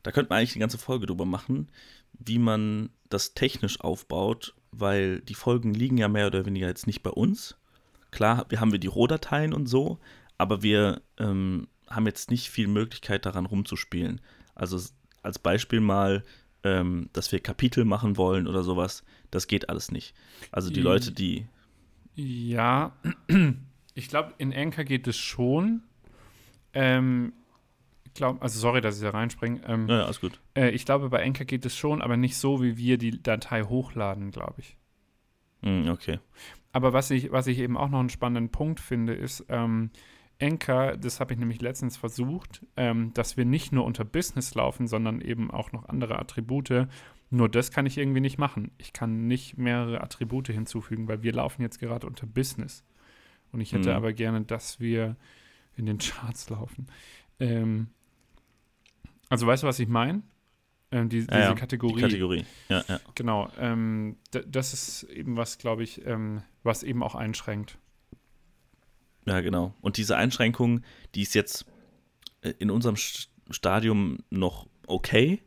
da 0.02 0.10
könnte 0.10 0.30
man 0.30 0.38
eigentlich 0.38 0.54
eine 0.56 0.60
ganze 0.62 0.78
Folge 0.78 1.06
drüber 1.06 1.24
machen, 1.24 1.70
wie 2.18 2.38
man 2.40 2.90
das 3.08 3.34
technisch 3.34 3.80
aufbaut, 3.80 4.54
weil 4.72 5.20
die 5.20 5.34
Folgen 5.34 5.72
liegen 5.74 5.96
ja 5.96 6.08
mehr 6.08 6.26
oder 6.26 6.44
weniger 6.46 6.66
jetzt 6.66 6.88
nicht 6.88 7.02
bei 7.04 7.10
uns. 7.10 7.56
Klar, 8.10 8.46
wir 8.48 8.58
haben 8.60 8.72
wir 8.72 8.80
die 8.80 8.88
Rohdateien 8.88 9.52
und 9.54 9.66
so, 9.68 10.00
aber 10.36 10.62
wir 10.62 11.00
ähm, 11.18 11.68
haben 11.88 12.06
jetzt 12.06 12.30
nicht 12.32 12.50
viel 12.50 12.66
Möglichkeit 12.66 13.24
daran 13.24 13.46
rumzuspielen. 13.46 14.20
Also 14.56 14.80
als 15.22 15.38
Beispiel 15.38 15.80
mal, 15.80 16.24
ähm, 16.64 17.08
dass 17.12 17.30
wir 17.30 17.38
Kapitel 17.40 17.84
machen 17.84 18.16
wollen 18.16 18.48
oder 18.48 18.64
sowas, 18.64 19.04
das 19.30 19.46
geht 19.46 19.68
alles 19.68 19.92
nicht. 19.92 20.12
Also 20.50 20.70
die 20.70 20.80
Leute, 20.80 21.12
die 21.12 21.46
Ja, 22.16 22.96
ich 23.98 24.08
glaube, 24.08 24.32
in 24.38 24.54
Anchor 24.54 24.84
geht 24.84 25.08
es 25.08 25.16
schon. 25.16 25.82
Ähm, 26.72 27.32
ich 28.04 28.14
glaube, 28.14 28.40
also 28.40 28.58
sorry, 28.60 28.80
dass 28.80 28.96
ich 28.96 29.02
da 29.02 29.10
reinspringe. 29.10 29.60
Ähm, 29.66 29.88
ja, 29.88 29.98
ja, 29.98 30.04
alles 30.04 30.20
gut. 30.20 30.40
äh, 30.54 30.70
ich 30.70 30.84
glaube, 30.84 31.08
bei 31.10 31.24
Anchor 31.24 31.44
geht 31.44 31.66
es 31.66 31.76
schon, 31.76 32.00
aber 32.00 32.16
nicht 32.16 32.36
so, 32.36 32.62
wie 32.62 32.76
wir 32.76 32.96
die 32.96 33.20
Datei 33.20 33.64
hochladen, 33.64 34.30
glaube 34.30 34.54
ich. 34.58 34.76
Hm, 35.62 35.88
okay. 35.90 36.20
Aber 36.70 36.92
was 36.92 37.10
ich, 37.10 37.32
was 37.32 37.48
ich 37.48 37.58
eben 37.58 37.76
auch 37.76 37.88
noch 37.88 37.98
einen 37.98 38.08
spannenden 38.08 38.52
Punkt 38.52 38.78
finde, 38.78 39.14
ist, 39.14 39.44
ähm, 39.48 39.90
Anchor, 40.40 40.96
das 40.96 41.18
habe 41.18 41.32
ich 41.32 41.38
nämlich 41.40 41.60
letztens 41.60 41.96
versucht, 41.96 42.64
ähm, 42.76 43.12
dass 43.14 43.36
wir 43.36 43.44
nicht 43.44 43.72
nur 43.72 43.84
unter 43.84 44.04
Business 44.04 44.54
laufen, 44.54 44.86
sondern 44.86 45.20
eben 45.20 45.50
auch 45.50 45.72
noch 45.72 45.88
andere 45.88 46.20
Attribute. 46.20 46.86
Nur 47.30 47.48
das 47.48 47.72
kann 47.72 47.84
ich 47.84 47.98
irgendwie 47.98 48.20
nicht 48.20 48.38
machen. 48.38 48.70
Ich 48.78 48.92
kann 48.92 49.26
nicht 49.26 49.58
mehrere 49.58 50.02
Attribute 50.02 50.46
hinzufügen, 50.46 51.08
weil 51.08 51.24
wir 51.24 51.32
laufen 51.32 51.62
jetzt 51.62 51.80
gerade 51.80 52.06
unter 52.06 52.26
Business. 52.26 52.84
Und 53.52 53.60
ich 53.60 53.72
hätte 53.72 53.90
Mhm. 53.90 53.96
aber 53.96 54.12
gerne, 54.12 54.42
dass 54.42 54.80
wir 54.80 55.16
in 55.76 55.86
den 55.86 55.98
Charts 55.98 56.50
laufen. 56.50 56.86
Ähm, 57.40 57.88
also 59.28 59.46
weißt 59.46 59.62
du, 59.62 59.66
was 59.66 59.78
ich 59.78 59.88
meine? 59.88 60.22
Ähm, 60.90 61.08
die, 61.08 61.20
diese 61.20 61.30
Ja, 61.32 61.38
ja, 61.40 61.54
Kategorie. 61.54 61.96
Die 61.96 62.00
Kategorie. 62.00 62.44
Ja, 62.68 62.84
ja. 62.88 63.00
Genau. 63.14 63.50
Ähm, 63.58 64.16
das 64.30 64.72
ist 64.72 65.02
eben 65.04 65.36
was, 65.36 65.58
glaube 65.58 65.82
ich, 65.82 66.04
ähm, 66.06 66.42
was 66.62 66.82
eben 66.82 67.02
auch 67.02 67.14
einschränkt. 67.14 67.78
Ja, 69.26 69.40
genau. 69.42 69.74
Und 69.82 69.98
diese 69.98 70.16
Einschränkung, 70.16 70.80
die 71.14 71.22
ist 71.22 71.34
jetzt 71.34 71.66
äh, 72.40 72.54
in 72.58 72.70
unserem 72.70 72.94
St- 72.94 73.28
Stadium 73.50 74.18
noch 74.30 74.66
okay, 74.86 75.42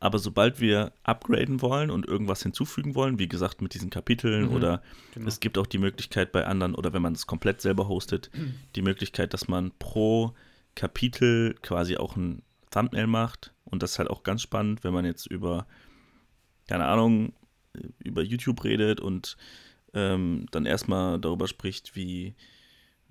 aber 0.00 0.18
sobald 0.18 0.60
wir 0.60 0.92
upgraden 1.04 1.60
wollen 1.60 1.90
und 1.90 2.06
irgendwas 2.06 2.42
hinzufügen 2.42 2.94
wollen, 2.94 3.18
wie 3.18 3.28
gesagt 3.28 3.62
mit 3.62 3.74
diesen 3.74 3.90
Kapiteln 3.90 4.46
Mhm, 4.48 4.54
oder 4.54 4.82
Genau. 5.14 5.28
es 5.28 5.38
gibt 5.40 5.58
auch 5.58 5.66
die 5.66 5.78
Möglichkeit 5.78 6.32
bei 6.32 6.46
anderen 6.46 6.74
oder 6.74 6.92
wenn 6.92 7.02
man 7.02 7.12
es 7.12 7.26
komplett 7.26 7.60
selber 7.60 7.86
hostet, 7.86 8.30
die 8.76 8.82
Möglichkeit, 8.82 9.32
dass 9.34 9.46
man 9.46 9.72
pro 9.78 10.34
Kapitel 10.74 11.54
quasi 11.62 11.96
auch 11.96 12.16
ein 12.16 12.42
Thumbnail 12.70 13.06
macht 13.06 13.52
und 13.64 13.82
das 13.82 13.92
ist 13.92 13.98
halt 13.98 14.10
auch 14.10 14.22
ganz 14.22 14.42
spannend, 14.42 14.82
wenn 14.84 14.94
man 14.94 15.04
jetzt 15.04 15.26
über, 15.26 15.66
keine 16.68 16.86
Ahnung, 16.86 17.32
über 17.98 18.22
YouTube 18.22 18.64
redet 18.64 19.00
und 19.00 19.36
ähm, 19.92 20.46
dann 20.50 20.66
erstmal 20.66 21.18
darüber 21.20 21.46
spricht, 21.48 21.94
wie, 21.96 22.34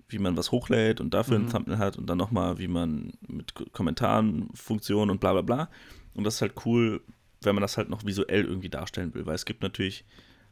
wie 0.10 0.20
man 0.20 0.36
was 0.38 0.52
hochlädt 0.52 1.00
und 1.02 1.14
dafür 1.14 1.40
Mhm. 1.40 1.46
ein 1.46 1.52
Thumbnail 1.52 1.78
hat 1.78 1.98
und 1.98 2.08
dann 2.08 2.18
nochmal, 2.18 2.58
wie 2.58 2.68
man 2.68 3.14
mit 3.28 3.54
Kommentaren, 3.74 4.50
Funktionen 4.54 5.12
und 5.12 5.20
bla 5.20 5.34
bla 5.34 5.42
bla. 5.42 5.70
Und 6.14 6.24
das 6.24 6.36
ist 6.36 6.42
halt 6.42 6.54
cool, 6.66 7.02
wenn 7.42 7.56
man 7.56 7.62
das 7.62 7.78
halt 7.78 7.90
noch 7.90 8.06
visuell 8.06 8.44
irgendwie 8.46 8.70
darstellen 8.70 9.14
will, 9.14 9.26
weil 9.26 9.36
es 9.36 9.46
gibt 9.46 9.62
natürlich, 9.64 10.04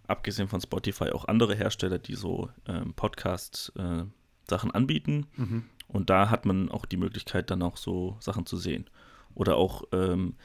abgesehen 0.08 0.47
von 0.47 0.62
Spotify, 0.62 1.10
auch 1.10 1.26
andere 1.26 1.53
Hersteller, 1.55 1.99
die 1.99 2.16
so 2.16 2.49
ähm, 2.66 2.93
Podcast-Sachen 2.93 4.72
anbieten. 4.72 5.28
Mhm. 5.36 5.64
Und 5.88 6.10
da 6.10 6.30
hat 6.30 6.45
man 6.45 6.70
auch 6.72 6.86
die 6.86 6.97
Möglichkeit, 6.97 7.49
dann 7.51 7.62
auch 7.62 7.78
so 7.78 8.18
Sachen 8.20 8.45
zu 8.45 8.58
sehen. 8.58 8.89
Oder 9.34 9.55
auch, 9.58 9.84
ähm, 9.91 10.36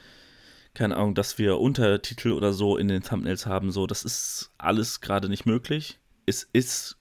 keine 0.73 0.97
Ahnung, 0.97 1.15
dass 1.15 1.37
wir 1.37 1.59
Untertitel 1.59 2.31
oder 2.31 2.51
so 2.53 2.77
in 2.77 2.87
den 2.87 3.03
Thumbnails 3.03 3.45
haben. 3.45 3.71
So, 3.71 3.85
das 3.87 4.03
ist 4.03 4.51
alles 4.57 5.01
gerade 5.01 5.29
nicht 5.29 5.45
möglich. 5.45 5.99
Es 6.25 6.43
ist 6.53 6.97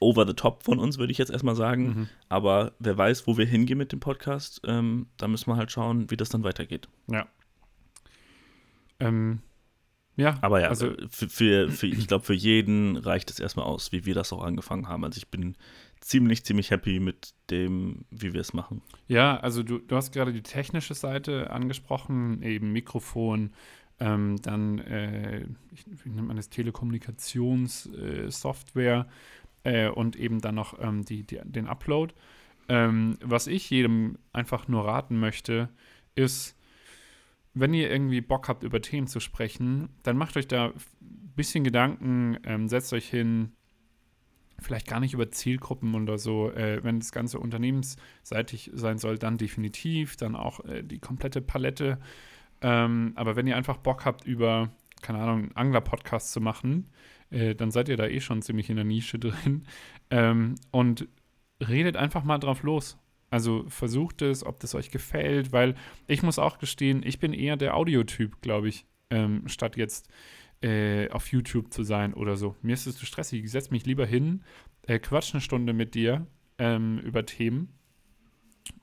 over 0.00 0.26
the 0.26 0.34
top 0.34 0.62
von 0.62 0.78
uns, 0.78 0.98
würde 0.98 1.12
ich 1.12 1.18
jetzt 1.18 1.30
erstmal 1.30 1.56
sagen. 1.56 1.86
Mhm. 1.86 2.08
Aber 2.28 2.72
wer 2.78 2.96
weiß, 2.96 3.26
wo 3.26 3.38
wir 3.38 3.46
hingehen 3.46 3.78
mit 3.78 3.92
dem 3.92 4.00
Podcast, 4.00 4.60
ähm, 4.66 5.06
da 5.16 5.28
müssen 5.28 5.50
wir 5.50 5.56
halt 5.56 5.70
schauen, 5.70 6.10
wie 6.10 6.16
das 6.16 6.28
dann 6.28 6.44
weitergeht. 6.44 6.88
Ja. 7.10 7.26
Ähm, 9.00 9.40
ja, 10.16 10.38
Aber 10.40 10.62
ja, 10.62 10.68
also 10.68 10.94
für, 11.10 11.28
für, 11.28 11.70
für, 11.70 11.86
ich 11.86 12.08
glaube, 12.08 12.24
für 12.24 12.32
jeden 12.32 12.96
reicht 12.96 13.30
es 13.30 13.38
erstmal 13.38 13.66
aus, 13.66 13.92
wie 13.92 14.06
wir 14.06 14.14
das 14.14 14.32
auch 14.32 14.42
angefangen 14.42 14.88
haben. 14.88 15.04
Also 15.04 15.18
ich 15.18 15.28
bin 15.28 15.56
ziemlich, 16.00 16.42
ziemlich 16.44 16.70
happy 16.70 17.00
mit 17.00 17.34
dem, 17.50 18.06
wie 18.10 18.32
wir 18.32 18.40
es 18.40 18.54
machen. 18.54 18.80
Ja, 19.08 19.36
also 19.36 19.62
du, 19.62 19.78
du 19.78 19.94
hast 19.94 20.12
gerade 20.12 20.32
die 20.32 20.42
technische 20.42 20.94
Seite 20.94 21.50
angesprochen, 21.50 22.42
eben 22.42 22.72
Mikrofon, 22.72 23.52
ähm, 24.00 24.36
dann, 24.42 24.78
äh, 24.78 25.46
ich, 25.72 25.84
wie 25.86 26.08
nennt 26.10 26.28
man 26.28 26.36
das, 26.36 26.48
Telekommunikationssoftware 26.48 29.00
äh, 29.00 29.04
äh, 29.66 29.88
und 29.88 30.16
eben 30.16 30.40
dann 30.40 30.54
noch 30.54 30.78
ähm, 30.80 31.04
die, 31.04 31.24
die, 31.24 31.40
den 31.44 31.66
Upload. 31.66 32.14
Ähm, 32.68 33.18
was 33.20 33.48
ich 33.48 33.68
jedem 33.68 34.16
einfach 34.32 34.68
nur 34.68 34.86
raten 34.86 35.18
möchte, 35.18 35.68
ist, 36.14 36.56
wenn 37.52 37.74
ihr 37.74 37.90
irgendwie 37.90 38.20
Bock 38.20 38.48
habt, 38.48 38.62
über 38.62 38.80
Themen 38.80 39.06
zu 39.08 39.18
sprechen, 39.18 39.88
dann 40.02 40.16
macht 40.16 40.36
euch 40.36 40.46
da 40.46 40.66
ein 40.66 41.32
bisschen 41.34 41.64
Gedanken, 41.64 42.38
ähm, 42.44 42.68
setzt 42.68 42.92
euch 42.92 43.08
hin, 43.08 43.52
vielleicht 44.58 44.86
gar 44.86 45.00
nicht 45.00 45.14
über 45.14 45.30
Zielgruppen 45.30 45.94
oder 45.94 46.18
so, 46.18 46.50
äh, 46.52 46.82
wenn 46.84 47.00
das 47.00 47.12
Ganze 47.12 47.38
unternehmensseitig 47.40 48.70
sein 48.74 48.98
soll, 48.98 49.18
dann 49.18 49.36
definitiv, 49.36 50.16
dann 50.16 50.36
auch 50.36 50.64
äh, 50.64 50.82
die 50.82 50.98
komplette 50.98 51.40
Palette. 51.40 51.98
Ähm, 52.62 53.12
aber 53.16 53.36
wenn 53.36 53.46
ihr 53.46 53.56
einfach 53.56 53.78
Bock 53.78 54.04
habt, 54.04 54.24
über, 54.24 54.70
keine 55.02 55.18
Ahnung, 55.18 55.38
einen 55.44 55.56
Angler-Podcast 55.56 56.32
zu 56.32 56.40
machen, 56.40 56.88
äh, 57.30 57.54
dann 57.54 57.70
seid 57.70 57.88
ihr 57.88 57.96
da 57.96 58.06
eh 58.06 58.20
schon 58.20 58.42
ziemlich 58.42 58.70
in 58.70 58.76
der 58.76 58.84
Nische 58.84 59.18
drin. 59.18 59.64
Ähm, 60.10 60.54
und 60.70 61.08
redet 61.66 61.96
einfach 61.96 62.22
mal 62.22 62.38
drauf 62.38 62.62
los. 62.62 62.98
Also 63.30 63.64
versucht 63.68 64.22
es, 64.22 64.46
ob 64.46 64.60
das 64.60 64.74
euch 64.74 64.90
gefällt, 64.90 65.52
weil 65.52 65.74
ich 66.06 66.22
muss 66.22 66.38
auch 66.38 66.58
gestehen, 66.58 67.02
ich 67.04 67.18
bin 67.18 67.32
eher 67.32 67.56
der 67.56 67.76
Audiotyp, 67.76 68.40
glaube 68.40 68.68
ich, 68.68 68.86
ähm, 69.10 69.48
statt 69.48 69.76
jetzt 69.76 70.08
äh, 70.62 71.10
auf 71.10 71.26
YouTube 71.28 71.72
zu 71.72 71.82
sein 71.82 72.14
oder 72.14 72.36
so. 72.36 72.54
Mir 72.62 72.74
ist 72.74 72.86
es 72.86 72.96
zu 72.96 73.06
stressig. 73.06 73.44
Ich 73.44 73.50
setze 73.50 73.72
mich 73.72 73.84
lieber 73.84 74.06
hin, 74.06 74.42
äh, 74.82 74.98
quatsch 74.98 75.34
eine 75.34 75.40
Stunde 75.40 75.72
mit 75.72 75.94
dir 75.94 76.26
ähm, 76.58 76.98
über 77.00 77.26
Themen 77.26 77.68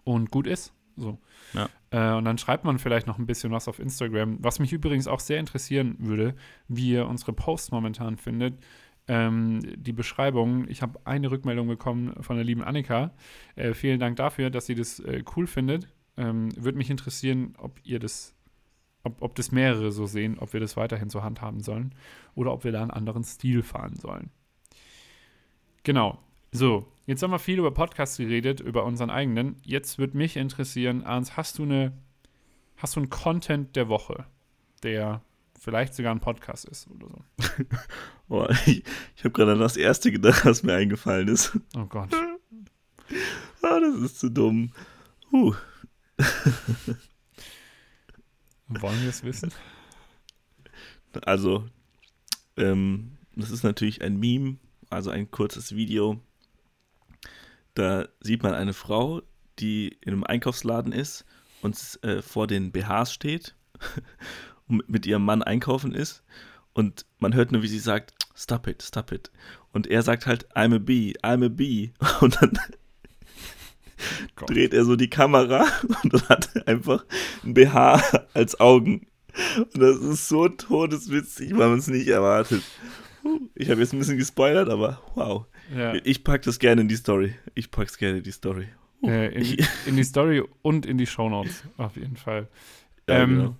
und 0.03 0.29
gut 0.29 0.47
ist. 0.47 0.73
So. 0.95 1.19
Ja. 1.53 1.69
Äh, 1.91 2.17
und 2.17 2.25
dann 2.25 2.37
schreibt 2.37 2.63
man 2.65 2.79
vielleicht 2.79 3.07
noch 3.07 3.17
ein 3.17 3.25
bisschen 3.25 3.51
was 3.51 3.67
auf 3.67 3.79
Instagram. 3.79 4.37
Was 4.41 4.59
mich 4.59 4.73
übrigens 4.73 5.07
auch 5.07 5.19
sehr 5.19 5.39
interessieren 5.39 5.95
würde, 5.99 6.35
wie 6.67 6.91
ihr 6.91 7.07
unsere 7.07 7.33
Posts 7.33 7.71
momentan 7.71 8.17
findet. 8.17 8.55
Ähm, 9.07 9.59
die 9.75 9.91
Beschreibung. 9.91 10.67
Ich 10.69 10.81
habe 10.81 10.99
eine 11.05 11.29
Rückmeldung 11.29 11.67
bekommen 11.67 12.13
von 12.21 12.37
der 12.37 12.45
lieben 12.45 12.63
Annika. 12.63 13.11
Äh, 13.55 13.73
vielen 13.73 13.99
Dank 13.99 14.15
dafür, 14.15 14.49
dass 14.49 14.65
sie 14.65 14.75
das 14.75 14.99
äh, 14.99 15.23
cool 15.35 15.47
findet. 15.47 15.87
Ähm, 16.15 16.49
Würde 16.55 16.77
mich 16.77 16.89
interessieren, 16.89 17.55
ob 17.57 17.79
ihr 17.83 17.99
das, 17.99 18.33
ob, 19.03 19.21
ob 19.21 19.35
das 19.35 19.51
mehrere 19.51 19.91
so 19.91 20.05
sehen, 20.05 20.39
ob 20.39 20.53
wir 20.53 20.59
das 20.59 20.77
weiterhin 20.77 21.09
so 21.09 21.23
handhaben 21.23 21.59
sollen 21.59 21.95
oder 22.35 22.53
ob 22.53 22.63
wir 22.63 22.71
da 22.71 22.81
einen 22.81 22.91
anderen 22.91 23.23
Stil 23.23 23.61
fahren 23.61 23.95
sollen. 23.97 24.29
Genau. 25.83 26.19
So, 26.55 26.85
jetzt 27.07 27.23
haben 27.23 27.31
wir 27.31 27.39
viel 27.39 27.57
über 27.57 27.71
Podcasts 27.71 28.17
geredet, 28.17 28.59
über 28.59 28.85
unseren 28.85 29.09
eigenen. 29.09 29.55
Jetzt 29.63 29.97
würde 29.97 30.15
mich 30.15 30.37
interessieren, 30.37 31.01
Ernst, 31.01 31.35
hast 31.35 31.57
du 31.57 31.63
eine, 31.63 31.93
hast 32.77 32.95
du 32.95 32.99
einen 32.99 33.09
Content 33.09 33.75
der 33.75 33.89
Woche, 33.89 34.27
der 34.83 35.23
vielleicht 35.59 35.95
sogar 35.95 36.13
ein 36.13 36.19
Podcast 36.19 36.65
ist 36.65 36.87
oder 36.91 37.07
so? 37.07 37.23
Boah, 38.27 38.51
ich 38.67 38.83
ich 39.15 39.23
habe 39.23 39.31
gerade 39.31 39.53
an 39.53 39.59
das 39.59 39.77
erste 39.77 40.11
gedacht, 40.11 40.45
was 40.45 40.61
mir 40.61 40.75
eingefallen 40.75 41.27
ist. 41.27 41.57
Oh 41.75 41.85
Gott. 41.85 42.11
Ah, 43.65 43.79
das 43.79 43.95
ist 44.01 44.19
zu 44.19 44.29
dumm. 44.29 44.73
Huh. 45.31 45.55
Wollen 48.67 49.01
wir 49.01 49.09
es 49.09 49.23
wissen? 49.23 49.53
Also, 51.25 51.65
ähm, 52.57 53.17
das 53.37 53.51
ist 53.51 53.63
natürlich 53.63 54.01
ein 54.01 54.19
Meme, 54.19 54.57
also 54.89 55.11
ein 55.11 55.31
kurzes 55.31 55.75
Video. 55.75 56.19
Da 57.75 58.07
sieht 58.19 58.43
man 58.43 58.53
eine 58.53 58.73
Frau, 58.73 59.21
die 59.59 59.89
in 60.01 60.13
einem 60.13 60.23
Einkaufsladen 60.23 60.91
ist 60.91 61.25
und 61.61 61.77
äh, 62.03 62.21
vor 62.21 62.47
den 62.47 62.71
BHs 62.71 63.13
steht 63.13 63.55
und 64.67 64.87
mit- 64.89 65.05
ihrem 65.05 65.25
Mann 65.25 65.41
einkaufen 65.43 65.93
ist. 65.93 66.23
Und 66.73 67.05
man 67.19 67.33
hört 67.35 67.51
nur, 67.51 67.61
wie 67.61 67.67
sie 67.67 67.79
sagt, 67.79 68.13
stop 68.35 68.67
it, 68.67 68.81
stop 68.81 69.11
it. 69.11 69.31
Und 69.73 69.87
er 69.87 70.01
sagt 70.01 70.25
halt, 70.25 70.47
I'm 70.55 70.75
a 70.75 70.79
bee, 70.79 71.13
I'm 71.23 71.45
a 71.45 71.49
bee. 71.49 71.93
Und 72.21 72.41
dann 72.41 72.57
Gott. 74.35 74.49
dreht 74.49 74.73
er 74.73 74.83
so 74.85 74.95
die 74.95 75.09
Kamera 75.09 75.65
und 76.03 76.13
dann 76.13 76.27
hat 76.29 76.49
er 76.55 76.67
einfach 76.67 77.05
ein 77.43 77.53
BH 77.53 78.01
als 78.33 78.59
Augen. 78.59 79.07
Und 79.57 79.77
das 79.81 79.97
ist 79.97 80.27
so 80.27 80.47
todeswitzig, 80.49 81.51
weil 81.51 81.69
man 81.69 81.79
es 81.79 81.87
nicht 81.87 82.07
erwartet. 82.07 82.63
Ich 83.55 83.69
habe 83.69 83.79
jetzt 83.81 83.93
ein 83.93 83.99
bisschen 83.99 84.17
gespoilert, 84.17 84.69
aber 84.69 85.01
wow. 85.15 85.45
Ja. 85.75 85.93
Ich 86.03 86.23
pack 86.23 86.41
das 86.43 86.59
gerne 86.59 86.81
in 86.81 86.87
die 86.87 86.95
Story. 86.95 87.35
Ich 87.55 87.71
pack's 87.71 87.97
gerne 87.97 88.17
in 88.17 88.23
die 88.23 88.31
Story. 88.31 88.67
Huh. 89.01 89.09
Äh, 89.09 89.27
in, 89.27 89.65
in 89.85 89.95
die 89.95 90.03
Story 90.03 90.43
und 90.61 90.85
in 90.85 90.97
die 90.97 91.05
Shownotes, 91.05 91.63
auf 91.77 91.95
jeden 91.95 92.17
Fall. 92.17 92.47
Ja, 93.07 93.23
ähm, 93.23 93.29
genau. 93.29 93.55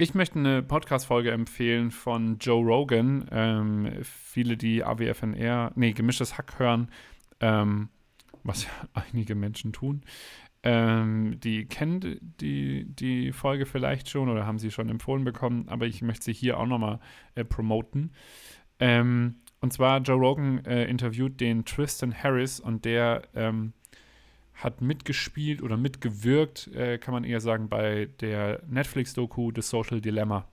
Ich 0.00 0.14
möchte 0.14 0.38
eine 0.38 0.62
Podcast-Folge 0.62 1.32
empfehlen 1.32 1.90
von 1.90 2.38
Joe 2.38 2.64
Rogan. 2.64 3.26
Ähm, 3.32 3.92
viele, 4.02 4.56
die 4.56 4.84
AWFNR, 4.84 5.72
nee, 5.74 5.92
gemischtes 5.92 6.38
Hack 6.38 6.60
hören, 6.60 6.88
ähm, 7.40 7.88
was 8.44 8.64
ja 8.64 8.70
einige 8.92 9.34
Menschen 9.34 9.72
tun, 9.72 10.02
ähm, 10.62 11.38
die 11.40 11.66
kennen 11.66 12.18
die, 12.20 12.84
die 12.84 13.32
Folge 13.32 13.64
vielleicht 13.64 14.08
schon 14.10 14.28
oder 14.28 14.46
haben 14.46 14.58
sie 14.58 14.70
schon 14.70 14.88
empfohlen 14.88 15.24
bekommen, 15.24 15.68
aber 15.68 15.86
ich 15.86 16.02
möchte 16.02 16.24
sie 16.26 16.32
hier 16.32 16.58
auch 16.58 16.66
nochmal 16.66 17.00
äh, 17.36 17.44
promoten. 17.44 18.12
Ähm, 18.80 19.36
und 19.60 19.72
zwar 19.72 20.00
Joe 20.00 20.16
Rogan 20.16 20.64
äh, 20.64 20.84
interviewt 20.84 21.40
den 21.40 21.64
Tristan 21.64 22.14
Harris 22.14 22.60
und 22.60 22.84
der 22.84 23.22
ähm, 23.34 23.72
hat 24.54 24.80
mitgespielt 24.80 25.62
oder 25.62 25.76
mitgewirkt, 25.76 26.68
äh, 26.74 26.98
kann 26.98 27.14
man 27.14 27.24
eher 27.24 27.40
sagen, 27.40 27.68
bei 27.68 28.08
der 28.20 28.62
Netflix-Doku 28.68 29.52
The 29.54 29.62
Social 29.62 30.00
Dilemma. 30.00 30.46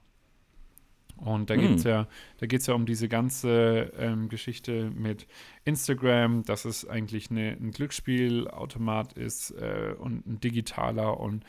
Und 1.17 1.49
da 1.49 1.55
Hm. 1.55 1.61
geht 1.61 1.77
es 1.77 1.83
ja, 1.83 2.07
da 2.39 2.45
geht's 2.45 2.67
ja 2.67 2.73
um 2.73 2.85
diese 2.85 3.07
ganze 3.07 3.93
ähm, 3.97 4.27
Geschichte 4.29 4.91
mit 4.91 5.27
Instagram, 5.63 6.43
dass 6.43 6.65
es 6.65 6.87
eigentlich 6.87 7.31
eine, 7.31 7.51
ein 7.51 7.71
Glücksspielautomat 7.71 9.13
ist 9.13 9.51
äh, 9.51 9.93
und 9.97 10.27
ein 10.27 10.39
digitaler. 10.39 11.19
Und 11.19 11.43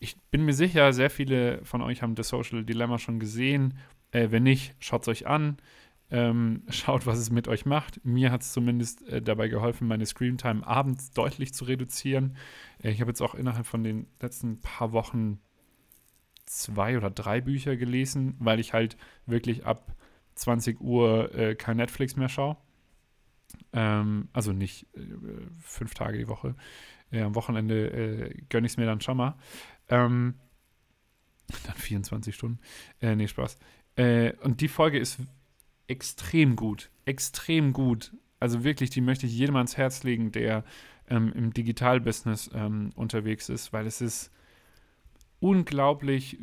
ich 0.00 0.16
bin 0.30 0.44
mir 0.44 0.52
sicher, 0.54 0.92
sehr 0.92 1.10
viele 1.10 1.64
von 1.64 1.80
euch 1.80 2.02
haben 2.02 2.16
The 2.16 2.22
Social 2.22 2.64
Dilemma 2.64 2.98
schon 2.98 3.20
gesehen. 3.20 3.78
Äh, 4.10 4.28
wenn 4.30 4.42
nicht, 4.42 4.74
schaut 4.80 5.02
es 5.02 5.08
euch 5.08 5.26
an. 5.26 5.58
Ähm, 6.10 6.62
schaut, 6.70 7.06
was 7.06 7.18
es 7.18 7.30
mit 7.30 7.48
euch 7.48 7.66
macht. 7.66 8.04
Mir 8.04 8.32
hat 8.32 8.42
es 8.42 8.52
zumindest 8.52 9.06
äh, 9.08 9.20
dabei 9.20 9.48
geholfen, 9.48 9.86
meine 9.88 10.06
Screentime 10.06 10.66
abends 10.66 11.10
deutlich 11.10 11.52
zu 11.52 11.66
reduzieren. 11.66 12.36
Äh, 12.82 12.90
ich 12.90 13.00
habe 13.00 13.10
jetzt 13.10 13.20
auch 13.20 13.34
innerhalb 13.34 13.66
von 13.66 13.84
den 13.84 14.06
letzten 14.20 14.60
paar 14.60 14.92
Wochen 14.92 15.40
zwei 16.46 16.96
oder 16.96 17.10
drei 17.10 17.40
Bücher 17.42 17.76
gelesen, 17.76 18.36
weil 18.38 18.58
ich 18.58 18.72
halt 18.72 18.96
wirklich 19.26 19.66
ab 19.66 19.94
20 20.34 20.80
Uhr 20.80 21.34
äh, 21.34 21.54
kein 21.54 21.76
Netflix 21.76 22.16
mehr 22.16 22.28
schaue. 22.28 22.56
Ähm, 23.72 24.28
also 24.32 24.52
nicht 24.52 24.86
äh, 24.94 25.00
fünf 25.60 25.94
Tage 25.94 26.18
die 26.18 26.28
Woche. 26.28 26.54
Äh, 27.10 27.22
am 27.22 27.34
Wochenende 27.34 27.90
äh, 27.90 28.42
gönne 28.48 28.66
ich 28.66 28.72
es 28.72 28.76
mir 28.76 28.86
dann 28.86 29.00
schon 29.00 29.16
mal. 29.16 29.36
Ähm, 29.88 30.34
dann 31.66 31.76
24 31.76 32.34
Stunden. 32.34 32.60
Äh, 33.00 33.16
nee, 33.16 33.28
Spaß. 33.28 33.58
Äh, 33.96 34.32
und 34.42 34.60
die 34.60 34.68
Folge 34.68 34.98
ist 34.98 35.18
extrem 35.88 36.56
gut. 36.56 36.90
Extrem 37.04 37.72
gut. 37.72 38.12
Also 38.40 38.62
wirklich, 38.62 38.90
die 38.90 39.00
möchte 39.00 39.26
ich 39.26 39.36
jedem 39.36 39.56
ans 39.56 39.76
Herz 39.76 40.04
legen, 40.04 40.30
der 40.30 40.64
ähm, 41.08 41.32
im 41.34 41.52
Digitalbusiness 41.52 42.50
ähm, 42.54 42.90
unterwegs 42.94 43.48
ist, 43.48 43.72
weil 43.72 43.86
es 43.86 44.00
ist 44.00 44.30
unglaublich, 45.40 46.38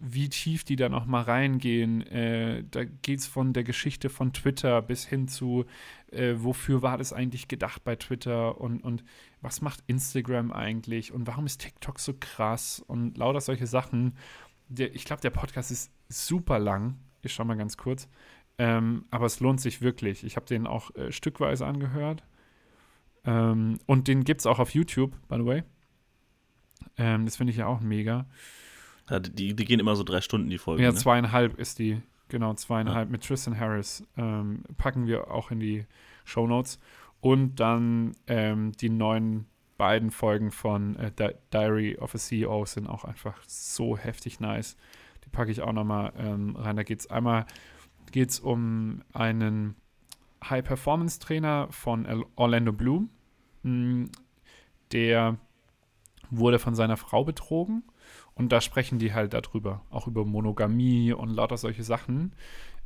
wie 0.00 0.28
tief 0.28 0.64
die 0.64 0.76
da 0.76 0.88
noch 0.88 1.06
mal 1.06 1.22
reingehen. 1.22 2.02
Äh, 2.06 2.64
da 2.70 2.84
geht 2.84 3.20
es 3.20 3.26
von 3.26 3.52
der 3.52 3.64
Geschichte 3.64 4.08
von 4.08 4.32
Twitter 4.32 4.82
bis 4.82 5.06
hin 5.06 5.28
zu, 5.28 5.64
äh, 6.10 6.34
wofür 6.36 6.82
war 6.82 6.98
das 6.98 7.12
eigentlich 7.12 7.48
gedacht 7.48 7.84
bei 7.84 7.96
Twitter 7.96 8.60
und, 8.60 8.82
und 8.82 9.04
was 9.40 9.62
macht 9.62 9.80
Instagram 9.86 10.52
eigentlich 10.52 11.12
und 11.12 11.26
warum 11.26 11.46
ist 11.46 11.60
TikTok 11.60 11.98
so 11.98 12.14
krass 12.18 12.82
und 12.86 13.16
lauter 13.16 13.40
solche 13.40 13.66
Sachen. 13.66 14.16
Der, 14.68 14.94
ich 14.94 15.04
glaube, 15.04 15.22
der 15.22 15.30
Podcast 15.30 15.70
ist 15.70 15.92
super 16.08 16.58
lang. 16.58 16.98
Ich 17.22 17.32
schaue 17.32 17.46
mal 17.46 17.56
ganz 17.56 17.76
kurz. 17.76 18.08
Ähm, 18.58 19.04
aber 19.10 19.26
es 19.26 19.40
lohnt 19.40 19.60
sich 19.60 19.82
wirklich. 19.82 20.24
Ich 20.24 20.36
habe 20.36 20.46
den 20.46 20.66
auch 20.66 20.94
äh, 20.94 21.12
stückweise 21.12 21.66
angehört. 21.66 22.22
Ähm, 23.24 23.78
und 23.86 24.08
den 24.08 24.24
gibt 24.24 24.40
es 24.40 24.46
auch 24.46 24.58
auf 24.58 24.70
YouTube, 24.70 25.12
by 25.28 25.36
the 25.36 25.44
way. 25.44 25.62
Ähm, 26.96 27.26
das 27.26 27.36
finde 27.36 27.50
ich 27.50 27.58
ja 27.58 27.66
auch 27.66 27.80
mega. 27.80 28.26
Ja, 29.10 29.20
die, 29.20 29.54
die 29.54 29.64
gehen 29.64 29.80
immer 29.80 29.96
so 29.96 30.04
drei 30.04 30.20
Stunden, 30.20 30.48
die 30.48 30.58
Folge. 30.58 30.82
Ja, 30.82 30.90
ne? 30.90 30.96
zweieinhalb 30.96 31.58
ist 31.58 31.78
die. 31.78 32.00
Genau, 32.28 32.54
zweieinhalb 32.54 33.08
ja. 33.08 33.12
mit 33.12 33.24
Tristan 33.24 33.58
Harris. 33.58 34.02
Ähm, 34.16 34.64
packen 34.78 35.06
wir 35.06 35.30
auch 35.30 35.50
in 35.50 35.60
die 35.60 35.86
Show 36.24 36.46
Notes. 36.46 36.80
Und 37.20 37.56
dann 37.60 38.16
ähm, 38.26 38.72
die 38.72 38.88
neuen 38.88 39.46
beiden 39.76 40.10
Folgen 40.10 40.50
von 40.50 40.96
äh, 40.96 41.12
Di 41.12 41.28
Diary 41.52 41.96
of 41.98 42.14
a 42.14 42.18
CEO 42.18 42.64
sind 42.64 42.86
auch 42.86 43.04
einfach 43.04 43.36
so 43.46 43.96
heftig 43.96 44.40
nice. 44.40 44.76
Die 45.24 45.28
packe 45.28 45.50
ich 45.50 45.60
auch 45.62 45.72
nochmal 45.72 46.12
ähm, 46.16 46.56
rein. 46.56 46.76
Da 46.76 46.82
geht 46.82 47.00
es 47.00 47.10
einmal 47.10 47.46
geht's 48.12 48.38
um 48.40 49.02
einen 49.12 49.76
High-Performance-Trainer 50.44 51.68
von 51.70 52.24
Orlando 52.36 52.72
Bloom. 52.72 53.10
Hm, 53.62 54.10
der 54.92 55.38
wurde 56.30 56.58
von 56.58 56.74
seiner 56.74 56.96
Frau 56.96 57.24
betrogen 57.24 57.84
und 58.34 58.52
da 58.52 58.60
sprechen 58.60 58.98
die 58.98 59.14
halt 59.14 59.32
darüber, 59.32 59.82
auch 59.90 60.06
über 60.06 60.24
Monogamie 60.24 61.12
und 61.12 61.30
lauter 61.30 61.56
solche 61.56 61.82
Sachen. 61.82 62.34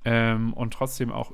Ähm, 0.04 0.54
und 0.54 0.72
trotzdem 0.72 1.12
auch 1.12 1.32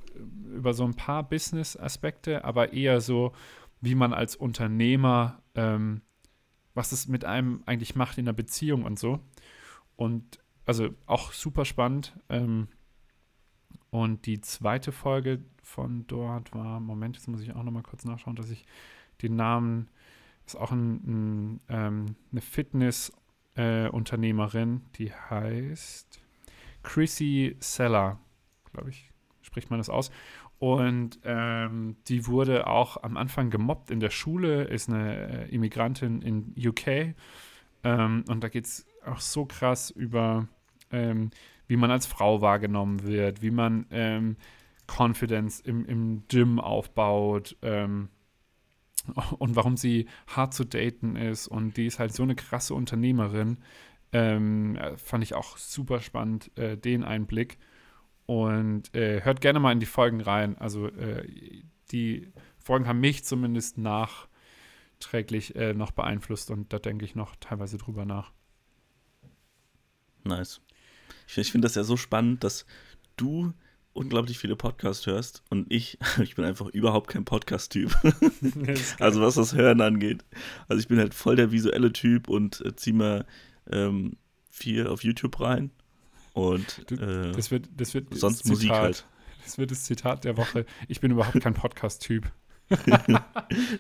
über 0.53 0.74
so 0.74 0.84
ein 0.84 0.95
paar 0.95 1.22
Business-Aspekte, 1.22 2.45
aber 2.45 2.72
eher 2.72 3.01
so, 3.01 3.32
wie 3.80 3.95
man 3.95 4.12
als 4.12 4.34
Unternehmer, 4.34 5.43
ähm, 5.55 6.03
was 6.74 6.93
es 6.93 7.07
mit 7.07 7.24
einem 7.24 7.62
eigentlich 7.66 7.95
macht 7.95 8.18
in 8.18 8.24
der 8.24 8.32
Beziehung 8.32 8.84
und 8.84 8.99
so. 8.99 9.20
Und 9.95 10.41
also 10.64 10.89
auch 11.07 11.32
super 11.32 11.64
spannend. 11.64 12.18
Ähm, 12.28 12.68
und 13.91 14.26
die 14.26 14.41
zweite 14.41 14.93
Folge 14.93 15.43
von 15.62 16.07
dort 16.07 16.55
war, 16.55 16.80
Moment, 16.80 17.16
jetzt 17.16 17.28
muss 17.28 17.43
ich 17.43 17.55
auch 17.55 17.62
noch 17.62 17.72
mal 17.72 17.82
kurz 17.82 18.05
nachschauen, 18.05 18.37
dass 18.37 18.51
ich 18.51 18.66
den 19.22 19.37
Namen, 19.37 19.89
ist 20.47 20.57
auch 20.57 20.72
ein, 20.72 20.95
ein, 21.07 21.61
ähm, 21.68 22.16
eine 22.30 22.41
Fitness-Unternehmerin, 22.41 24.76
äh, 24.76 24.80
die 24.99 25.12
heißt 25.12 26.20
Chrissy 26.82 27.57
Seller, 27.59 28.18
glaube 28.72 28.91
ich, 28.91 29.11
spricht 29.43 29.70
man 29.70 29.78
das 29.78 29.89
aus. 29.89 30.11
Und 30.59 31.20
ähm, 31.24 31.97
die 32.09 32.26
wurde 32.26 32.66
auch 32.66 33.03
am 33.03 33.16
Anfang 33.16 33.51
gemobbt 33.51 33.91
in 33.91 34.01
der 34.01 34.11
Schule, 34.11 34.64
ist 34.64 34.89
eine 34.89 35.47
äh, 35.47 35.55
Immigrantin 35.55 36.22
in 36.22 36.55
UK. 36.57 37.14
Ähm, 37.84 38.24
und 38.28 38.43
da 38.43 38.49
geht 38.49 38.64
es 38.64 38.87
auch 39.05 39.20
so 39.20 39.45
krass 39.45 39.91
über, 39.91 40.49
ähm, 40.91 41.30
wie 41.66 41.76
man 41.76 41.90
als 41.90 42.06
Frau 42.06 42.40
wahrgenommen 42.40 43.02
wird, 43.02 43.42
wie 43.42 43.50
man 43.50 43.86
ähm, 43.90 44.36
Confidence 44.86 45.60
im, 45.60 45.84
im 45.84 46.22
Gym 46.28 46.60
aufbaut 46.60 47.56
ähm, 47.62 48.08
und 49.38 49.56
warum 49.56 49.76
sie 49.76 50.06
hart 50.26 50.54
zu 50.54 50.64
daten 50.64 51.16
ist. 51.16 51.48
Und 51.48 51.76
die 51.76 51.86
ist 51.86 51.98
halt 51.98 52.12
so 52.12 52.22
eine 52.22 52.34
krasse 52.34 52.74
Unternehmerin. 52.74 53.58
Ähm, 54.12 54.78
fand 54.96 55.24
ich 55.24 55.34
auch 55.34 55.56
super 55.56 56.00
spannend, 56.00 56.56
äh, 56.56 56.76
den 56.76 57.04
Einblick. 57.04 57.58
Und 58.26 58.94
äh, 58.94 59.22
hört 59.22 59.40
gerne 59.40 59.60
mal 59.60 59.72
in 59.72 59.80
die 59.80 59.86
Folgen 59.86 60.20
rein. 60.20 60.58
Also 60.58 60.88
äh, 60.88 61.26
die 61.92 62.32
Folgen 62.58 62.88
haben 62.88 63.00
mich 63.00 63.24
zumindest 63.24 63.78
nachträglich 63.78 65.54
äh, 65.54 65.74
noch 65.74 65.92
beeinflusst 65.92 66.50
und 66.50 66.72
da 66.72 66.80
denke 66.80 67.04
ich 67.04 67.14
noch 67.14 67.36
teilweise 67.36 67.78
drüber 67.78 68.04
nach. 68.04 68.32
Nice. 70.24 70.60
Ich, 71.26 71.38
ich 71.38 71.52
finde 71.52 71.66
das 71.66 71.74
ja 71.74 71.84
so 71.84 71.96
spannend, 71.96 72.44
dass 72.44 72.66
du 73.16 73.52
unglaublich 73.92 74.38
viele 74.38 74.57
Podcasts 74.57 75.07
hörst 75.07 75.42
und 75.48 75.66
ich, 75.72 75.98
ich 76.22 76.34
bin 76.34 76.44
einfach 76.44 76.66
überhaupt 76.68 77.09
kein 77.09 77.24
Podcast-Typ. 77.24 77.94
also 79.00 79.20
was 79.20 79.34
das 79.34 79.54
Hören 79.54 79.80
angeht. 79.80 80.24
Also 80.68 80.80
ich 80.80 80.88
bin 80.88 80.98
halt 80.98 81.14
voll 81.14 81.36
der 81.36 81.50
visuelle 81.50 81.92
Typ 81.92 82.28
und 82.28 82.61
äh, 82.64 82.76
ziehe 82.76 82.94
mal 82.94 83.26
ähm, 83.70 84.16
viel 84.50 84.86
auf 84.86 85.02
YouTube 85.02 85.40
rein 85.40 85.70
und 86.32 86.90
äh, 86.92 87.32
das 87.32 87.50
wird, 87.50 87.68
das 87.76 87.94
wird 87.94 88.14
sonst 88.14 88.38
Zitat, 88.38 88.50
Musik 88.50 88.70
halt. 88.70 89.07
Das 89.42 89.59
wird 89.59 89.70
das 89.70 89.84
Zitat 89.84 90.24
der 90.24 90.36
Woche. 90.36 90.66
Ich 90.88 91.00
bin 91.00 91.12
überhaupt 91.12 91.40
kein 91.40 91.54
Podcast-Typ. 91.54 92.30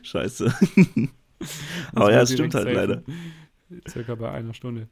Scheiße. 0.02 0.54
Aber 1.92 2.12
ja, 2.12 2.22
es 2.22 2.32
stimmt 2.32 2.54
halt 2.54 2.72
leider. 2.72 3.02
Circa 3.88 4.14
bei 4.14 4.30
einer 4.30 4.54
Stunde. 4.54 4.88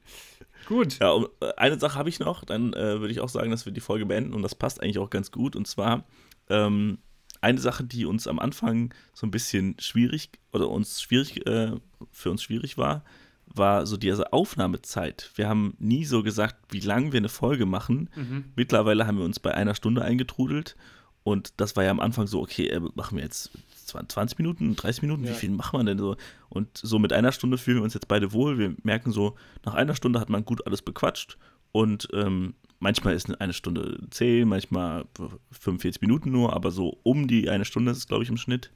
Gut. 0.67 0.99
Ja, 0.99 1.11
um, 1.11 1.29
äh, 1.41 1.53
eine 1.57 1.79
Sache 1.79 1.99
habe 1.99 2.09
ich 2.09 2.19
noch, 2.19 2.45
dann 2.45 2.73
äh, 2.73 3.01
würde 3.01 3.11
ich 3.11 3.21
auch 3.21 3.29
sagen, 3.29 3.51
dass 3.51 3.67
wir 3.67 3.73
die 3.73 3.81
Folge 3.81 4.07
beenden 4.07 4.35
und 4.35 4.43
das 4.43 4.55
passt 4.55 4.83
eigentlich 4.83 4.99
auch 4.99 5.11
ganz 5.11 5.31
gut. 5.31 5.57
Und 5.57 5.67
zwar 5.67 6.05
ähm, 6.49 6.99
eine 7.41 7.61
Sache, 7.61 7.85
die 7.85 8.07
uns 8.07 8.27
am 8.27 8.39
Anfang 8.39 8.93
so 9.13 9.27
ein 9.27 9.31
bisschen 9.31 9.77
schwierig 9.79 10.31
oder 10.53 10.69
uns 10.69 11.01
schwierig, 11.01 11.47
äh, 11.47 11.73
für 12.11 12.31
uns 12.31 12.43
schwierig 12.43 12.79
war, 12.79 13.05
war 13.47 13.87
so 13.87 13.97
diese 13.97 14.33
Aufnahmezeit. 14.33 15.31
Wir 15.37 15.49
haben 15.49 15.75
nie 15.79 16.05
so 16.05 16.23
gesagt, 16.23 16.57
wie 16.71 16.81
lang 16.81 17.13
wir 17.13 17.19
eine 17.19 17.29
Folge 17.29 17.67
machen. 17.67 18.11
Mhm. 18.17 18.45
Mittlerweile 18.57 19.07
haben 19.07 19.19
wir 19.19 19.25
uns 19.25 19.39
bei 19.39 19.55
einer 19.55 19.75
Stunde 19.75 20.03
eingetrudelt 20.03 20.77
und 21.25 21.55
das 21.57 21.75
war 21.75 21.85
ja 21.85 21.91
am 21.91 22.01
Anfang 22.01 22.27
so, 22.27 22.43
okay, 22.43 22.69
äh, 22.69 22.81
machen 22.95 23.17
wir 23.17 23.25
jetzt 23.25 23.51
20 23.87 24.39
Minuten, 24.39 24.77
30 24.77 25.03
Minuten, 25.03 25.25
ja. 25.25 25.31
wie 25.31 25.35
viel 25.35 25.51
machen 25.51 25.81
wir 25.81 25.85
denn 25.85 25.99
so? 25.99 26.17
Und 26.55 26.79
so 26.79 26.99
mit 26.99 27.13
einer 27.13 27.33
Stunde 27.33 27.59
fühlen 27.59 27.79
wir 27.79 27.85
uns 27.85 27.95
jetzt 27.95 28.09
beide 28.09 28.33
wohl. 28.33 28.59
Wir 28.59 28.75
merken 28.83 29.13
so, 29.13 29.35
nach 29.65 29.75
einer 29.75 29.95
Stunde 29.95 30.21
hat 30.21 30.31
man 30.31 30.45
gut 30.45 30.67
alles 30.67 30.83
bequatscht 30.83 31.37
und 31.73 32.09
ähm, 32.13 32.55
manchmal 32.79 33.15
ist 33.15 33.41
eine 33.41 33.53
Stunde 33.53 33.99
10, 34.11 34.47
manchmal 34.47 35.07
45 35.51 36.01
Minuten 36.01 36.31
nur, 36.31 36.53
aber 36.53 36.71
so 36.71 37.01
um 37.03 37.27
die 37.27 37.51
eine 37.51 37.65
Stunde 37.65 37.91
ist 37.91 37.99
es, 37.99 38.07
glaube 38.07 38.23
ich, 38.23 38.31
im 38.31 38.37
Schnitt. 38.37 38.71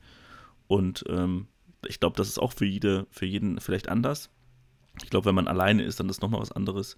Und 0.66 1.04
ähm, 1.08 1.46
ich 1.86 2.00
glaube, 2.00 2.16
das 2.16 2.28
ist 2.28 2.38
auch 2.38 2.52
für, 2.52 2.64
jede, 2.64 3.06
für 3.10 3.26
jeden 3.26 3.60
vielleicht 3.60 3.88
anders. 3.88 4.30
Ich 5.04 5.10
glaube, 5.10 5.26
wenn 5.26 5.36
man 5.36 5.46
alleine 5.46 5.84
ist, 5.84 6.00
dann 6.00 6.08
ist 6.08 6.22
nochmal 6.22 6.40
was 6.40 6.50
anderes. 6.50 6.96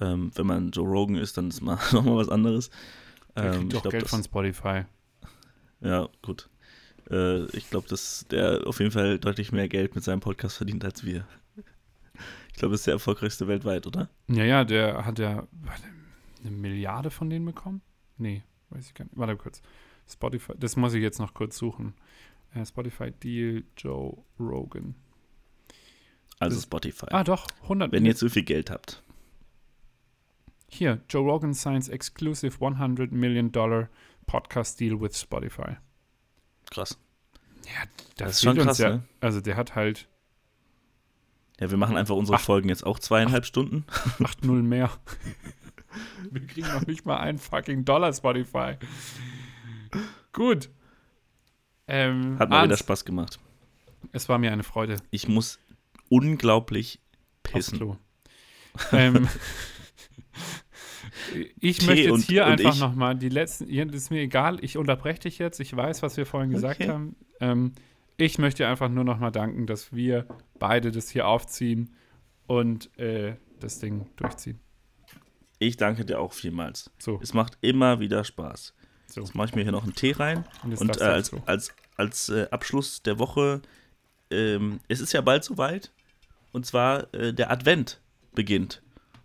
Ähm, 0.00 0.30
wenn 0.34 0.46
man 0.46 0.70
Joe 0.70 0.88
Rogan 0.88 1.16
ist, 1.16 1.36
dann 1.36 1.48
ist 1.48 1.60
nochmal 1.92 2.16
was 2.16 2.30
anderes. 2.30 2.70
Der 3.36 3.50
kriegt 3.50 3.62
ähm, 3.62 3.68
doch 3.68 3.82
glaub, 3.82 3.90
Geld 3.92 4.04
das, 4.04 4.10
von 4.10 4.24
Spotify. 4.24 4.84
Ja, 5.80 6.08
gut. 6.22 6.48
Äh, 7.10 7.44
ich 7.56 7.70
glaube, 7.70 7.88
dass 7.88 8.26
der 8.30 8.66
auf 8.66 8.78
jeden 8.80 8.90
Fall 8.90 9.18
deutlich 9.18 9.52
mehr 9.52 9.68
Geld 9.68 9.94
mit 9.94 10.04
seinem 10.04 10.20
Podcast 10.20 10.56
verdient 10.56 10.84
als 10.84 11.04
wir. 11.04 11.26
Ich 12.48 12.58
glaube, 12.58 12.72
das 12.72 12.82
ist 12.82 12.86
der 12.86 12.94
erfolgreichste 12.94 13.48
weltweit, 13.48 13.86
oder? 13.86 14.08
Ja, 14.28 14.44
ja, 14.44 14.64
der 14.64 15.04
hat 15.04 15.18
ja 15.18 15.46
eine 16.40 16.50
Milliarde 16.50 17.10
von 17.10 17.28
denen 17.28 17.44
bekommen? 17.44 17.82
Nee, 18.16 18.42
weiß 18.70 18.86
ich 18.86 18.94
gar 18.94 19.04
nicht. 19.04 19.16
Warte 19.16 19.36
kurz. 19.36 19.60
Spotify, 20.08 20.52
das 20.56 20.76
muss 20.76 20.94
ich 20.94 21.02
jetzt 21.02 21.18
noch 21.18 21.34
kurz 21.34 21.56
suchen. 21.56 21.94
Uh, 22.54 22.64
Spotify 22.64 23.10
Deal 23.10 23.64
Joe 23.76 24.16
Rogan. 24.38 24.94
Also 26.38 26.56
das, 26.56 26.64
Spotify. 26.64 27.06
Ah, 27.10 27.24
doch, 27.24 27.46
100 27.62 27.90
Wenn 27.90 28.04
ihr 28.04 28.14
zu 28.14 28.28
viel 28.28 28.44
Geld 28.44 28.70
habt. 28.70 29.02
Hier, 30.68 31.00
Joe 31.08 31.22
Rogan 31.22 31.54
signs 31.54 31.88
exclusive 31.88 32.64
100 32.64 33.12
Million 33.12 33.50
Dollar 33.50 33.88
Podcast 34.26 34.80
Deal 34.80 35.00
with 35.00 35.18
Spotify. 35.18 35.76
Krass. 36.70 36.98
Ja, 37.64 37.82
das, 37.96 38.14
das 38.16 38.30
ist 38.30 38.42
schon 38.42 38.56
krass, 38.56 38.78
ja, 38.78 38.90
ne? 38.90 39.02
Also 39.20 39.40
der 39.40 39.56
hat 39.56 39.74
halt. 39.74 40.08
Ja, 41.60 41.70
wir 41.70 41.78
machen 41.78 41.96
einfach 41.96 42.16
unsere 42.16 42.36
acht, 42.36 42.44
Folgen 42.44 42.68
jetzt 42.68 42.84
auch 42.84 42.98
zweieinhalb 42.98 43.44
acht, 43.44 43.48
Stunden. 43.48 43.84
8-0 44.18 44.62
mehr. 44.62 44.90
wir 46.30 46.46
kriegen 46.46 46.68
noch 46.68 46.86
nicht 46.86 47.06
mal 47.06 47.18
einen 47.18 47.38
fucking 47.38 47.84
Dollar 47.84 48.12
Spotify. 48.12 48.76
Gut. 50.32 50.68
Ähm, 51.86 52.38
Hat 52.38 52.50
mal 52.50 52.64
wieder 52.64 52.76
Spaß 52.76 53.04
gemacht. 53.04 53.38
Es 54.12 54.28
war 54.28 54.38
mir 54.38 54.52
eine 54.52 54.64
Freude. 54.64 54.96
Ich 55.10 55.28
muss 55.28 55.58
unglaublich 56.08 57.00
pissen. 57.42 57.98
Ähm, 58.92 59.28
ich 61.60 61.78
Tee 61.78 61.86
möchte 61.86 62.02
jetzt 62.02 62.12
und- 62.12 62.22
hier 62.24 62.44
und 62.44 62.52
einfach 62.52 62.78
nochmal 62.78 63.14
die 63.16 63.28
letzten, 63.28 63.68
ist 63.68 64.10
mir 64.10 64.20
egal, 64.20 64.58
ich 64.64 64.76
unterbreche 64.76 65.20
dich 65.20 65.38
jetzt, 65.38 65.60
ich 65.60 65.74
weiß, 65.74 66.02
was 66.02 66.16
wir 66.16 66.26
vorhin 66.26 66.50
gesagt 66.50 66.80
Okay. 66.80 66.90
haben. 66.90 67.16
Ähm, 67.40 67.72
ich 68.16 68.38
möchte 68.38 68.66
einfach 68.66 68.88
nur 68.88 69.04
nochmal 69.04 69.32
danken, 69.32 69.66
dass 69.66 69.92
wir 69.92 70.26
beide 70.58 70.90
das 70.92 71.10
hier 71.10 71.26
aufziehen 71.26 71.94
und 72.46 72.96
äh, 72.98 73.34
das 73.60 73.78
Ding 73.80 74.06
durchziehen. 74.16 74.60
Ich 75.58 75.76
danke 75.76 76.04
dir 76.04 76.20
auch 76.20 76.32
vielmals. 76.32 76.90
So, 76.98 77.18
Es 77.22 77.32
macht 77.34 77.56
immer 77.60 78.00
wieder 78.00 78.22
Spaß. 78.24 78.74
so. 79.06 79.20
Jetzt 79.22 79.34
mache 79.34 79.48
ich 79.48 79.54
mir 79.54 79.62
hier 79.62 79.72
noch 79.72 79.84
einen 79.84 79.94
Tee 79.94 80.12
rein. 80.12 80.44
Und, 80.62 80.80
Und 80.80 81.00
äh, 81.00 81.04
als, 81.04 81.30
Klo. 81.30 81.42
als, 81.46 81.72
als 81.96 82.28
äh, 82.28 82.48
Abschluss 82.50 83.02
der 83.02 83.18
Woche, 83.18 83.62
ähm, 84.30 84.80
es 84.88 85.00
ist 85.00 85.12
ja 85.12 85.20
bald 85.20 85.44
soweit. 85.44 85.92
Und 86.52 86.66
zwar 86.66 87.12
äh, 87.14 87.32
der 87.32 87.50
Advent 87.50 88.00
beginnt. 88.34 88.82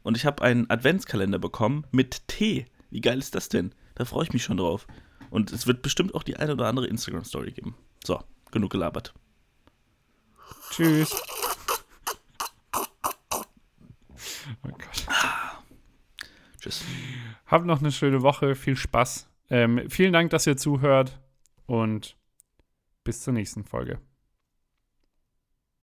Und 0.09 0.17
ich 0.17 0.25
habe 0.25 0.41
einen 0.41 0.67
Adventskalender 0.71 1.37
bekommen 1.37 1.85
mit 1.91 2.27
Tee. 2.27 2.65
Wie 2.89 2.99
geil 2.99 3.19
ist 3.19 3.35
das 3.35 3.47
denn? 3.47 3.75
Da 3.93 4.05
freue 4.05 4.23
ich 4.23 4.33
mich 4.33 4.43
schon 4.43 4.57
drauf. 4.57 4.87
Und 5.29 5.51
es 5.51 5.67
wird 5.67 5.83
bestimmt 5.83 6.15
auch 6.15 6.23
die 6.23 6.35
eine 6.35 6.53
oder 6.53 6.65
andere 6.65 6.87
Instagram-Story 6.87 7.51
geben. 7.51 7.75
So, 8.03 8.19
genug 8.49 8.71
gelabert. 8.71 9.13
Tschüss. 10.71 11.15
Oh 14.63 14.69
Gott. 14.69 15.05
Tschüss. 16.59 16.83
Habt 17.45 17.67
noch 17.67 17.79
eine 17.79 17.91
schöne 17.91 18.23
Woche, 18.23 18.55
viel 18.55 18.77
Spaß. 18.77 19.29
Ähm, 19.51 19.91
vielen 19.91 20.13
Dank, 20.13 20.31
dass 20.31 20.47
ihr 20.47 20.57
zuhört 20.57 21.19
und 21.67 22.17
bis 23.03 23.21
zur 23.21 23.33
nächsten 23.33 23.63
Folge. 23.63 23.99